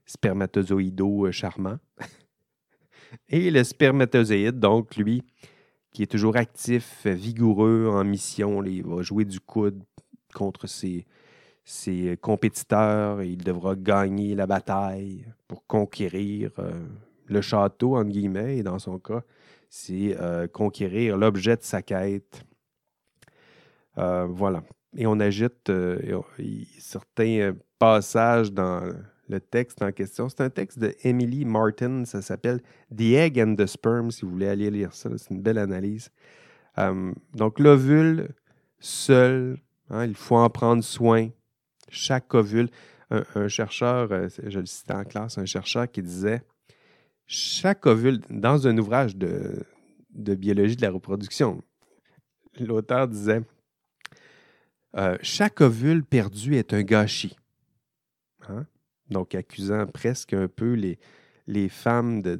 spermatozoïdo 0.05 1.27
euh, 1.27 1.31
charmant. 1.31 1.77
et 3.29 3.51
le 3.51 3.63
spermatozoïde, 3.63 4.59
donc, 4.59 4.95
lui, 4.95 5.23
qui 5.91 6.01
est 6.01 6.11
toujours 6.11 6.35
actif, 6.35 7.05
vigoureux, 7.05 7.87
en 7.91 8.03
mission, 8.03 8.63
il 8.63 8.83
va 8.83 9.03
jouer 9.03 9.25
du 9.25 9.39
coude 9.39 9.83
contre 10.33 10.65
ses, 10.65 11.05
ses 11.63 12.17
compétiteurs 12.19 13.21
et 13.21 13.29
il 13.29 13.43
devra 13.43 13.75
gagner 13.75 14.33
la 14.33 14.47
bataille 14.47 15.25
pour 15.47 15.67
conquérir 15.67 16.51
euh, 16.57 16.87
le 17.29 17.41
château, 17.41 17.95
entre 17.95 18.09
guillemets, 18.09 18.57
et 18.57 18.63
dans 18.63 18.79
son 18.79 18.99
cas, 18.99 19.21
c'est 19.69 20.17
conquérir 20.51 21.17
l'objet 21.17 21.55
de 21.55 21.63
sa 21.63 21.81
quête 21.81 22.43
euh, 23.99 24.27
voilà. 24.29 24.63
Et 24.97 25.05
on 25.05 25.19
agite 25.19 25.69
euh, 25.69 26.21
certains 26.79 27.39
euh, 27.39 27.53
passages 27.77 28.51
dans 28.51 28.81
le 29.27 29.39
texte 29.39 29.81
en 29.81 29.91
question. 29.91 30.29
C'est 30.29 30.41
un 30.41 30.49
texte 30.49 30.79
de 30.79 30.95
Emily 31.03 31.45
Martin, 31.45 32.05
ça 32.05 32.21
s'appelle 32.21 32.61
The 32.95 33.01
Egg 33.01 33.39
and 33.39 33.55
the 33.55 33.65
Sperm, 33.65 34.09
si 34.09 34.25
vous 34.25 34.31
voulez 34.31 34.47
aller 34.47 34.71
lire 34.71 34.93
ça. 34.93 35.09
C'est 35.17 35.29
une 35.31 35.41
belle 35.41 35.59
analyse. 35.59 36.09
donc, 37.33 37.59
l'ovule 37.59 38.29
seul, 38.79 39.59
hein, 39.89 40.05
il 40.05 40.15
faut 40.15 40.37
en 40.37 40.49
prendre 40.49 40.83
soin. 40.83 41.29
Chaque 41.89 42.33
ovule. 42.33 42.69
Un, 43.11 43.47
chercheur, 43.47 44.07
je 44.45 44.59
le 44.59 44.67
citais 44.67 44.93
en 44.93 45.03
classe, 45.03 45.39
un 45.39 45.45
chercheur 45.45 45.89
qui 45.89 46.03
disait 46.03 46.43
chaque 47.29 47.85
ovule, 47.85 48.21
dans 48.31 48.67
un 48.67 48.75
ouvrage 48.79 49.15
de, 49.15 49.63
de 50.15 50.33
biologie 50.33 50.75
de 50.75 50.81
la 50.81 50.89
reproduction, 50.89 51.61
l'auteur 52.59 53.07
disait 53.07 53.43
euh, 54.97 55.15
chaque 55.21 55.61
ovule 55.61 56.03
perdu 56.03 56.55
est 56.55 56.73
un 56.73 56.81
gâchis. 56.81 57.37
Hein? 58.49 58.65
Donc, 59.11 59.35
accusant 59.35 59.85
presque 59.85 60.33
un 60.33 60.47
peu 60.47 60.73
les, 60.73 60.97
les 61.45 61.69
femmes 61.69 62.23
de, 62.23 62.39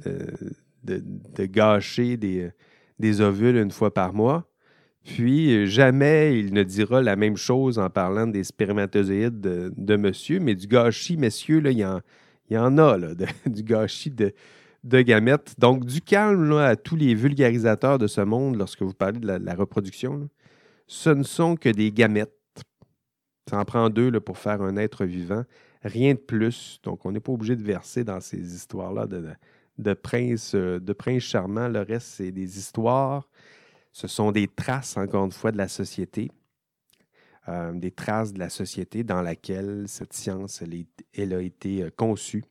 de, 0.84 1.46
gâcher 1.46 2.18
des, 2.18 2.50
des, 2.98 3.22
ovules 3.22 3.58
une 3.58 3.70
fois 3.70 3.94
par 3.94 4.12
mois. 4.14 4.50
Puis, 5.04 5.68
jamais 5.68 6.40
il 6.40 6.52
ne 6.52 6.64
dira 6.64 7.04
la 7.04 7.16
même 7.16 7.38
chose 7.38 7.78
en 7.78 7.92
parlant 7.92 8.26
des 8.26 8.44
spermatozoïdes 8.44 9.40
de, 9.40 9.96
monsieur, 9.98 10.40
mais 10.40 10.56
du 10.56 10.66
gâchis, 10.66 11.16
messieurs, 11.16 11.60
là, 11.60 11.70
il, 11.70 11.78
y 11.78 11.86
en, 11.86 12.02
y 12.50 12.58
en 12.58 12.80
a, 12.80 12.98
là, 12.98 13.10
du 13.46 13.62
gâchis 13.62 14.10
de, 14.10 14.34
de 14.84 15.02
gamètes. 15.02 15.56
Donc, 15.60 15.86
du 15.86 16.02
calme 16.02 16.54
à 16.54 16.76
tous 16.76 16.96
les 16.96 17.14
vulgarisateurs 17.16 17.98
de 17.98 18.08
ce 18.08 18.22
monde 18.22 18.56
lorsque 18.58 18.82
vous 18.82 18.94
parlez 18.94 19.20
de 19.20 19.28
la, 19.28 19.56
reproduction. 19.56 20.30
Ce 20.88 21.10
ne 21.10 21.24
sont 21.24 21.56
que 21.56 21.70
des 21.70 21.92
gamètes 21.92 22.34
ça 23.50 23.58
en 23.58 23.66
prend 23.66 23.90
deux 23.90 24.12
là, 24.12 24.22
pour 24.22 24.38
faire 24.38 24.62
un 24.62 24.78
être 24.78 25.06
vivant. 25.06 25.44
Rien 25.84 26.14
de 26.14 26.20
plus. 26.20 26.80
Donc, 26.84 27.06
on 27.06 27.12
n'est 27.12 27.20
pas 27.20 27.32
obligé 27.32 27.56
de 27.56 27.64
verser 27.64 28.04
dans 28.04 28.22
ces 28.22 28.56
histoires-là 28.56 29.08
de, 29.08 29.94
princes, 29.94 30.54
euh, 30.54 30.80
de 30.80 31.20
charmants. 31.20 31.68
Le 31.68 31.82
reste, 31.82 32.08
c'est 32.08 32.32
des 32.32 32.60
histoires. 32.60 33.28
Ce 33.92 34.08
sont 34.08 34.32
des 34.32 34.48
traces, 34.48 34.98
encore 34.98 35.26
une 35.26 35.32
fois, 35.32 35.52
de 35.52 35.58
la 35.58 35.68
société. 35.68 36.30
Euh, 37.48 37.74
des 37.74 37.90
traces 37.90 38.34
de 38.34 38.40
la 38.40 38.50
société 38.50 39.04
dans 39.04 39.24
laquelle 39.24 39.86
cette 39.88 40.14
science 40.14 40.62
a 40.62 40.66
été 41.42 41.84
euh, 41.84 41.90
conçue. 41.96 42.44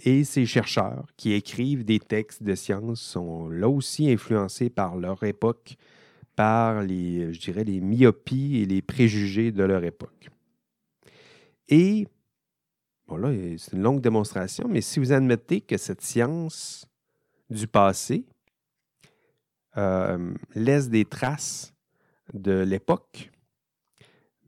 Et 0.00 0.24
ces 0.24 0.44
chercheurs 0.46 1.06
qui 1.16 1.32
écrivent 1.32 1.84
des 1.84 1.98
textes 1.98 2.42
de 2.42 2.54
science 2.54 3.00
sont 3.00 3.48
là 3.48 3.68
aussi 3.68 4.10
influencés 4.10 4.68
par 4.70 4.96
leur 4.96 5.22
époque, 5.24 5.76
par 6.34 6.82
les, 6.82 7.32
je 7.32 7.40
dirais, 7.40 7.64
les 7.64 7.80
myopies 7.80 8.58
et 8.58 8.66
les 8.66 8.82
préjugés 8.82 9.52
de 9.52 9.64
leur 9.64 9.82
époque. 9.84 10.28
Et, 11.68 12.06
bon 13.08 13.16
là, 13.16 13.32
c'est 13.58 13.72
une 13.72 13.82
longue 13.82 14.00
démonstration, 14.00 14.68
mais 14.68 14.82
si 14.82 15.00
vous 15.00 15.12
admettez 15.12 15.60
que 15.60 15.76
cette 15.76 16.02
science 16.02 16.86
du 17.48 17.66
passé 17.66 18.26
euh, 19.76 20.34
laisse 20.54 20.88
des 20.88 21.04
traces 21.04 21.74
de 22.32 22.60
l'époque, 22.60 23.30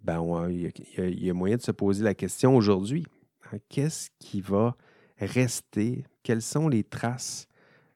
ben, 0.03 0.49
il, 0.49 1.25
y 1.25 1.31
a, 1.31 1.35
moyen 1.35 1.57
de 1.57 1.63
se 1.63 1.73
poser 1.73 2.05
la 2.05 2.15
question 2.15 2.57
aujourd'hui. 2.57 3.05
Hein, 3.53 3.59
qu'est-ce 3.69 4.11
qui 4.19 4.41
va 4.41 4.77
rester? 5.21 6.05
Quelles 6.23 6.43
sont 6.43 6.69
les 6.69 6.85
traces 6.85 7.49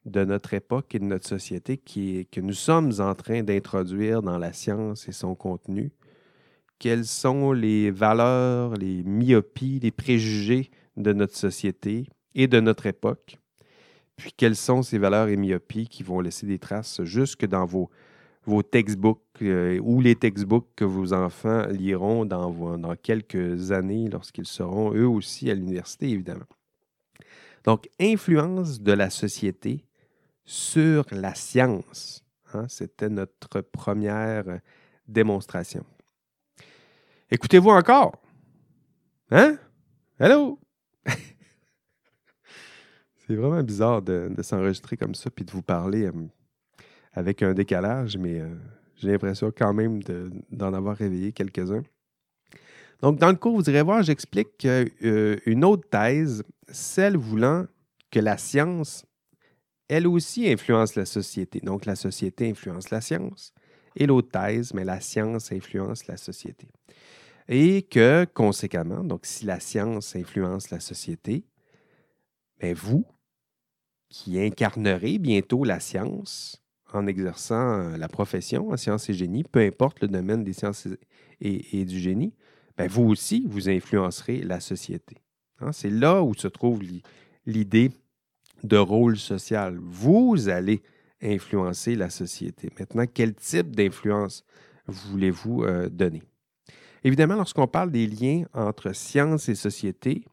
de 0.05 0.25
notre 0.25 0.55
époque 0.55 0.95
et 0.95 0.99
de 0.99 1.05
notre 1.05 1.27
société 1.27 1.77
qui 1.77 2.27
que 2.31 2.41
nous 2.41 2.55
sommes 2.55 2.93
en 2.99 3.15
train 3.15 3.43
d'introduire 3.43 4.23
dans 4.23 4.39
la 4.39 4.53
science 4.53 5.09
et 5.09 5.13
son 5.13 5.35
contenu? 5.35 5.93
Quelles 6.79 7.05
sont 7.05 7.53
les 7.53 7.91
valeurs, 7.91 8.75
les 8.75 9.05
myopies, 9.05 9.79
les 9.81 9.93
préjugés 9.93 10.71
de 10.97 11.13
notre 11.13 11.37
société 11.37 12.09
et 12.35 12.49
de 12.49 12.59
notre 12.59 12.87
époque? 12.87 13.39
Puis 14.17 14.33
quelles 14.37 14.57
sont 14.57 14.83
ces 14.83 14.99
valeurs 14.99 15.29
et 15.29 15.37
myopies 15.37 15.89
qui 15.89 16.03
vont 16.03 16.21
laisser 16.21 16.47
des 16.47 16.59
traces 16.59 17.03
jusque 17.05 17.47
dans 17.47 17.67
vos, 17.67 17.91
textbooks 18.63 19.21
euh, 19.43 19.79
ou 19.83 20.01
les 20.01 20.17
textbooks 20.17 20.69
que 20.75 20.85
vos 20.85 21.13
enfants 21.13 21.67
liront 21.69 22.25
dans, 22.25 22.77
dans 22.79 22.97
quelques 22.97 23.71
années 23.71 24.09
lorsqu'ils 24.11 24.47
seront 24.47 24.93
eux 24.93 25.07
aussi 25.07 25.51
à 25.51 25.55
l'université, 25.55 26.09
évidemment? 26.09 26.47
Donc, 27.65 27.89
influence 28.01 28.81
de 28.81 28.93
la 28.93 29.11
société 29.11 29.85
sur 30.45 31.05
la 31.11 31.35
science. 31.35 32.25
Hein, 32.55 32.67
c'était 32.69 33.09
notre 33.09 33.61
première 33.61 34.61
démonstration. 35.07 35.85
Écoutez-vous 37.31 37.71
encore? 37.71 38.21
Hein? 39.31 39.57
Allô? 40.19 40.59
C'est 43.17 43.35
vraiment 43.35 43.63
bizarre 43.63 44.03
de, 44.03 44.31
s'enregistrer 44.43 44.97
comme 44.97 45.15
ça 45.15 45.31
puis 45.31 45.45
de 45.45 45.51
vous 45.51 45.63
parler 45.63 46.07
euh, 46.07 46.13
avec 47.13 47.43
un 47.43 47.55
décalage, 47.55 48.19
mais 48.19 48.41
euh, 48.41 48.55
j'ai 48.97 49.13
l'impression 49.13 49.51
quand 49.57 49.73
même 49.73 50.03
d'en 50.51 50.75
avoir 50.75 50.97
réveillé 50.97 51.33
quelques-uns. 51.33 51.83
Donc, 53.03 53.19
dans 53.19 53.31
le 53.31 53.37
cours, 53.37 53.57
vous 53.57 53.69
irez 53.69 53.83
voir, 53.83 54.03
j'explique 54.03 54.65
euh, 54.65 55.37
une 55.45 55.65
autre 55.65 55.89
thèse, 55.89 56.45
celle 56.69 57.17
voulant 57.17 57.67
que 58.11 58.21
la 58.21 58.39
science 58.39 59.05
elle 59.89 60.07
aussi 60.07 60.51
influence 60.51 60.95
la 60.95 61.05
société. 61.05 61.61
Donc, 61.61 61.85
la 61.85 61.97
société 61.97 62.49
influence 62.49 62.89
la 62.89 63.03
science. 63.03 63.53
Et 63.95 64.07
l'autre 64.07 64.31
thèse, 64.31 64.73
mais 64.73 64.85
la 64.85 65.03
science 65.03 65.53
influence 65.53 66.07
la 66.07 66.17
société. 66.17 66.67
Et 67.47 67.83
que, 67.83 68.25
conséquemment, 68.33 69.05
donc 69.05 69.27
si 69.27 69.45
la 69.45 69.61
science 69.61 70.17
influence 70.17 70.71
la 70.71 70.81
société, 70.81 71.45
bien 72.59 72.73
vous, 72.73 73.05
qui 74.09 74.41
incarnerez 74.41 75.19
bientôt 75.19 75.63
la 75.65 75.79
science 75.79 76.63
en 76.93 77.07
exerçant 77.07 77.81
euh, 77.81 77.97
la 77.99 78.09
profession 78.09 78.71
en 78.71 78.79
sciences 78.79 79.11
et 79.11 79.15
génie, 79.15 79.45
peu 79.45 79.61
importe 79.61 80.01
le 80.01 80.09
domaine 80.09 80.43
des 80.43 80.53
sciences 80.55 80.89
et, 81.41 81.85
du 81.85 81.99
génie, 81.99 82.33
bien 82.77 82.87
vous 82.87 83.05
aussi, 83.05 83.45
vous 83.49 83.69
influencerez 83.69 84.43
la 84.43 84.61
société. 84.61 85.17
Hein, 85.61 85.73
c'est 85.73 85.91
là 85.91 86.23
où 86.23 86.35
se 86.35 86.49
trouve 86.49 86.81
l'idée 87.47 87.91
de 88.63 88.77
rôle 88.77 89.17
social. 89.17 89.77
Vous 89.79 90.49
allez 90.49 90.83
influencer 91.23 91.95
la 91.95 92.11
société. 92.11 92.71
Maintenant, 92.79 93.05
quel 93.13 93.35
type 93.35 93.75
d'influence 93.75 94.45
voulez-vous 94.87 95.63
euh, 95.63 95.89
donner? 95.89 96.23
Évidemment, 97.05 97.35
lorsqu'on 97.35 97.67
parle 97.67 97.91
des 97.91 98.07
liens 98.07 98.45
entre 98.53 98.93
science 98.93 99.49
et 99.49 99.55
société, 99.55 100.25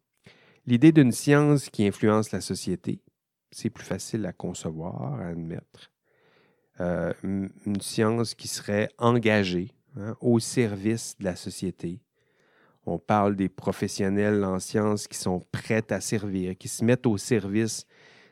l'idée 0.65 0.91
d'une 0.91 1.11
science 1.11 1.69
qui 1.69 1.85
influence 1.85 2.31
la 2.31 2.41
société, 2.41 3.01
c'est 3.51 3.69
plus 3.69 3.85
facile 3.85 4.25
à 4.25 4.33
concevoir, 4.33 5.13
à 5.13 5.27
admettre. 5.27 5.91
Euh, 6.79 7.13
une 7.23 7.81
science 7.81 8.35
qui 8.35 8.47
serait 8.47 8.89
engagée 8.97 9.73
hein, 9.97 10.15
au 10.21 10.39
service 10.39 11.15
de 11.19 11.25
la 11.25 11.35
société. 11.35 11.99
On 12.89 12.97
parle 12.97 13.35
des 13.35 13.49
professionnels 13.49 14.43
en 14.43 14.57
sciences 14.57 15.07
qui 15.07 15.17
sont 15.17 15.41
prêts 15.51 15.85
à 15.91 16.01
servir, 16.01 16.57
qui 16.57 16.67
se 16.67 16.83
mettent 16.83 17.05
au 17.05 17.17
service 17.17 17.85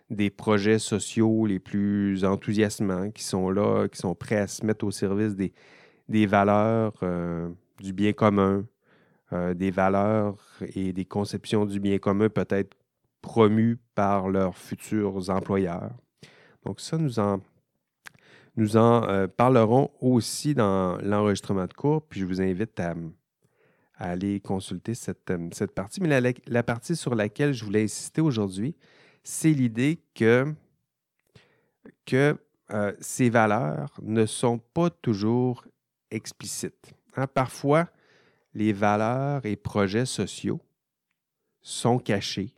des 0.10 0.32
projets 0.32 0.80
sociaux 0.80 1.45
les 1.45 1.60
plus 1.60 2.26
enthousiasmants, 2.26 3.12
qui 3.12 3.24
sont 3.24 3.51
là, 3.51 3.88
qui 3.88 3.99
sont 3.99 4.16
prêts 4.16 4.38
à 4.39 4.47
se 4.47 4.66
mettre 4.66 4.84
au 4.84 4.89
service 4.89 5.36
des, 5.36 6.26
valeurs 6.26 6.93
euh, 7.03 7.49
du 7.80 7.93
bien 7.93 8.14
commun, 8.14 8.66
euh, 9.32 9.53
des 9.53 9.70
valeurs 9.70 10.38
et 10.74 10.91
des 10.91 11.05
conceptions 11.05 11.68
du 11.68 11.80
bien 11.80 11.99
commun 11.99 12.30
peut-être 12.30 12.76
promues 13.22 13.78
par 13.93 14.28
leurs 14.28 14.58
futurs 14.58 15.30
employeurs. 15.30 15.91
Donc 16.66 16.80
ça, 16.80 16.97
nous 16.97 17.20
en, 17.20 17.41
nous 18.55 18.76
euh, 18.76 19.28
parlerons 19.28 19.91
aussi 20.01 20.55
dans 20.55 20.97
l'enregistrement 21.03 21.68
de 21.68 21.74
cours, 21.74 22.01
puis 22.01 22.22
je 22.22 22.26
vous 22.26 22.41
invite 22.41 22.80
à, 22.80 22.95
aller 23.98 24.39
consulter 24.39 24.93
cette, 24.93 25.32
cette 25.54 25.74
partie. 25.74 26.02
Mais 26.02 26.22
la, 26.22 26.32
la, 26.45 26.64
partie 26.64 26.95
sur 26.95 27.16
laquelle 27.16 27.54
je 27.54 27.66
voulais 27.66 27.84
insister 27.84 28.22
aujourd'hui, 28.22 28.76
c'est 29.24 29.52
l'idée 29.52 30.00
que, 30.14 30.54
que 32.06 32.38
ces 33.00 33.30
valeurs 33.30 33.98
ne 34.02 34.26
sont 34.26 34.60
pas 34.60 34.89
toujours 34.89 35.66
explicites. 36.12 36.93
Hein, 37.16 37.28
parfois, 37.28 37.89
les 38.54 38.74
valeurs 38.74 39.45
et 39.45 39.56
projets 39.56 40.06
sociaux 40.06 40.60
sont 41.62 42.00
cachés 42.00 42.54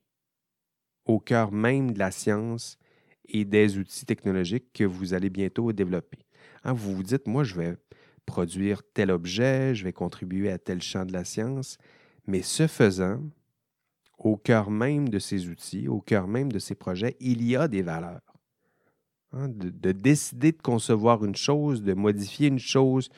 au 1.05 1.19
cœur 1.19 1.51
même 1.51 1.91
de 1.91 1.99
la 1.99 2.11
science 2.11 2.77
et 3.25 3.45
des 3.45 3.77
outils 3.77 4.05
technologiques 4.05 4.71
que 4.73 4.83
vous 4.83 5.13
allez 5.13 5.29
bientôt 5.29 5.71
développer. 5.71 6.19
Hein, 6.63 6.73
vous 6.73 6.95
vous 6.95 7.03
dites, 7.03 7.27
moi, 7.27 7.43
je 7.43 7.55
vais 7.55 7.77
produire 8.29 8.83
tel 8.93 9.09
objet, 9.09 9.73
je 9.73 9.83
vais 9.83 9.91
contribuer 9.91 10.51
à 10.51 10.59
tel 10.59 10.83
champ 10.83 11.03
de 11.03 11.13
la 11.13 11.25
science, 11.25 11.79
mais 12.27 12.43
ce 12.43 12.67
faisant, 12.67 13.19
au 14.19 14.37
cœur 14.37 14.69
même 14.69 15.09
de 15.09 15.17
ces 15.17 15.47
outils, 15.47 15.87
au 15.87 15.99
cœur 15.99 16.27
même 16.27 16.51
de 16.51 16.59
ces 16.59 16.75
projets, 16.75 17.17
il 17.19 17.43
y 17.43 17.55
a 17.55 17.67
des 17.67 17.81
valeurs. 17.81 18.21
Hein, 19.31 19.47
de, 19.49 19.69
de, 19.69 19.91
décider 19.91 20.51
de 20.51 20.61
concevoir 20.61 21.25
une 21.25 21.35
chose, 21.35 21.81
de 21.81 21.93
modifier 21.93 22.47
une 22.49 22.59
chose, 22.59 23.09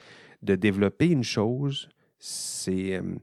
de 0.43 0.55
développer 0.55 1.07
une 1.07 1.23
chose, 1.23 1.89
c'est 2.17 2.95
euh, 2.95 3.15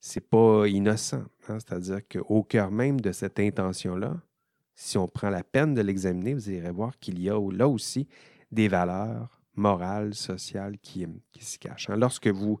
c'est 0.00 0.28
pas 0.28 0.68
innocent. 0.68 1.24
Hein. 1.48 1.58
C'est-à-dire 1.58 2.00
qu'au 2.08 2.44
cœur 2.44 2.70
même 2.70 3.00
de 3.00 3.10
cette 3.10 3.40
intention-là, 3.40 4.14
si 4.76 4.96
on 4.96 5.08
prend 5.08 5.30
la 5.30 5.42
peine 5.42 5.74
de 5.74 5.80
l'examiner, 5.80 6.34
vous 6.34 6.50
irez 6.50 6.70
voir 6.70 6.96
qu'il 7.00 7.20
y 7.20 7.28
a 7.30 7.38
là 7.50 7.66
aussi 7.66 8.06
des 8.52 8.68
valeurs 8.68 9.35
morales, 9.56 10.14
sociales 10.14 10.78
qui, 10.78 11.06
qui 11.32 11.44
s'y 11.44 11.58
cachent. 11.58 11.90
Hein. 11.90 11.96
Lorsque 11.96 12.28
vous, 12.28 12.58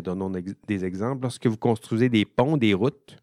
donnons 0.00 0.30
des 0.30 0.84
exemples, 0.84 1.22
lorsque 1.22 1.46
vous 1.46 1.56
construisez 1.56 2.08
des 2.08 2.24
ponts, 2.24 2.56
des 2.56 2.74
routes, 2.74 3.18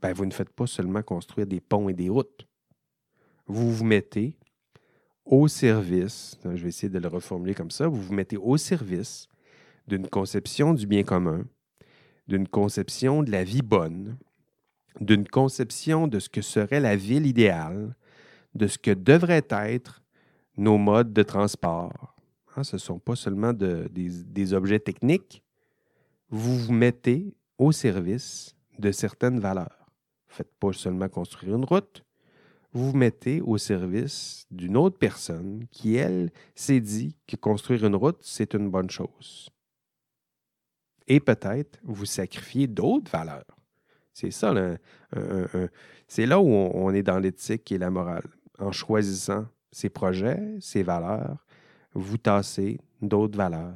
ben, 0.00 0.12
vous 0.12 0.26
ne 0.26 0.32
faites 0.32 0.50
pas 0.50 0.66
seulement 0.66 1.02
construire 1.02 1.46
des 1.46 1.60
ponts 1.60 1.88
et 1.88 1.94
des 1.94 2.08
routes. 2.08 2.48
Vous 3.46 3.72
vous 3.72 3.84
mettez 3.84 4.36
au 5.24 5.46
service, 5.46 6.38
je 6.44 6.48
vais 6.48 6.68
essayer 6.68 6.88
de 6.88 6.98
le 6.98 7.08
reformuler 7.08 7.54
comme 7.54 7.70
ça, 7.70 7.86
vous 7.86 8.00
vous 8.00 8.14
mettez 8.14 8.36
au 8.36 8.56
service 8.56 9.28
d'une 9.86 10.08
conception 10.08 10.74
du 10.74 10.86
bien 10.86 11.04
commun, 11.04 11.44
d'une 12.26 12.48
conception 12.48 13.22
de 13.22 13.30
la 13.30 13.44
vie 13.44 13.62
bonne, 13.62 14.16
d'une 15.00 15.26
conception 15.26 16.08
de 16.08 16.18
ce 16.18 16.28
que 16.28 16.42
serait 16.42 16.80
la 16.80 16.96
ville 16.96 17.26
idéale, 17.26 17.94
de 18.54 18.66
ce 18.66 18.78
que 18.78 18.90
devraient 18.90 19.46
être 19.50 20.01
nos 20.56 20.78
modes 20.78 21.12
de 21.12 21.22
transport. 21.22 22.14
Hein, 22.56 22.64
ce 22.64 22.76
ne 22.76 22.80
sont 22.80 22.98
pas 22.98 23.16
seulement 23.16 23.52
des, 23.52 24.52
objets 24.54 24.80
techniques. 24.80 25.42
Vous 26.28 26.58
vous 26.58 26.72
mettez 26.72 27.34
au 27.58 27.72
service 27.72 28.54
de 28.78 28.90
certaines 28.92 29.40
valeurs. 29.40 29.86
Ne 30.28 30.34
faites 30.34 30.54
pas 30.58 30.72
seulement 30.72 31.08
construire 31.08 31.56
une 31.56 31.64
route, 31.64 32.04
vous 32.72 32.90
vous 32.90 32.96
mettez 32.96 33.42
au 33.42 33.58
service 33.58 34.46
d'une 34.50 34.78
autre 34.78 34.98
personne 34.98 35.66
qui, 35.70 35.96
elle, 35.96 36.30
s'est 36.54 36.80
dit 36.80 37.16
que 37.26 37.36
construire 37.36 37.84
une 37.84 37.96
route, 37.96 38.18
c'est 38.22 38.54
une 38.54 38.70
bonne 38.70 38.88
chose. 38.88 39.50
Et 41.06 41.20
peut-être 41.20 41.78
vous 41.82 42.06
sacrifiez 42.06 42.66
d'autres 42.66 43.10
valeurs. 43.10 43.44
C'est 44.14 44.30
ça, 44.30 44.54
c'est 46.06 46.26
là 46.26 46.40
où 46.40 46.48
on, 46.48 46.90
est 46.92 47.02
dans 47.02 47.18
l'éthique 47.18 47.72
et 47.72 47.78
la 47.78 47.90
morale. 47.90 48.28
En 48.58 48.72
choisissant 48.72 49.46
ces 49.72 49.88
projets, 49.88 50.40
ces 50.60 50.82
valeurs, 50.82 51.44
vous 51.94 52.18
tassez 52.18 52.78
d'autres 53.00 53.36
valeurs. 53.36 53.74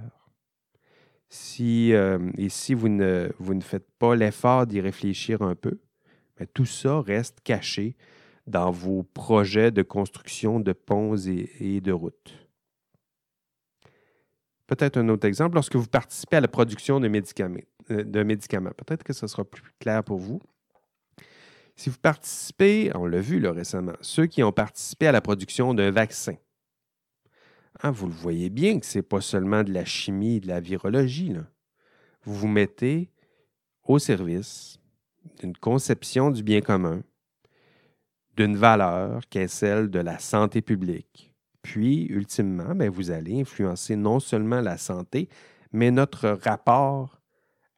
Si, 1.28 1.92
euh, 1.92 2.30
et 2.38 2.48
si 2.48 2.74
vous 2.74 2.88
ne, 2.88 3.30
vous 3.38 3.54
ne 3.54 3.62
faites 3.62 3.90
pas 3.98 4.14
l'effort 4.14 4.66
d'y 4.66 4.80
réfléchir 4.80 5.42
un 5.42 5.54
peu, 5.54 5.80
ben, 6.38 6.46
tout 6.54 6.66
ça 6.66 7.00
reste 7.00 7.40
caché 7.42 7.96
dans 8.46 8.70
vos 8.70 9.02
projets 9.02 9.72
de 9.72 9.82
construction 9.82 10.60
de 10.60 10.72
ponts 10.72 11.16
et, 11.16 11.80
de 11.80 11.92
routes. 11.92 12.48
Peut-être 14.66 14.98
un 14.98 15.08
autre 15.08 15.26
exemple, 15.26 15.54
lorsque 15.54 15.76
vous 15.76 15.86
participez 15.86 16.36
à 16.36 16.40
la 16.40 16.48
production 16.48 17.00
de 17.00 17.08
médicaments, 17.08 17.58
euh, 17.90 18.04
de 18.04 18.22
médicaments 18.22 18.70
peut-être 18.76 19.02
que 19.02 19.12
ce 19.12 19.26
sera 19.26 19.44
plus 19.44 19.62
clair 19.80 20.04
pour 20.04 20.18
vous. 20.18 20.40
Si 21.76 21.90
vous 21.90 21.98
participez, 21.98 22.90
on 22.94 23.06
l'a 23.06 23.20
vu 23.20 23.46
récemment, 23.46 23.92
ceux 24.00 24.26
qui 24.26 24.42
ont 24.42 24.52
participé 24.52 25.06
à 25.08 25.12
la 25.12 25.20
production 25.20 25.74
d'un 25.74 25.90
vaccin, 25.90 26.34
hein, 27.82 27.90
vous 27.90 28.06
le 28.06 28.14
voyez 28.14 28.48
bien 28.48 28.80
que 28.80 28.86
ce 28.86 28.98
n'est 28.98 29.02
pas 29.02 29.20
seulement 29.20 29.62
de 29.62 29.72
la 29.72 29.84
chimie, 29.84 30.40
de 30.40 30.48
la 30.48 30.60
virologie. 30.60 31.34
Vous 32.22 32.34
vous 32.34 32.48
mettez 32.48 33.10
au 33.84 33.98
service 33.98 34.78
d'une 35.38 35.56
conception 35.56 36.30
du 36.30 36.42
bien 36.42 36.62
commun, 36.62 37.02
d'une 38.36 38.56
valeur 38.56 39.28
qui 39.28 39.38
est 39.38 39.48
celle 39.48 39.90
de 39.90 39.98
la 39.98 40.18
santé 40.18 40.62
publique. 40.62 41.34
Puis, 41.60 42.06
ultimement, 42.06 42.74
bien, 42.74 42.88
vous 42.88 43.10
allez 43.10 43.40
influencer 43.40 43.96
non 43.96 44.18
seulement 44.18 44.60
la 44.60 44.78
santé, 44.78 45.28
mais 45.72 45.90
notre 45.90 46.28
rapport, 46.28 47.20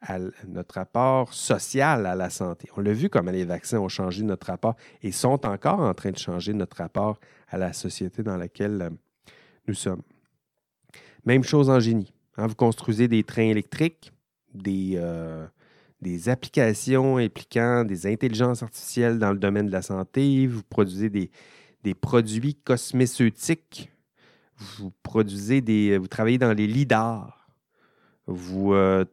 à, 0.01 0.17
notre 0.47 0.75
rapport 0.75 1.33
social 1.33 2.05
à 2.05 2.15
la 2.15 2.29
santé. 2.29 2.69
On 2.77 2.81
l'a 2.81 2.93
vu 2.93 3.09
comment 3.09 3.31
les 3.31 3.45
vaccins 3.45 3.79
ont 3.79 3.89
changé 3.89 4.23
notre 4.23 4.47
rapport 4.47 4.75
et 5.03 5.11
sont 5.11 5.45
encore 5.45 5.79
en 5.79 5.93
train 5.93 6.11
de 6.11 6.17
changer 6.17 6.53
notre 6.53 6.77
rapport 6.77 7.19
à 7.49 7.57
la 7.57 7.73
société 7.73 8.23
dans 8.23 8.37
laquelle 8.37 8.81
euh, 8.81 8.89
nous 9.67 9.73
sommes. 9.73 10.01
Même 11.25 11.43
chose 11.43 11.69
en 11.69 11.79
génie. 11.79 12.13
Hein, 12.37 12.47
vous 12.47 12.55
construisez 12.55 13.07
des 13.07 13.23
trains 13.23 13.43
électriques, 13.49 14.13
des, 14.53 14.93
euh, 14.95 15.45
des 16.01 16.29
applications 16.29 17.17
impliquant 17.17 17.83
des 17.83 18.07
intelligences 18.07 18.63
artificielles 18.63 19.19
dans 19.19 19.31
le 19.31 19.39
domaine 19.39 19.67
de 19.67 19.71
la 19.71 19.81
santé, 19.81 20.47
vous 20.47 20.63
produisez 20.63 21.09
des, 21.09 21.29
des 21.83 21.93
produits 21.93 22.55
cosméceutiques, 22.55 23.91
vous 24.57 24.91
produisez 25.03 25.61
des. 25.61 25.97
vous 25.97 26.07
travaillez 26.07 26.37
dans 26.37 26.53
les 26.53 26.67
lidars, 26.67 27.49
vous 28.27 28.73
euh, 28.73 29.05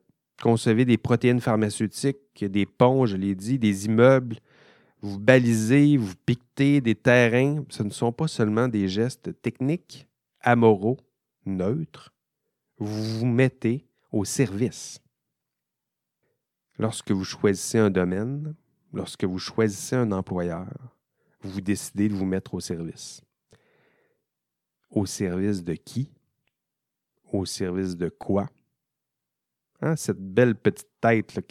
concevez 0.43 0.85
des 0.85 0.99
protéines 0.99 1.41
pharmaceutiques, 1.41 2.45
des 2.45 2.67
ponts, 2.67 3.07
je 3.07 3.17
l'ai 3.17 3.35
dit, 3.35 3.59
des 3.59 3.87
immeubles, 3.87 4.37
vous 5.03 5.19
balisez, 5.19 5.97
vous 5.97 6.15
piquetez 6.25 6.81
des 6.81 6.95
terrains. 6.95 7.65
Ce 7.69 7.83
ne 7.83 7.91
sont 7.91 8.13
pas 8.13 8.29
seulement 8.29 8.69
des 8.69 8.89
gestes 8.89 9.41
techniques, 9.43 10.09
amoraux, 10.41 10.99
neutres. 11.45 12.13
Vous 12.79 13.19
vous 13.19 13.27
mettez 13.27 13.87
au 14.11 14.25
service 14.25 15.01
Lorsque 16.79 17.11
vous 17.11 17.25
choisissez 17.25 17.79
un 17.79 17.91
domaine, 17.91 18.55
lorsque 18.93 19.25
vous 19.25 19.39
choisissez 19.39 19.97
un 19.97 20.13
employeur, 20.13 20.67
vous 21.41 21.61
décidez 21.61 22.09
de 22.09 22.15
vous 22.15 22.27
mettre 22.27 22.55
au 22.55 22.61
service. 22.61 23.23
Au 24.91 25.07
service 25.07 25.65
de 25.65 25.75
qui? 25.75 26.13
Au 27.33 27.45
service 27.45 27.97
de 27.97 28.09
quoi? 28.09 28.51
Hein, 29.83 29.97
cette 29.97 30.21
belle 30.21 30.55
petite 30.55 30.89
tête 31.01 31.47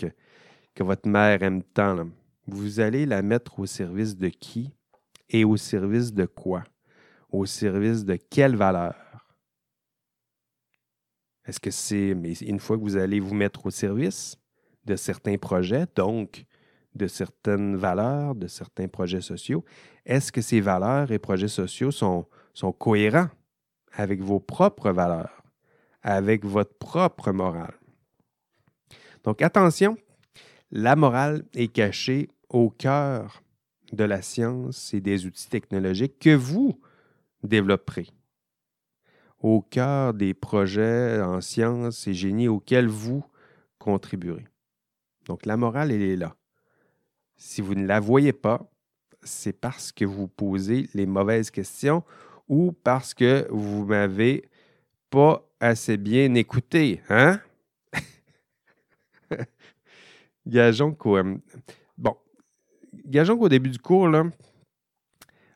que, 0.76 0.84
votre 0.84 1.08
mère 1.08 1.44
aime 1.44 1.64
tant, 1.64 2.10
vous 2.48 2.80
allez 2.80 3.06
la 3.06 3.22
mettre 3.22 3.60
au 3.60 3.66
service 3.66 4.18
de 4.18 4.30
qui 4.30 4.74
et 5.30 5.44
au 5.46 5.58
service 5.58 6.14
de 6.14 6.26
quoi? 6.26 6.64
Au 7.30 7.46
service 7.46 8.06
de 8.06 8.16
quelle 8.16 8.56
valeur? 8.56 8.96
Est-ce 11.46 11.60
que 11.60 11.72
c'est, 11.72 12.10
une 12.42 12.60
fois 12.60 12.78
que 12.78 12.82
vous 12.82 12.98
allez 12.98 13.20
vous 13.20 13.36
mettre 13.36 13.66
au 13.66 13.70
service, 13.70 14.38
de 14.86 14.96
certains 14.96 15.38
projets, 15.38 15.86
donc 15.96 16.46
de 16.94 17.08
certaines 17.08 17.76
valeurs, 17.76 18.36
de 18.36 18.48
certains 18.48 18.88
projets 18.88 19.22
sociaux. 19.22 19.66
Est-ce 20.06 20.32
que 20.32 20.42
ces 20.42 20.62
valeurs 20.62 21.12
et 21.12 21.20
projets 21.20 21.50
sociaux 21.50 21.92
sont 21.92 22.26
cohérents 22.80 23.30
avec 23.92 24.22
vos 24.22 24.40
propres 24.40 24.92
valeurs, 24.92 25.44
avec 26.02 26.46
votre 26.46 26.74
propre 26.78 27.32
morale? 27.32 27.74
Donc 29.26 29.42
attention, 29.42 29.98
la 30.72 30.96
morale 30.96 31.44
est 31.56 31.68
cachée 31.68 32.30
au 32.48 32.70
cœur 32.70 33.42
de 33.92 34.04
la 34.04 34.22
science 34.22 34.94
et 34.94 35.02
des 35.02 35.26
outils 35.26 35.50
technologiques 35.50 36.20
que 36.20 36.36
vous 36.36 36.80
développerez, 37.44 38.08
au 39.40 39.62
cœur 39.62 40.14
des 40.14 40.36
projets 40.36 41.20
en 41.22 41.42
sciences 41.42 42.08
et 42.08 42.14
génie 42.14 42.48
auxquels 42.48 42.88
vous 42.88 43.26
contribuerez. 43.80 44.46
Donc, 45.26 45.48
la 45.48 45.58
morale, 45.58 45.92
elle 45.92 46.04
est 46.04 46.16
là. 46.16 46.36
Si 47.36 47.62
vous 47.62 47.74
ne 47.74 47.88
la 47.88 48.00
voyez 48.00 48.32
pas, 48.32 48.72
c'est 49.24 49.60
parce 49.60 49.92
que 49.92 50.06
vous 50.06 50.28
posez 50.28 50.88
les 50.94 51.08
mauvaises 51.08 51.50
questions 51.50 52.04
ou 52.48 52.72
parce 52.72 53.16
que 53.16 53.48
vous 53.50 53.86
m'avez 53.86 54.48
pas 55.10 55.44
assez 55.60 55.98
bien 55.98 56.36
écouté, 56.36 57.02
hein? 57.10 57.40
Gageons 60.48 60.94
qu'au, 60.94 61.18
euh, 61.18 61.36
bon, 61.98 62.16
gageons 63.06 63.38
qu'au 63.38 63.50
début 63.50 63.70
du 63.70 63.80
cours, 63.80 64.08
là, 64.08 64.26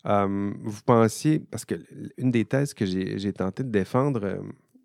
euh, 0.06 0.54
vous 0.64 0.82
pensiez, 0.86 1.40
parce 1.40 1.66
que 1.66 1.76
une 2.18 2.32
des 2.32 2.46
thèses 2.46 2.74
que 2.74 2.86
j'ai 2.86 3.34
tenté 3.34 3.64
de 3.64 3.70
défendre 3.70 4.24
euh, 4.24 4.42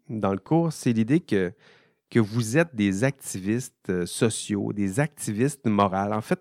dans 0.09 0.33
le 0.33 0.39
cours, 0.39 0.73
c'est 0.73 0.93
l'idée 0.93 1.21
que, 1.21 1.53
que 2.11 2.19
vous 2.19 2.59
êtes 2.59 2.75
des 2.75 3.05
activistes 3.05 4.05
sociaux, 4.07 4.73
des 4.73 5.01
activistes 5.01 5.67
moraux. 5.67 6.13
En 6.13 6.21
fait, 6.21 6.41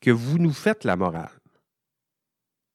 que 0.00 0.10
vous 0.10 0.38
nous 0.38 0.52
faites 0.52 0.84
la 0.84 0.96
morale. 0.96 1.37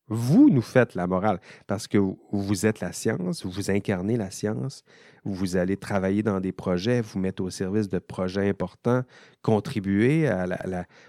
Vous 0.10 0.50
nous 0.50 0.62
faites 0.62 0.96
la 0.96 1.08
morale 1.08 1.40
parce 1.66 1.88
que 1.88 1.98
vous 1.98 2.66
êtes 2.66 2.82
la 2.82 2.92
science, 2.92 3.46
vous 3.46 3.72
incarnez 3.72 4.18
la 4.18 4.32
science, 4.32 4.84
vous 5.24 5.56
allez 5.56 5.78
travailler 5.78 6.24
dans 6.24 6.42
des 6.42 6.52
projets, 6.52 7.00
vous 7.00 7.20
mettre 7.20 7.42
au 7.42 7.50
service 7.50 7.88
de 7.88 8.00
projets 8.00 8.50
importants, 8.50 9.04
contribuer 9.42 10.30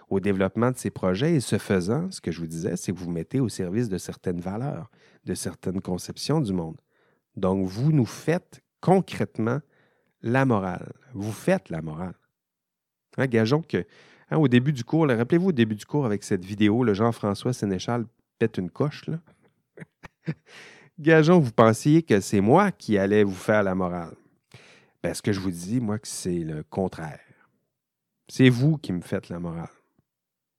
au 0.09 0.21
développement 0.21 0.71
de 0.71 0.77
ces 0.77 0.91
projets 0.91 1.35
et 1.35 1.41
ce 1.41 1.59
faisant, 1.59 2.09
ce 2.13 2.21
que 2.21 2.31
je 2.31 2.39
vous 2.39 2.47
disais, 2.47 2.77
c'est 2.77 2.93
que 2.93 2.99
vous 2.99 3.11
mettez 3.11 3.41
au 3.41 3.49
service 3.49 3.89
de 3.89 3.99
certaines 3.99 4.41
valeurs, 4.41 4.91
de 5.25 5.35
certaines 5.35 5.81
conceptions 5.81 6.41
du 6.41 6.53
monde. 6.53 6.77
Donc, 7.37 7.67
vous 7.67 7.91
nous 7.91 8.07
faites 8.07 8.63
concrètement 8.81 9.61
la 10.23 10.45
morale. 10.45 10.93
Vous 11.15 11.33
faites 11.33 11.69
la 11.69 11.83
morale. 11.83 12.15
Hein, 13.17 13.27
gageons 13.27 13.63
que 13.63 13.85
hein, 14.31 14.37
au 14.37 14.47
début 14.47 14.73
du 14.73 14.85
cours, 14.85 15.09
rappelez-vous 15.09 15.49
au 15.49 15.53
début 15.53 15.75
du 15.75 15.85
cours 15.85 16.07
avec 16.07 16.23
cette 16.23 16.45
vidéo, 16.45 16.85
le 16.85 16.95
Jean-François 16.95 17.53
Sénéchal 17.53 18.07
une 18.47 18.71
coche, 18.71 19.07
là. 19.07 19.19
Gageons, 20.99 21.41
vous 21.41 21.53
pensiez 21.53 22.03
que 22.03 22.21
c'est 22.21 22.41
moi 22.41 22.71
qui 22.71 22.99
allais 22.99 23.25
vous 23.25 23.35
faire 23.35 23.63
la 23.63 23.75
morale. 23.75 24.15
Ben, 25.03 25.13
ce 25.13 25.23
que 25.23 25.33
je 25.33 25.41
vous 25.41 25.51
dis, 25.51 25.81
moi, 25.81 25.99
que 25.99 26.09
c'est 26.09 26.39
le 26.39 26.63
contraire. 26.63 27.21
C'est 28.29 28.49
vous 28.49 28.79
qui 28.79 28.93
me 28.93 29.01
faites 29.01 29.29
la 29.29 29.39
morale. 29.39 29.69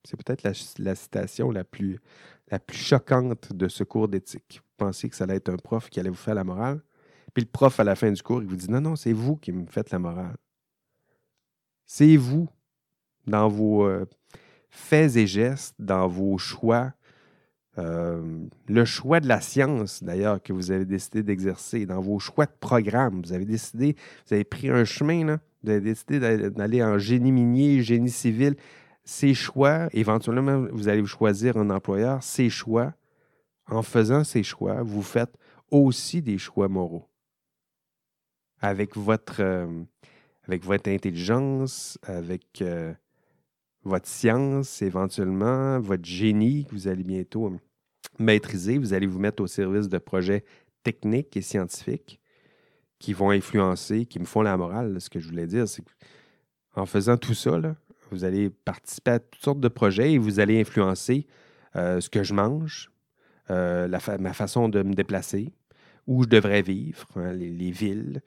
C'est 0.03 0.21
peut-être 0.23 0.43
la, 0.43 0.95
citation 0.95 1.49
la 1.49 1.63
plus, 1.63 1.99
choquante 2.71 3.53
de 3.53 3.67
ce 3.67 3.83
cours 3.83 4.07
d'éthique. 4.07 4.61
Vous 4.61 4.86
pensiez 4.86 5.09
que 5.09 5.15
ça 5.15 5.23
allait 5.23 5.38
être 5.38 5.49
un 5.49 5.57
prof 5.57 5.89
qui 5.89 5.99
allait 5.99 6.09
vous 6.09 6.15
faire 6.15 6.36
la 6.36 6.43
morale? 6.43 6.81
Puis 7.33 7.43
le 7.43 7.49
prof, 7.49 7.79
à 7.79 7.83
la 7.83 7.95
fin 7.95 8.11
du 8.11 8.21
cours, 8.21 8.41
il 8.41 8.47
vous 8.47 8.55
dit 8.55 8.69
Non, 8.69 8.81
non, 8.81 8.95
c'est 8.95 9.13
vous 9.13 9.36
qui 9.36 9.51
me 9.51 9.65
faites 9.65 9.89
la 9.89 9.99
morale. 9.99 10.38
C'est 11.86 12.17
vous, 12.17 12.47
dans 13.25 13.47
vos 13.47 13.86
euh, 13.86 14.05
faits 14.69 15.15
et 15.15 15.25
gestes, 15.25 15.75
dans 15.79 16.07
vos 16.07 16.38
choix, 16.38 16.93
euh, 17.78 18.21
le 18.67 18.86
choix 18.86 19.19
de 19.19 19.28
la 19.28 19.41
science, 19.41 20.03
d'ailleurs, 20.03 20.41
que 20.41 20.53
vous 20.53 20.71
avez 20.71 20.86
décidé 20.86 21.23
d'exercer, 21.23 21.86
dans 21.86 21.99
vos 21.99 22.19
choix 22.19 22.45
de 22.45 22.53
programme, 22.59 23.21
vous 23.21 23.34
avez 23.34 23.45
décidé, 23.45 23.95
vous 24.28 24.34
avez 24.34 24.43
pris 24.43 24.69
un 24.69 24.86
chemin, 24.86 25.39
vous 25.63 25.69
avez 25.69 25.82
décidé 25.82 26.19
d'aller 26.49 26.84
en 26.84 26.97
génie 26.97 27.32
minier, 27.32 27.82
génie 27.82 28.09
civil. 28.09 28.55
Ces 29.03 29.34
choix, 29.34 29.88
éventuellement, 29.91 30.65
vous 30.71 30.88
allez 30.88 31.05
choisir 31.05 31.57
un 31.57 31.69
employeur. 31.69 32.23
Ces 32.23 32.49
choix, 32.49 32.93
en 33.67 33.82
faisant 33.82 34.23
ces 34.23 34.43
choix, 34.43 34.82
vous 34.84 35.01
faites 35.01 35.36
aussi 35.69 36.21
des 36.21 36.38
choix 36.38 36.67
moraux. 36.67 37.07
Avec 38.61 38.95
votre, 38.95 39.41
euh, 39.41 39.84
intelligence, 40.47 41.99
avec 42.03 42.61
euh, 42.61 42.93
votre 43.86 44.07
science 44.07 44.81
éventuellement, 44.81 45.79
votre 45.79 46.03
génie 46.03 46.65
que 46.65 46.71
vous 46.71 46.88
allez 46.88 47.03
bientôt 47.03 47.47
euh, 47.47 47.57
maîtriser. 48.19 48.77
Vous 48.79 48.93
allez 48.93 49.05
vous 49.05 49.19
mettre 49.19 49.43
au 49.43 49.47
service 49.47 49.88
de 49.88 49.99
projets 49.99 50.43
techniques 50.83 51.38
et 51.38 51.41
scientifiques 51.41 52.19
qui 52.99 53.13
vont 53.13 53.29
influencer, 53.29 54.05
qui 54.05 54.19
me 54.19 54.25
font 54.25 54.41
la 54.41 54.57
morale. 54.57 54.99
Ce 54.99 55.09
que 55.09 55.19
je 55.19 55.27
voulais 55.27 55.45
dire, 55.45 55.67
c'est 55.67 55.83
qu'en 56.73 56.86
faisant 56.86 57.17
tout 57.17 57.36
ça, 57.36 57.59
vous 58.11 58.23
allez 58.23 58.49
participer 58.49 59.11
à 59.11 59.19
toutes 59.19 59.43
sortes 59.43 59.59
de 59.59 59.67
projets 59.67 60.13
et 60.13 60.17
vous 60.17 60.39
allez 60.39 60.59
influencer 60.59 61.27
euh, 61.75 62.01
ce 62.01 62.09
que 62.09 62.23
je 62.23 62.33
mange, 62.33 62.91
euh, 63.51 63.88
ma 64.19 64.33
façon 64.33 64.67
de 64.67 64.81
me 64.81 64.93
déplacer, 64.93 65.53
où 66.07 66.23
je 66.23 66.29
devrais 66.29 66.61
vivre, 66.61 67.05
hein, 67.15 67.33
les, 67.33 67.71
villes, 67.71 68.21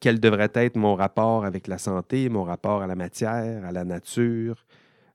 quel 0.00 0.20
devrait 0.20 0.50
être 0.54 0.76
mon 0.76 0.94
rapport 0.94 1.44
avec 1.44 1.66
la 1.66 1.78
santé, 1.78 2.28
mon 2.28 2.44
rapport 2.44 2.82
à 2.82 2.86
la 2.86 2.94
matière, 2.94 3.64
à 3.64 3.72
la 3.72 3.84
nature, 3.84 4.65
euh, 4.65 4.65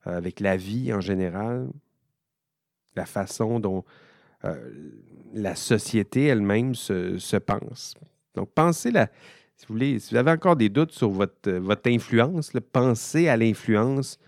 avec 0.04 0.40
la 0.40 0.58
vie 0.58 0.94
en 0.94 1.02
général, 1.02 1.68
la 2.96 3.06
façon 3.06 3.60
dont 3.60 3.84
euh, 4.46 4.56
la 5.34 5.56
société 5.56 6.26
elle-même 6.26 6.76
se, 6.76 7.38
pense. 7.38 7.96
Donc, 8.36 8.50
pensez 8.54 8.92
la, 8.92 9.08
si 9.56 9.66
vous 9.68 9.76
voulez, 9.76 10.00
si 10.00 10.14
vous 10.14 10.18
avez 10.18 10.32
encore 10.32 10.56
des 10.56 10.70
doutes 10.70 10.92
sur 10.92 11.10
votre, 11.10 11.52
votre 11.52 11.90
influence, 11.90 12.52
pensez 12.72 13.28
à 13.28 13.38
l'influence 13.38 14.20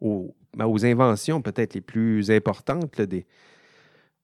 aux, 0.00 0.34
ben, 0.56 0.66
aux, 0.66 0.84
inventions 0.84 1.42
peut-être 1.42 1.74
les 1.74 1.80
plus 1.80 2.30
importantes 2.30 3.00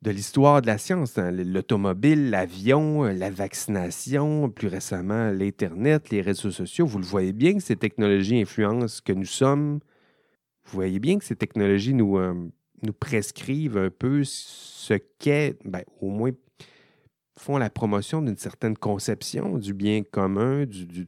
de 0.02 0.10
l'histoire 0.10 0.62
de 0.62 0.66
la 0.66 0.78
science. 0.78 1.18
Hein. 1.18 1.30
L'automobile, 1.30 2.30
l'avion, 2.30 3.02
la 3.02 3.30
vaccination, 3.30 4.48
plus 4.48 4.68
récemment 4.68 5.30
l'Internet, 5.30 6.10
les 6.10 6.22
réseaux 6.22 6.50
sociaux. 6.50 6.86
Vous 6.86 6.98
le 6.98 7.04
voyez 7.04 7.32
bien 7.32 7.54
que 7.54 7.62
ces 7.62 7.76
technologies 7.76 8.40
influencent 8.40 8.88
ce 8.88 9.02
que 9.02 9.12
nous 9.12 9.26
sommes, 9.26 9.80
vous 10.64 10.72
voyez 10.72 10.98
bien 10.98 11.18
que 11.18 11.24
ces 11.24 11.36
technologies 11.36 11.94
nous, 11.94 12.18
euh, 12.18 12.34
nous 12.82 12.92
prescrivent 12.92 13.78
un 13.78 13.90
peu 13.90 14.22
ce 14.24 14.94
qu'est, 15.18 15.58
ben, 15.64 15.82
au 16.00 16.08
moins 16.08 16.32
font 17.38 17.58
la 17.58 17.70
promotion 17.70 18.22
d'une 18.22 18.36
certaine 18.36 18.76
conception 18.76 19.58
du 19.58 19.74
bien 19.74 20.02
commun, 20.02 20.64
du, 20.64 21.06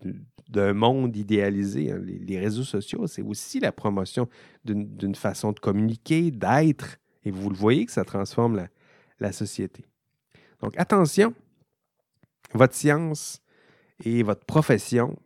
d'un 0.48 0.72
monde 0.72 1.16
idéalisé. 1.16 1.92
Hein. 1.92 2.00
Les, 2.04 2.38
réseaux 2.38 2.64
sociaux, 2.64 3.06
c'est 3.06 3.22
aussi 3.22 3.60
la 3.60 3.72
promotion 3.72 4.28
d'une, 4.64 5.14
façon 5.14 5.52
de 5.52 5.60
communiquer, 5.60 6.30
d'être. 6.30 6.96
Et 7.24 7.30
vous 7.30 7.50
le 7.50 7.56
voyez 7.56 7.86
que 7.86 7.92
ça 7.92 8.04
transforme 8.04 8.56
la, 8.56 8.68
la 9.20 9.32
société. 9.32 9.84
Donc 10.60 10.74
attention, 10.76 11.34
votre 12.52 12.74
science 12.74 13.40
et 14.04 14.22
votre 14.22 14.44
profession 14.44 15.16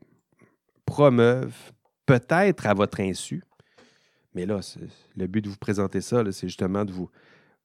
promeuvent, 0.84 1.72
peut-être 2.06 2.66
à 2.66 2.74
votre 2.74 3.00
insu, 3.00 3.42
mais 4.34 4.46
là, 4.46 4.60
le 5.16 5.26
but 5.26 5.42
de 5.42 5.48
vous 5.48 5.56
présenter 5.56 6.00
ça, 6.00 6.22
c'est 6.32 6.48
justement 6.48 6.84
de 6.84 6.92
vous, 6.92 7.10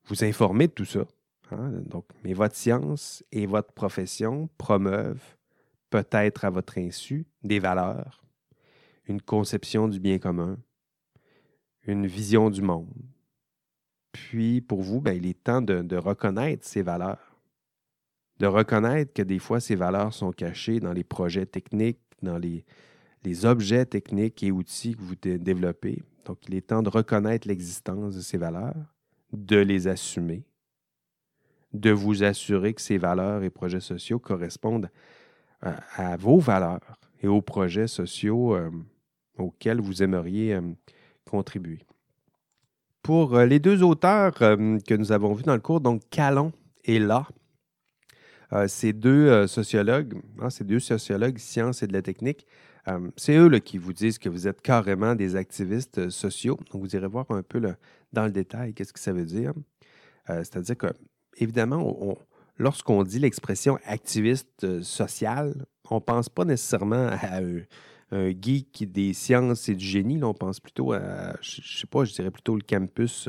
vous 0.06 0.24
informer 0.24 0.68
de 0.68 0.74
tout 0.74 0.86
ça. 0.86 1.06
Hein. 1.52 1.72
Donc, 1.86 2.06
mais 2.24 2.34
votre 2.34 2.56
science 2.56 3.24
et 3.32 3.46
votre 3.46 3.74
profession 3.74 4.50
promeuvent, 4.58 5.24
peut-être 5.90 6.46
à 6.46 6.50
votre 6.50 6.78
insu, 6.78 7.26
des 7.44 7.60
valeurs, 7.60 8.24
une 9.08 9.22
conception 9.22 9.88
du 9.88 10.00
bien 10.00 10.18
commun, 10.18 10.58
une 11.86 12.08
vision 12.08 12.50
du 12.50 12.62
monde. 12.62 12.94
Puis, 14.12 14.62
pour 14.62 14.82
vous, 14.82 15.02
ben, 15.02 15.14
il 15.14 15.26
est 15.28 15.44
temps 15.44 15.62
de, 15.62 15.98
reconnaître 15.98 16.66
ces 16.66 16.82
valeurs, 16.82 17.38
de 18.40 18.48
reconnaître 18.48 19.14
que 19.14 19.22
des 19.22 19.40
fois, 19.40 19.60
ces 19.60 19.76
valeurs 19.76 20.14
sont 20.14 20.32
cachées 20.32 20.80
dans 20.80 20.94
les 20.94 21.04
projets 21.04 21.46
techniques, 21.46 22.00
dans 22.22 22.38
les, 22.38 22.64
les 23.24 23.46
objets 23.46 23.86
techniques 23.86 24.42
et 24.44 24.52
outils 24.52 24.96
que 24.96 25.02
vous 25.02 25.16
développez, 25.16 26.02
donc, 26.26 26.38
il 26.48 26.56
est 26.56 26.68
temps 26.68 26.84
de 26.84 26.90
reconnaître 26.90 27.48
l'existence 27.48 28.16
de 28.16 28.22
ces 28.22 28.38
valeurs, 28.38 28.76
de 29.34 29.58
les 29.58 29.88
assumer, 29.88 30.44
de 31.74 31.92
vous 31.92 32.24
assurer 32.24 32.74
que 32.74 32.82
ces 32.82 32.98
valeurs 32.98 33.44
et 33.44 33.50
projets 33.50 33.80
sociaux 33.80 34.20
correspondent 34.20 34.90
à, 35.62 36.18
vos 36.18 36.40
valeurs 36.40 36.98
et 37.22 37.28
aux 37.28 37.42
projets 37.42 37.88
sociaux 37.88 38.56
euh, 38.56 38.70
auxquels 39.38 39.80
vous 39.80 40.04
aimeriez 40.04 40.56
euh, 40.56 40.62
contribuer. 41.30 41.80
Pour 43.02 43.36
euh, 43.36 43.46
les 43.46 43.60
deux 43.60 43.82
auteurs 43.82 44.34
que 44.34 44.94
nous 44.94 45.12
avons 45.12 45.34
vus 45.34 45.44
dans 45.44 45.56
le 45.56 45.62
cours, 45.62 45.80
donc 45.80 46.02
Calon 46.10 46.52
et 46.84 47.00
là, 47.00 47.28
ces 48.68 48.94
deux 48.94 49.48
sociologues, 49.48 50.22
hein, 50.40 50.52
ces 50.52 50.64
deux 50.64 50.80
sociologues 50.80 51.40
sciences 51.40 51.82
et 51.82 51.88
de 51.88 51.94
la 51.94 52.04
technique, 52.04 52.46
euh, 52.88 53.10
c'est 53.16 53.36
eux 53.36 53.50
qui 53.60 53.78
vous 53.78 53.94
disent 53.94 54.18
que 54.18 54.30
vous 54.30 54.48
êtes 54.48 54.62
carrément 54.62 55.16
des 55.16 55.36
activistes 55.36 56.00
euh, 56.00 56.10
sociaux. 56.10 56.60
Donc, 56.72 56.82
vous 56.82 56.96
irez 56.96 57.08
voir 57.08 57.26
un 57.30 57.42
peu 57.42 57.62
dans 58.12 58.26
le 58.26 58.32
détail 58.32 58.74
qu'est-ce 58.74 58.94
que 58.94 59.00
ça 59.00 59.14
veut 59.14 59.26
dire. 59.26 59.54
Euh, 60.30 60.40
c'est-à-dire 60.40 60.78
que, 60.78 60.88
évidemment, 61.38 62.18
lorsqu'on 62.58 63.04
dit 63.04 63.20
l'expression 63.20 63.80
activiste 63.86 64.82
social, 64.82 65.66
on 65.90 65.96
ne 65.96 66.00
pense 66.02 66.30
pas 66.30 66.46
nécessairement 66.46 67.08
à 67.08 67.40
un, 67.40 68.30
geek 68.30 68.92
des 68.92 69.14
sciences 69.14 69.70
et 69.70 69.76
du 69.76 69.86
génie. 69.86 70.24
on 70.24 70.34
pense 70.34 70.60
plutôt 70.60 70.94
à, 70.94 71.36
je 71.42 71.62
ne 71.62 71.66
sais 71.66 71.88
pas, 71.88 72.06
je 72.06 72.14
dirais 72.14 72.30
plutôt 72.30 72.56
le 72.56 72.62
campus 72.62 73.28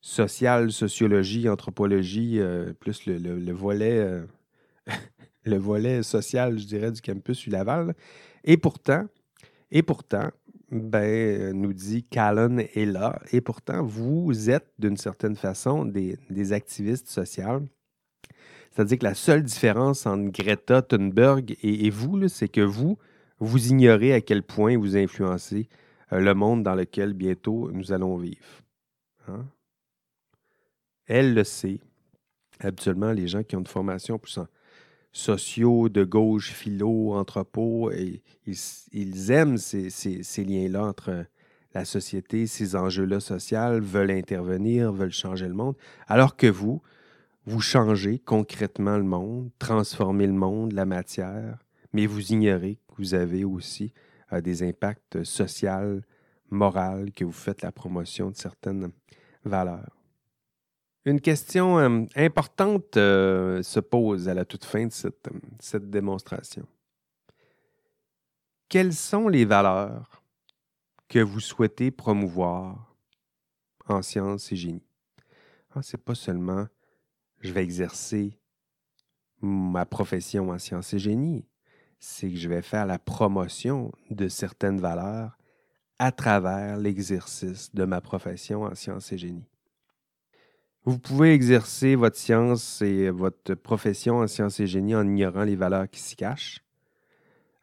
social, 0.00 0.70
sociologie, 0.70 1.48
anthropologie, 1.48 2.40
plus 2.78 3.06
le, 3.06 3.52
volet. 3.52 4.22
le 5.44 5.56
volet 5.56 6.02
social, 6.02 6.58
je 6.58 6.66
dirais, 6.66 6.92
du 6.92 7.00
campus 7.00 7.46
U 7.46 7.50
Laval. 7.50 7.94
Et 8.44 8.56
pourtant, 8.56 9.06
et 9.70 9.82
pourtant, 9.82 10.30
ben, 10.70 11.52
nous 11.52 11.72
dit 11.72 12.02
Callan 12.04 12.58
est 12.58 12.86
là. 12.86 13.20
Et 13.32 13.40
pourtant, 13.40 13.82
vous 13.82 14.50
êtes 14.50 14.72
d'une 14.78 14.96
certaine 14.96 15.36
façon 15.36 15.84
des, 15.84 16.52
activistes 16.52 17.08
sociaux. 17.08 17.68
C'est-à-dire 18.70 18.98
que 18.98 19.04
la 19.04 19.14
seule 19.14 19.42
différence 19.42 20.06
entre 20.06 20.30
Greta 20.30 20.80
Thunberg 20.80 21.56
et, 21.62 21.90
vous, 21.90 22.26
c'est 22.28 22.48
que 22.48 22.62
vous, 22.62 22.96
vous 23.38 23.68
ignorez 23.68 24.14
à 24.14 24.22
quel 24.22 24.42
point 24.42 24.78
vous 24.78 24.96
influencez 24.96 25.68
euh, 26.12 26.20
le 26.20 26.34
monde 26.34 26.62
dans 26.62 26.74
lequel 26.74 27.12
bientôt 27.12 27.70
nous 27.70 27.92
allons 27.92 28.16
vivre. 28.16 28.62
Hein? 29.28 29.44
Elle 31.06 31.34
le 31.34 31.44
sait. 31.44 31.80
Habituellement, 32.60 33.12
les 33.12 33.28
gens 33.28 33.42
qui 33.42 33.56
ont 33.56 33.60
une 33.60 33.66
formation 33.66 34.18
plus 34.18 34.38
sociaux, 35.12 35.88
de 35.88 36.04
gauche, 36.04 36.52
philo, 36.52 37.12
anthropo, 37.12 37.90
et 37.90 38.22
ils, 38.46 39.30
aiment 39.30 39.58
ces, 39.58 40.44
liens-là 40.44 40.84
entre 40.84 41.26
la 41.74 41.84
société, 41.84 42.46
ces 42.46 42.74
enjeux-là 42.74 43.20
sociaux, 43.20 43.80
veulent 43.80 44.10
intervenir, 44.10 44.92
veulent 44.92 45.12
changer 45.12 45.46
le 45.46 45.54
monde, 45.54 45.76
alors 46.08 46.36
que 46.36 46.46
vous, 46.46 46.82
vous 47.44 47.60
changez 47.60 48.18
concrètement 48.18 48.96
le 48.96 49.04
monde, 49.04 49.50
transformez 49.58 50.26
le 50.26 50.32
monde, 50.32 50.72
la 50.72 50.86
matière, 50.86 51.58
mais 51.92 52.06
vous 52.06 52.32
ignorez 52.32 52.78
que 52.88 52.94
vous 52.98 53.14
avez 53.14 53.44
aussi 53.44 53.92
euh, 54.32 54.40
des 54.40 54.62
impacts 54.62 55.24
sociaux, 55.24 56.00
moraux, 56.50 57.06
que 57.14 57.24
vous 57.24 57.32
faites 57.32 57.62
la 57.62 57.72
promotion 57.72 58.30
de 58.30 58.36
certaines 58.36 58.92
valeurs. 59.44 60.01
Une 61.04 61.20
question 61.20 61.78
euh, 61.78 62.04
importante 62.14 62.96
euh, 62.96 63.62
se 63.62 63.80
pose 63.80 64.28
à 64.28 64.34
la 64.34 64.44
toute 64.44 64.64
fin 64.64 64.86
de 64.86 64.92
cette, 64.92 65.28
cette, 65.58 65.90
démonstration. 65.90 66.66
Quelles 68.68 68.94
sont 68.94 69.28
les 69.28 69.44
valeurs 69.44 70.22
que 71.08 71.18
vous 71.18 71.40
souhaitez 71.40 71.90
promouvoir 71.90 72.94
en 73.86 74.00
sciences 74.00 74.52
et 74.52 74.56
génie? 74.56 74.86
Ah, 75.74 75.82
Ce 75.82 75.96
n'est 75.96 76.02
pas 76.02 76.14
seulement 76.14 76.68
je 77.42 77.52
vais 77.52 77.64
exercer 77.64 78.38
ma 79.40 79.84
profession 79.84 80.50
en 80.50 80.58
sciences 80.58 80.94
et 80.94 80.98
génie, 80.98 81.44
c'est 81.98 82.30
que 82.30 82.36
je 82.36 82.48
vais 82.48 82.62
faire 82.62 82.86
la 82.86 82.98
promotion 82.98 83.92
de 84.10 84.28
certaines 84.28 84.80
valeurs 84.80 85.36
à 85.98 86.12
travers 86.12 86.76
l'exercice 86.76 87.74
de 87.74 87.84
ma 87.84 88.00
profession 88.00 88.62
en 88.62 88.74
sciences 88.74 89.12
et 89.12 89.18
génie. 89.18 89.51
Vous 90.84 90.98
pouvez 90.98 91.32
exercer 91.32 91.94
votre 91.94 92.16
science 92.16 92.82
et 92.82 93.08
votre 93.10 93.54
profession 93.54 94.16
en 94.16 94.26
sciences 94.26 94.58
et 94.58 94.66
génie 94.66 94.96
en 94.96 95.06
ignorant 95.06 95.44
les 95.44 95.54
valeurs 95.54 95.88
qui 95.88 96.00
s'y 96.00 96.16
cachent. 96.16 96.64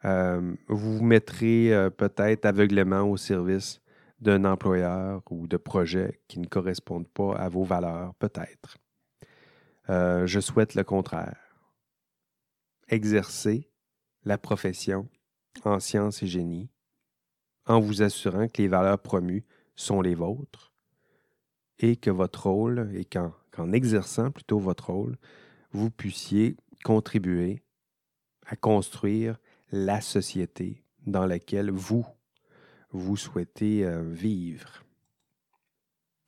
Euh, 0.06 0.54
vous 0.68 0.96
vous 0.96 1.04
mettrez 1.04 1.74
euh, 1.74 1.90
peut-être 1.90 2.46
aveuglément 2.46 3.02
au 3.02 3.18
service 3.18 3.82
d'un 4.20 4.46
employeur 4.46 5.20
ou 5.30 5.46
de 5.46 5.58
projets 5.58 6.22
qui 6.28 6.40
ne 6.40 6.46
correspondent 6.46 7.08
pas 7.08 7.34
à 7.34 7.50
vos 7.50 7.62
valeurs, 7.62 8.14
peut-être. 8.14 8.78
Euh, 9.90 10.26
je 10.26 10.40
souhaite 10.40 10.74
le 10.74 10.82
contraire. 10.82 11.36
Exercer 12.88 13.70
la 14.24 14.38
profession 14.38 15.10
en 15.64 15.78
sciences 15.78 16.22
et 16.22 16.26
génie 16.26 16.70
en 17.66 17.80
vous 17.80 18.00
assurant 18.00 18.48
que 18.48 18.62
les 18.62 18.68
valeurs 18.68 18.98
promues 18.98 19.44
sont 19.76 20.00
les 20.00 20.14
vôtres 20.14 20.69
et 21.80 21.96
que 21.96 22.10
votre 22.10 22.48
rôle, 22.48 22.90
et 22.94 23.04
qu'en 23.04 23.72
exerçant 23.72 24.30
plutôt 24.30 24.58
votre 24.58 24.90
rôle, 24.90 25.16
vous 25.72 25.90
puissiez 25.90 26.56
contribuer 26.84 27.62
à 28.46 28.56
construire 28.56 29.38
la 29.72 30.00
société 30.00 30.82
dans 31.06 31.26
laquelle 31.26 31.70
vous, 31.70 32.06
vous 32.90 33.16
souhaitez 33.16 33.84
euh, 33.84 34.02
vivre. 34.02 34.84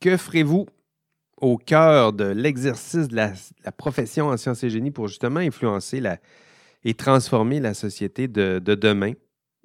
Que 0.00 0.16
ferez-vous 0.16 0.66
au 1.40 1.58
cœur 1.58 2.12
de 2.12 2.24
l'exercice 2.24 3.08
de 3.08 3.16
la, 3.16 3.32
profession 3.76 4.28
en 4.28 4.36
sciences 4.36 4.62
et 4.64 4.70
génie 4.70 4.90
pour 4.90 5.08
justement 5.08 5.40
influencer 5.40 6.02
et 6.84 6.94
transformer 6.94 7.60
la 7.60 7.74
société 7.74 8.28
de, 8.28 8.58
demain? 8.58 9.12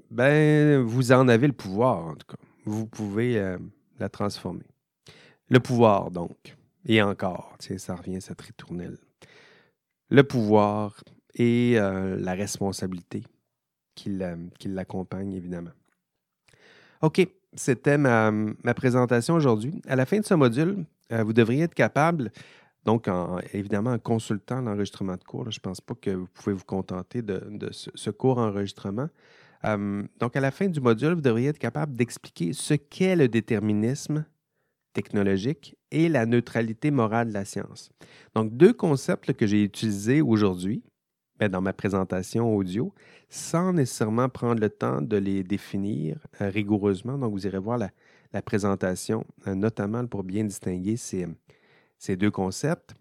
Ben, 0.09 0.81
vous 0.81 1.11
en 1.11 1.27
avez 1.27 1.47
le 1.47 1.53
pouvoir, 1.53 2.05
en 2.05 2.15
tout 2.15 2.27
cas. 2.27 2.41
Vous 2.65 2.85
pouvez 2.85 3.37
euh, 3.37 3.57
la 3.99 4.09
transformer. 4.09 4.65
Le 5.49 5.59
pouvoir, 5.59 6.11
donc. 6.11 6.55
Et 6.85 7.01
encore, 7.01 7.55
ça 7.59 7.95
revient 7.95 8.17
à 8.17 8.21
cette 8.21 8.41
ritournelle. 8.41 8.97
Le 10.09 10.23
pouvoir 10.23 11.03
et 11.35 11.73
euh, 11.77 12.17
la 12.17 12.33
responsabilité 12.33 13.23
qui 13.95 14.09
l'accompagne, 14.65 15.33
évidemment. 15.33 15.71
OK, 17.01 17.27
c'était 17.53 17.97
ma, 17.97 18.31
présentation 18.75 19.35
aujourd'hui. 19.35 19.81
À 19.87 19.95
la 19.95 20.05
fin 20.05 20.19
de 20.19 20.25
ce 20.25 20.33
module, 20.33 20.85
euh, 21.11 21.23
vous 21.23 21.33
devriez 21.33 21.63
être 21.63 21.73
capable, 21.73 22.31
donc 22.85 23.09
évidemment 23.53 23.91
en 23.91 23.99
consultant 23.99 24.61
l'enregistrement 24.61 25.15
de 25.15 25.23
cours, 25.23 25.49
je 25.51 25.57
ne 25.57 25.61
pense 25.61 25.81
pas 25.81 25.95
que 25.95 26.11
vous 26.11 26.27
pouvez 26.33 26.53
vous 26.53 26.63
contenter 26.63 27.21
de, 27.21 27.69
ce, 27.71 28.09
cours 28.09 28.37
enregistrement. 28.37 29.09
Euh, 29.65 30.03
donc 30.19 30.35
à 30.35 30.39
la 30.39 30.51
fin 30.51 30.67
du 30.67 30.79
module, 30.79 31.13
vous 31.13 31.21
devriez 31.21 31.49
être 31.49 31.59
capable 31.59 31.97
d'expliquer 31.97 32.53
ce 32.53 32.75
qu'est 32.75 33.15
le 33.15 33.27
déterminisme 33.27 34.25
technologique 34.97 35.77
et 35.91 36.09
la 36.09 36.25
neutralité 36.25 36.89
morale 36.89 37.27
de 37.27 37.33
la 37.33 37.45
science. 37.45 37.91
Donc, 38.33 38.57
deux 38.57 38.73
concepts 38.73 39.31
que 39.33 39.45
j'ai 39.45 39.61
utilisés 39.61 40.21
aujourd'hui 40.23 40.81
ben, 41.37 41.49
dans 41.49 41.61
ma 41.61 41.71
présentation 41.71 42.55
audio, 42.55 42.91
sans 43.29 43.73
nécessairement 43.73 44.27
prendre 44.27 44.59
le 44.59 44.71
temps 44.71 44.99
de 45.03 45.17
les 45.17 45.43
définir 45.43 46.17
euh, 46.41 46.49
rigoureusement. 46.49 47.15
Donc, 47.19 47.31
vous 47.31 47.45
irez 47.45 47.59
voir 47.59 47.77
la, 47.77 48.41
présentation, 48.41 49.23
euh, 49.45 49.53
notamment 49.53 50.07
pour 50.07 50.23
bien 50.23 50.43
distinguer 50.43 50.97
ces, 50.97 52.15
deux 52.15 52.31
concepts. 52.31 52.95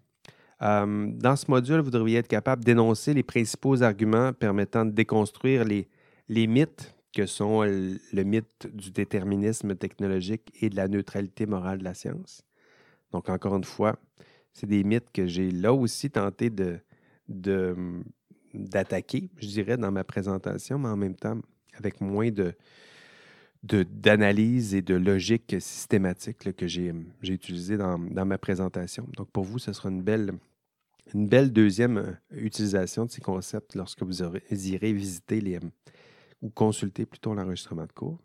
Euh, 0.61 1.11
dans 1.13 1.35
ce 1.35 1.49
module, 1.49 1.79
vous 1.79 1.89
devriez 1.89 2.19
être 2.19 2.27
capable 2.27 2.63
d'énoncer 2.63 3.15
les 3.15 3.23
principaux 3.23 3.81
arguments 3.81 4.33
permettant 4.33 4.85
de 4.85 4.91
déconstruire 4.91 5.63
les 5.63 6.47
mythes 6.47 6.96
que 7.17 7.25
sont 7.25 7.63
le 7.63 8.23
mythe 8.23 8.67
du 8.71 8.91
déterminisme 8.91 9.75
technologique 9.75 10.53
et 10.61 10.69
de 10.69 10.75
la 10.75 10.87
neutralité 10.87 11.47
morale 11.47 11.79
de 11.79 11.83
la 11.83 11.95
science. 11.95 12.43
Donc, 13.11 13.27
encore 13.29 13.55
une 13.55 13.63
fois, 13.63 13.97
c'est 14.53 14.67
des 14.67 14.83
mythes 14.83 15.11
que 15.11 15.25
j'ai 15.25 15.49
là 15.49 15.73
aussi 15.73 16.11
tenté 16.11 16.51
de, 16.51 16.79
d'attaquer, 18.53 19.31
je 19.37 19.47
dirais, 19.47 19.77
dans 19.77 19.91
ma 19.91 20.03
présentation, 20.03 20.77
mais 20.77 20.89
en 20.89 20.95
même 20.95 21.15
temps 21.15 21.39
avec 21.73 22.01
moins 22.01 22.29
de, 22.29 22.53
d'analyse 23.63 24.75
et 24.75 24.83
de 24.83 24.93
logique 24.93 25.55
systématique 25.59 26.55
que 26.55 26.67
j'ai, 26.67 26.93
j'ai 27.23 27.33
utilisé 27.33 27.77
dans, 27.77 27.97
ma 27.97 28.37
présentation. 28.37 29.07
Donc, 29.17 29.31
pour 29.31 29.43
vous, 29.43 29.57
ce 29.57 29.73
sera 29.73 29.89
une 29.89 30.03
belle, 30.03 30.33
une 31.15 31.27
belle 31.27 31.51
deuxième 31.51 32.19
utilisation 32.29 33.05
de 33.05 33.11
ces 33.11 33.21
concepts 33.21 33.73
lorsque 33.73 34.03
vous 34.03 34.21
irez 34.21 34.93
visiter 34.93 35.41
les, 35.41 35.59
ou 36.41 36.49
consulter 36.49 37.05
plutôt 37.05 37.33
l'enregistrement 37.33 37.85
de 37.85 37.91
cours. 37.91 38.19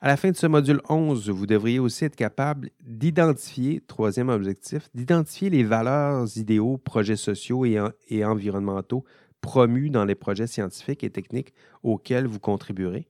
À 0.00 0.08
la 0.08 0.18
fin 0.18 0.30
de 0.30 0.36
ce 0.36 0.46
module 0.46 0.82
11, 0.90 1.30
vous 1.30 1.46
devriez 1.46 1.78
aussi 1.78 2.04
être 2.04 2.14
capable 2.14 2.68
d'identifier, 2.82 3.80
troisième 3.80 4.28
objectif, 4.28 4.90
d'identifier 4.92 5.48
les 5.48 5.64
valeurs, 5.64 6.26
idéaux, 6.36 6.76
projets 6.76 7.16
sociaux 7.16 7.64
et, 7.64 8.24
environnementaux 8.24 9.04
promus 9.40 9.88
dans 9.88 10.04
les 10.04 10.14
projets 10.14 10.46
scientifiques 10.46 11.04
et 11.04 11.10
techniques 11.10 11.54
auxquels 11.82 12.26
vous 12.26 12.38
contribuerez. 12.38 13.08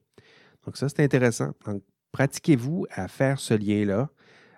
Donc 0.65 0.77
ça, 0.77 0.87
c'est 0.87 1.03
intéressant. 1.03 1.51
Donc, 1.65 1.83
pratiquez-vous 2.13 2.85
à 2.91 3.09
faire 3.09 3.39
ce 3.39 3.53
lien-là. 3.53 4.09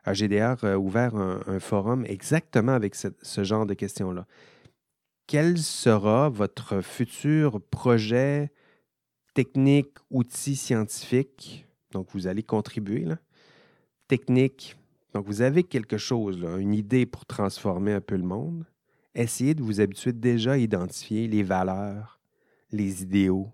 D'ailleurs 0.05 0.63
euh, 0.63 0.75
ouvert 0.75 1.15
un, 1.15 1.59
forum 1.59 2.05
exactement 2.05 2.73
avec 2.73 2.93
ce 2.95 3.43
genre 3.43 3.65
de 3.65 3.73
questions-là. 3.73 4.27
Quel 5.25 5.57
sera 5.57 6.29
votre 6.29 6.81
futur 6.81 7.61
projet, 7.61 8.51
technique, 9.37 9.91
outils 10.09 10.55
scientifiques. 10.55 11.67
Donc, 11.91 12.07
vous 12.11 12.25
allez 12.25 12.41
contribuer. 12.41 13.01
Là. 13.01 13.19
Technique. 14.07 14.75
Donc, 15.13 15.27
vous 15.27 15.43
avez 15.43 15.63
quelque 15.63 15.99
chose, 15.99 16.43
une 16.59 16.73
idée 16.73 17.05
pour 17.05 17.27
transformer 17.27 17.93
un 17.93 18.01
peu 18.01 18.15
le 18.15 18.23
monde. 18.23 18.65
Essayez 19.13 19.53
de 19.53 19.61
vous 19.61 19.79
habituer 19.79 20.11
déjà 20.11 20.53
à 20.53 20.57
identifier 20.57 21.27
les 21.27 21.43
valeurs, 21.43 22.19
les 22.71 23.03
idéaux 23.03 23.51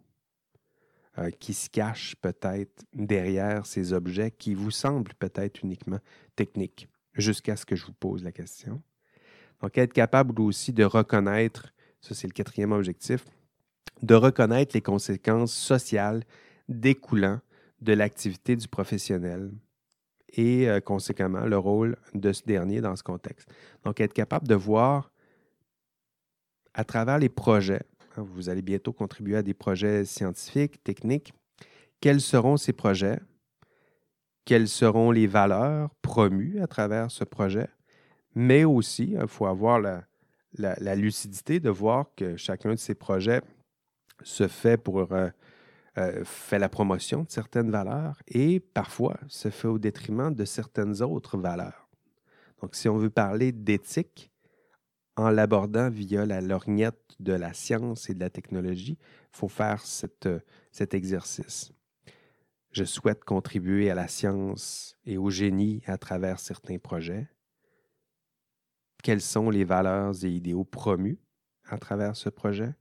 euh, 1.18 1.32
qui 1.32 1.54
se 1.54 1.70
cachent 1.70 2.16
peut-être 2.16 2.86
derrière 2.94 3.66
ces 3.66 3.92
objets 3.92 4.32
qui 4.32 4.54
vous 4.54 4.72
semblent 4.72 5.14
peut-être 5.20 5.64
uniquement 5.64 6.00
techniques, 6.38 6.88
jusqu'à 7.14 7.58
ce 7.58 7.66
que 7.66 7.76
je 7.76 7.86
vous 7.86 7.94
pose 7.94 8.24
la 8.24 8.32
question. 8.32 8.82
Donc, 9.60 9.78
être 9.78 9.92
capable 9.92 10.40
aussi 10.40 10.72
de 10.72 10.86
reconnaître, 10.86 11.74
ça 12.00 12.16
c'est 12.16 12.28
le 12.28 12.34
quatrième 12.34 12.72
objectif, 12.72 13.26
de 14.02 14.16
reconnaître 14.16 14.76
les 14.76 14.82
conséquences 14.82 15.54
sociales 15.54 16.24
découlant 16.68 17.40
de 17.82 17.94
l'activité 17.94 18.56
du 18.56 18.68
professionnel 18.68 19.52
et 20.30 20.70
euh, 20.70 20.80
conséquemment 20.80 21.46
le 21.46 21.58
rôle 21.58 21.98
de 22.14 22.34
ce 22.34 22.44
dernier 22.44 22.82
dans 22.82 22.96
ce 22.96 23.04
contexte. 23.04 23.50
Donc, 23.84 24.00
être 24.00 24.14
capable 24.14 24.48
de 24.48 24.56
voir 24.56 25.12
à 26.74 26.84
travers 26.84 27.20
les 27.20 27.30
projets, 27.30 27.84
hein, 28.18 28.26
vous 28.26 28.50
allez 28.50 28.62
bientôt 28.62 28.94
contribuer 28.94 29.38
à 29.38 29.44
des 29.44 29.54
projets 29.54 30.06
scientifiques, 30.06 30.84
techniques, 30.84 31.34
quels 32.02 32.22
seront 32.22 32.58
ces 32.58 32.74
projets, 32.74 33.20
quelles 34.46 34.68
seront 34.68 35.12
les 35.12 35.28
valeurs 35.28 35.90
promues 36.02 36.62
à 36.62 36.68
travers 36.68 37.12
ce 37.12 37.24
projet, 37.24 37.70
mais 38.36 38.64
aussi, 38.64 39.16
il 39.20 39.28
faut 39.28 39.46
avoir 39.46 39.80
la, 39.80 40.96
lucidité 40.96 41.60
de 41.60 41.70
voir 41.70 42.08
que 42.16 42.36
chacun 42.36 42.72
de 42.72 42.76
ces 42.76 42.96
projets 42.96 43.42
se 44.22 44.48
fait 44.48 44.78
pour 44.78 45.12
euh, 45.12 45.30
euh, 45.98 46.24
fait 46.26 46.58
la 46.58 46.70
promotion 46.70 47.24
de 47.24 47.30
certaines 47.30 47.70
valeurs 47.70 48.22
et 48.28 48.60
parfois 48.60 49.20
se 49.28 49.50
fait 49.50 49.68
au 49.68 49.78
détriment 49.78 50.34
de 50.34 50.46
certaines 50.46 51.02
autres 51.04 51.38
valeurs. 51.38 51.88
Donc, 52.62 52.76
si 52.76 52.90
on 52.90 52.98
veut 52.98 53.10
parler 53.10 53.52
d'éthique, 53.52 54.32
en 55.16 55.30
l'abordant 55.30 55.90
via 55.92 56.26
la 56.26 56.42
lorgnette 56.42 57.16
de 57.20 57.34
la 57.34 57.54
science 57.54 58.10
et 58.10 58.16
de 58.16 58.20
la 58.20 58.32
technologie, 58.32 58.98
il 59.00 59.38
faut 59.38 59.48
faire 59.48 59.86
cet 59.86 60.94
exercice. 60.94 61.72
Je 62.72 62.84
souhaite 62.84 63.24
contribuer 63.24 63.92
à 63.92 63.96
la 63.96 64.08
science 64.08 64.98
et 65.06 65.20
au 65.20 65.30
génie 65.30 65.84
à 65.86 66.00
travers 66.00 66.40
certains 66.40 66.80
projets. 66.80 67.30
Quelles 69.04 69.22
sont 69.22 69.52
les 69.52 69.64
valeurs 69.64 70.26
et 70.26 70.30
idéaux 70.30 70.64
promus 70.64 71.20
à 71.66 71.78
travers 71.78 72.16
ce 72.16 72.30
projet? 72.30 72.74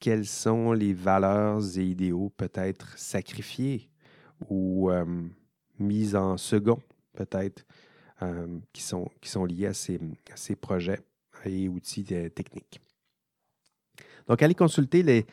Quelles 0.00 0.26
sont 0.26 0.72
les 0.72 0.92
valeurs 0.92 1.62
et 1.78 1.84
idéaux 1.84 2.30
peut-être 2.36 2.98
sacrifiés 2.98 3.88
ou 4.48 4.90
euh, 4.90 5.04
mis 5.78 6.14
en 6.14 6.36
second, 6.36 6.80
peut-être, 7.14 7.64
euh, 8.22 8.46
qui, 8.72 8.82
sont, 8.82 9.08
qui 9.20 9.30
sont 9.30 9.44
liés 9.44 9.66
à 9.66 9.74
ces, 9.74 9.98
ces 10.34 10.56
projets 10.56 11.00
et 11.44 11.68
outils 11.68 12.04
techniques? 12.04 12.80
Donc, 14.26 14.42
allez 14.42 14.54
consulter 14.54 15.02
les, 15.02 15.26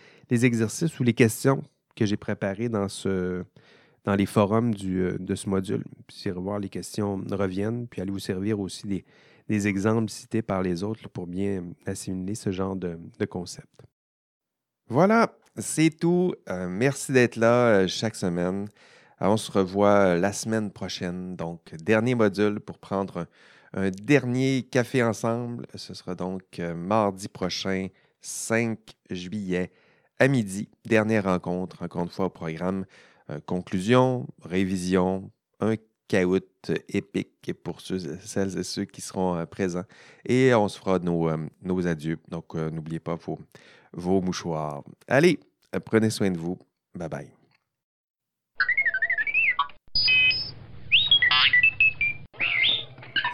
exercices 0.46 1.00
ou 1.00 1.04
les 1.04 1.14
questions 1.14 1.64
que 1.96 2.06
j'ai 2.06 2.18
préparées 2.18 2.70
dans, 2.70 2.90
ce, 2.90 3.44
dans 4.04 4.16
les 4.16 4.26
forums 4.26 4.74
du, 4.74 5.02
euh, 5.02 5.18
de 5.18 5.36
ce 5.36 5.50
module. 5.50 5.84
Puis, 6.08 6.30
revoir 6.32 6.60
les 6.60 6.70
questions 6.70 7.24
reviennent, 7.32 7.88
puis 7.88 8.02
allez 8.02 8.12
vous 8.12 8.20
servir 8.20 8.60
aussi 8.60 8.88
des, 8.88 9.68
exemples 9.68 10.10
cités 10.10 10.42
par 10.42 10.62
les 10.62 10.82
autres 10.82 11.10
pour 11.10 11.28
bien 11.28 11.66
assimiler 11.86 12.36
ce 12.36 12.52
genre 12.52 12.76
de, 12.76 12.98
concept. 13.30 13.82
Voilà, 14.92 15.34
c'est 15.58 15.90
tout. 15.90 16.34
Euh, 16.50 16.68
merci 16.68 17.14
d'être 17.14 17.38
là 17.38 17.84
euh, 17.84 17.88
chaque 17.88 18.14
semaine. 18.14 18.68
on 19.22 19.38
se 19.38 19.50
revoit 19.50 20.18
la 20.18 20.34
semaine 20.34 20.70
prochaine. 20.70 21.38
Donc, 21.38 21.74
dernier 21.76 22.14
module 22.14 22.60
pour 22.60 22.78
prendre 22.78 23.26
un 23.72 23.90
dernier 23.90 24.64
café 24.64 25.02
ensemble. 25.02 25.66
Ce 25.76 25.94
sera 25.94 26.14
donc 26.14 26.60
euh, 26.60 26.76
mardi 26.76 27.30
prochain, 27.30 27.88
5 28.20 28.80
juillet, 29.10 29.72
à 30.20 30.28
midi. 30.28 30.68
Dernière 30.84 31.24
rencontre, 31.24 31.84
encore 31.84 32.04
une 32.04 32.10
fois 32.10 32.26
au 32.26 32.30
programme. 32.30 32.84
Euh, 33.30 33.40
conclusion, 33.46 34.28
révision, 34.44 35.32
un 35.62 35.76
caout 36.10 36.70
épique 36.90 37.54
pour 37.64 37.80
celles 37.80 38.58
et 38.58 38.64
ceux 38.64 38.84
qui 38.84 39.00
seront 39.00 39.38
euh, 39.38 39.46
présents. 39.46 39.86
Et 40.26 40.54
on 40.54 40.68
se 40.68 40.78
fera 40.78 41.00
nos, 41.00 41.30
nos 41.64 41.88
adieux. 41.88 42.20
Donc, 42.28 42.56
n'oubliez 42.56 43.00
pas 43.00 43.16
vos, 43.16 43.40
vos 43.94 44.22
mouchoirs. 44.22 44.84
Allez, 45.08 45.40
prenez 45.86 46.10
soin 46.10 46.32
de 46.32 46.38
vous. 46.38 46.58
Bye 46.96 47.10
bye. 47.10 47.32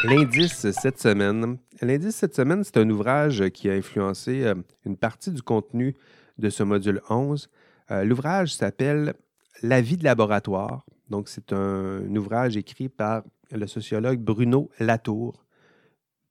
L'indice 0.03 0.69
cette 0.71 0.99
semaine. 0.99 1.57
L'indice 1.81 2.15
cette 2.15 2.35
semaine, 2.35 2.63
c'est 2.63 2.77
un 2.77 2.89
ouvrage 2.89 3.49
qui 3.49 3.67
a 3.69 3.73
influencé 3.73 4.43
euh, 4.43 4.53
une 4.85 4.95
partie 4.95 5.31
du 5.31 5.41
contenu 5.41 5.95
de 6.37 6.49
ce 6.49 6.61
module 6.61 7.01
11. 7.09 7.49
Euh, 7.89 8.03
l'ouvrage 8.03 8.53
s'appelle 8.53 9.15
La 9.63 9.81
vie 9.81 9.97
de 9.97 10.03
laboratoire. 10.03 10.85
Donc, 11.09 11.29
c'est 11.29 11.51
un, 11.51 12.15
ouvrage 12.15 12.57
écrit 12.57 12.89
par 12.89 13.23
le 13.51 13.65
sociologue 13.65 14.19
Bruno 14.19 14.69
Latour. 14.79 15.43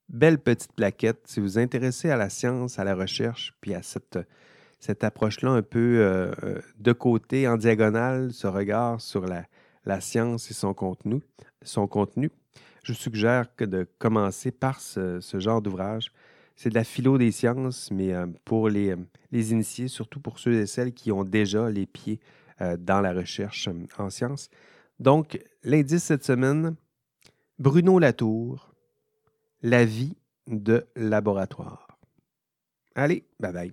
Belle 0.09 0.39
petite 0.39 0.73
plaquette. 0.73 1.23
Si 1.25 1.41
vous 1.41 1.47
vous 1.47 1.59
intéressez 1.59 2.11
à 2.11 2.17
la 2.17 2.29
science, 2.29 2.79
à 2.79 2.85
la 2.85 2.95
recherche, 2.95 3.55
puis 3.61 3.75
à 3.75 3.83
cette, 3.83 4.19
approche-là 5.03 5.51
un 5.51 5.63
peu 5.63 5.99
euh, 5.99 6.33
de 6.79 6.93
côté, 6.93 7.49
en 7.49 7.57
diagonale, 7.57 8.33
ce 8.33 8.47
regard 8.47 9.01
sur 9.01 9.27
la, 9.27 10.01
science 10.01 10.51
et 10.51 10.55
son 10.55 10.75
contenu, 10.75 11.21
son 11.63 11.87
contenu 11.87 12.31
je 12.87 12.93
vous 12.93 12.99
suggère 12.99 13.47
de 13.59 13.85
commencer 13.99 14.53
par 14.53 14.81
ce, 14.81 15.21
genre 15.35 15.61
d'ouvrage. 15.61 16.13
C'est 16.55 16.71
de 16.71 16.77
la 16.77 16.85
philo 16.85 17.19
des 17.19 17.33
sciences, 17.33 17.91
mais 17.91 18.15
euh, 18.15 18.27
pour 18.45 18.69
les, 18.69 18.91
euh, 18.91 18.97
initiés, 19.33 19.89
surtout 19.89 20.21
pour 20.21 20.39
ceux 20.39 20.53
et 20.53 20.67
celles 20.67 20.95
qui 20.95 21.11
ont 21.11 21.25
déjà 21.25 21.69
les 21.69 21.85
pieds 21.85 22.21
euh, 22.61 22.77
dans 22.77 23.01
la 23.01 23.13
recherche 23.13 23.69
en 23.99 24.09
sciences. 24.09 24.51
Donc, 25.01 25.43
l'indice 25.65 26.05
cette 26.05 26.25
semaine, 26.25 26.77
Bruno 27.59 27.99
Latour, 27.99 28.66
La 29.63 29.85
vie 29.87 30.17
de 30.47 30.87
laboratoire. 30.97 31.99
Allez, 32.95 33.27
bye 33.41 33.53
bye. 33.53 33.73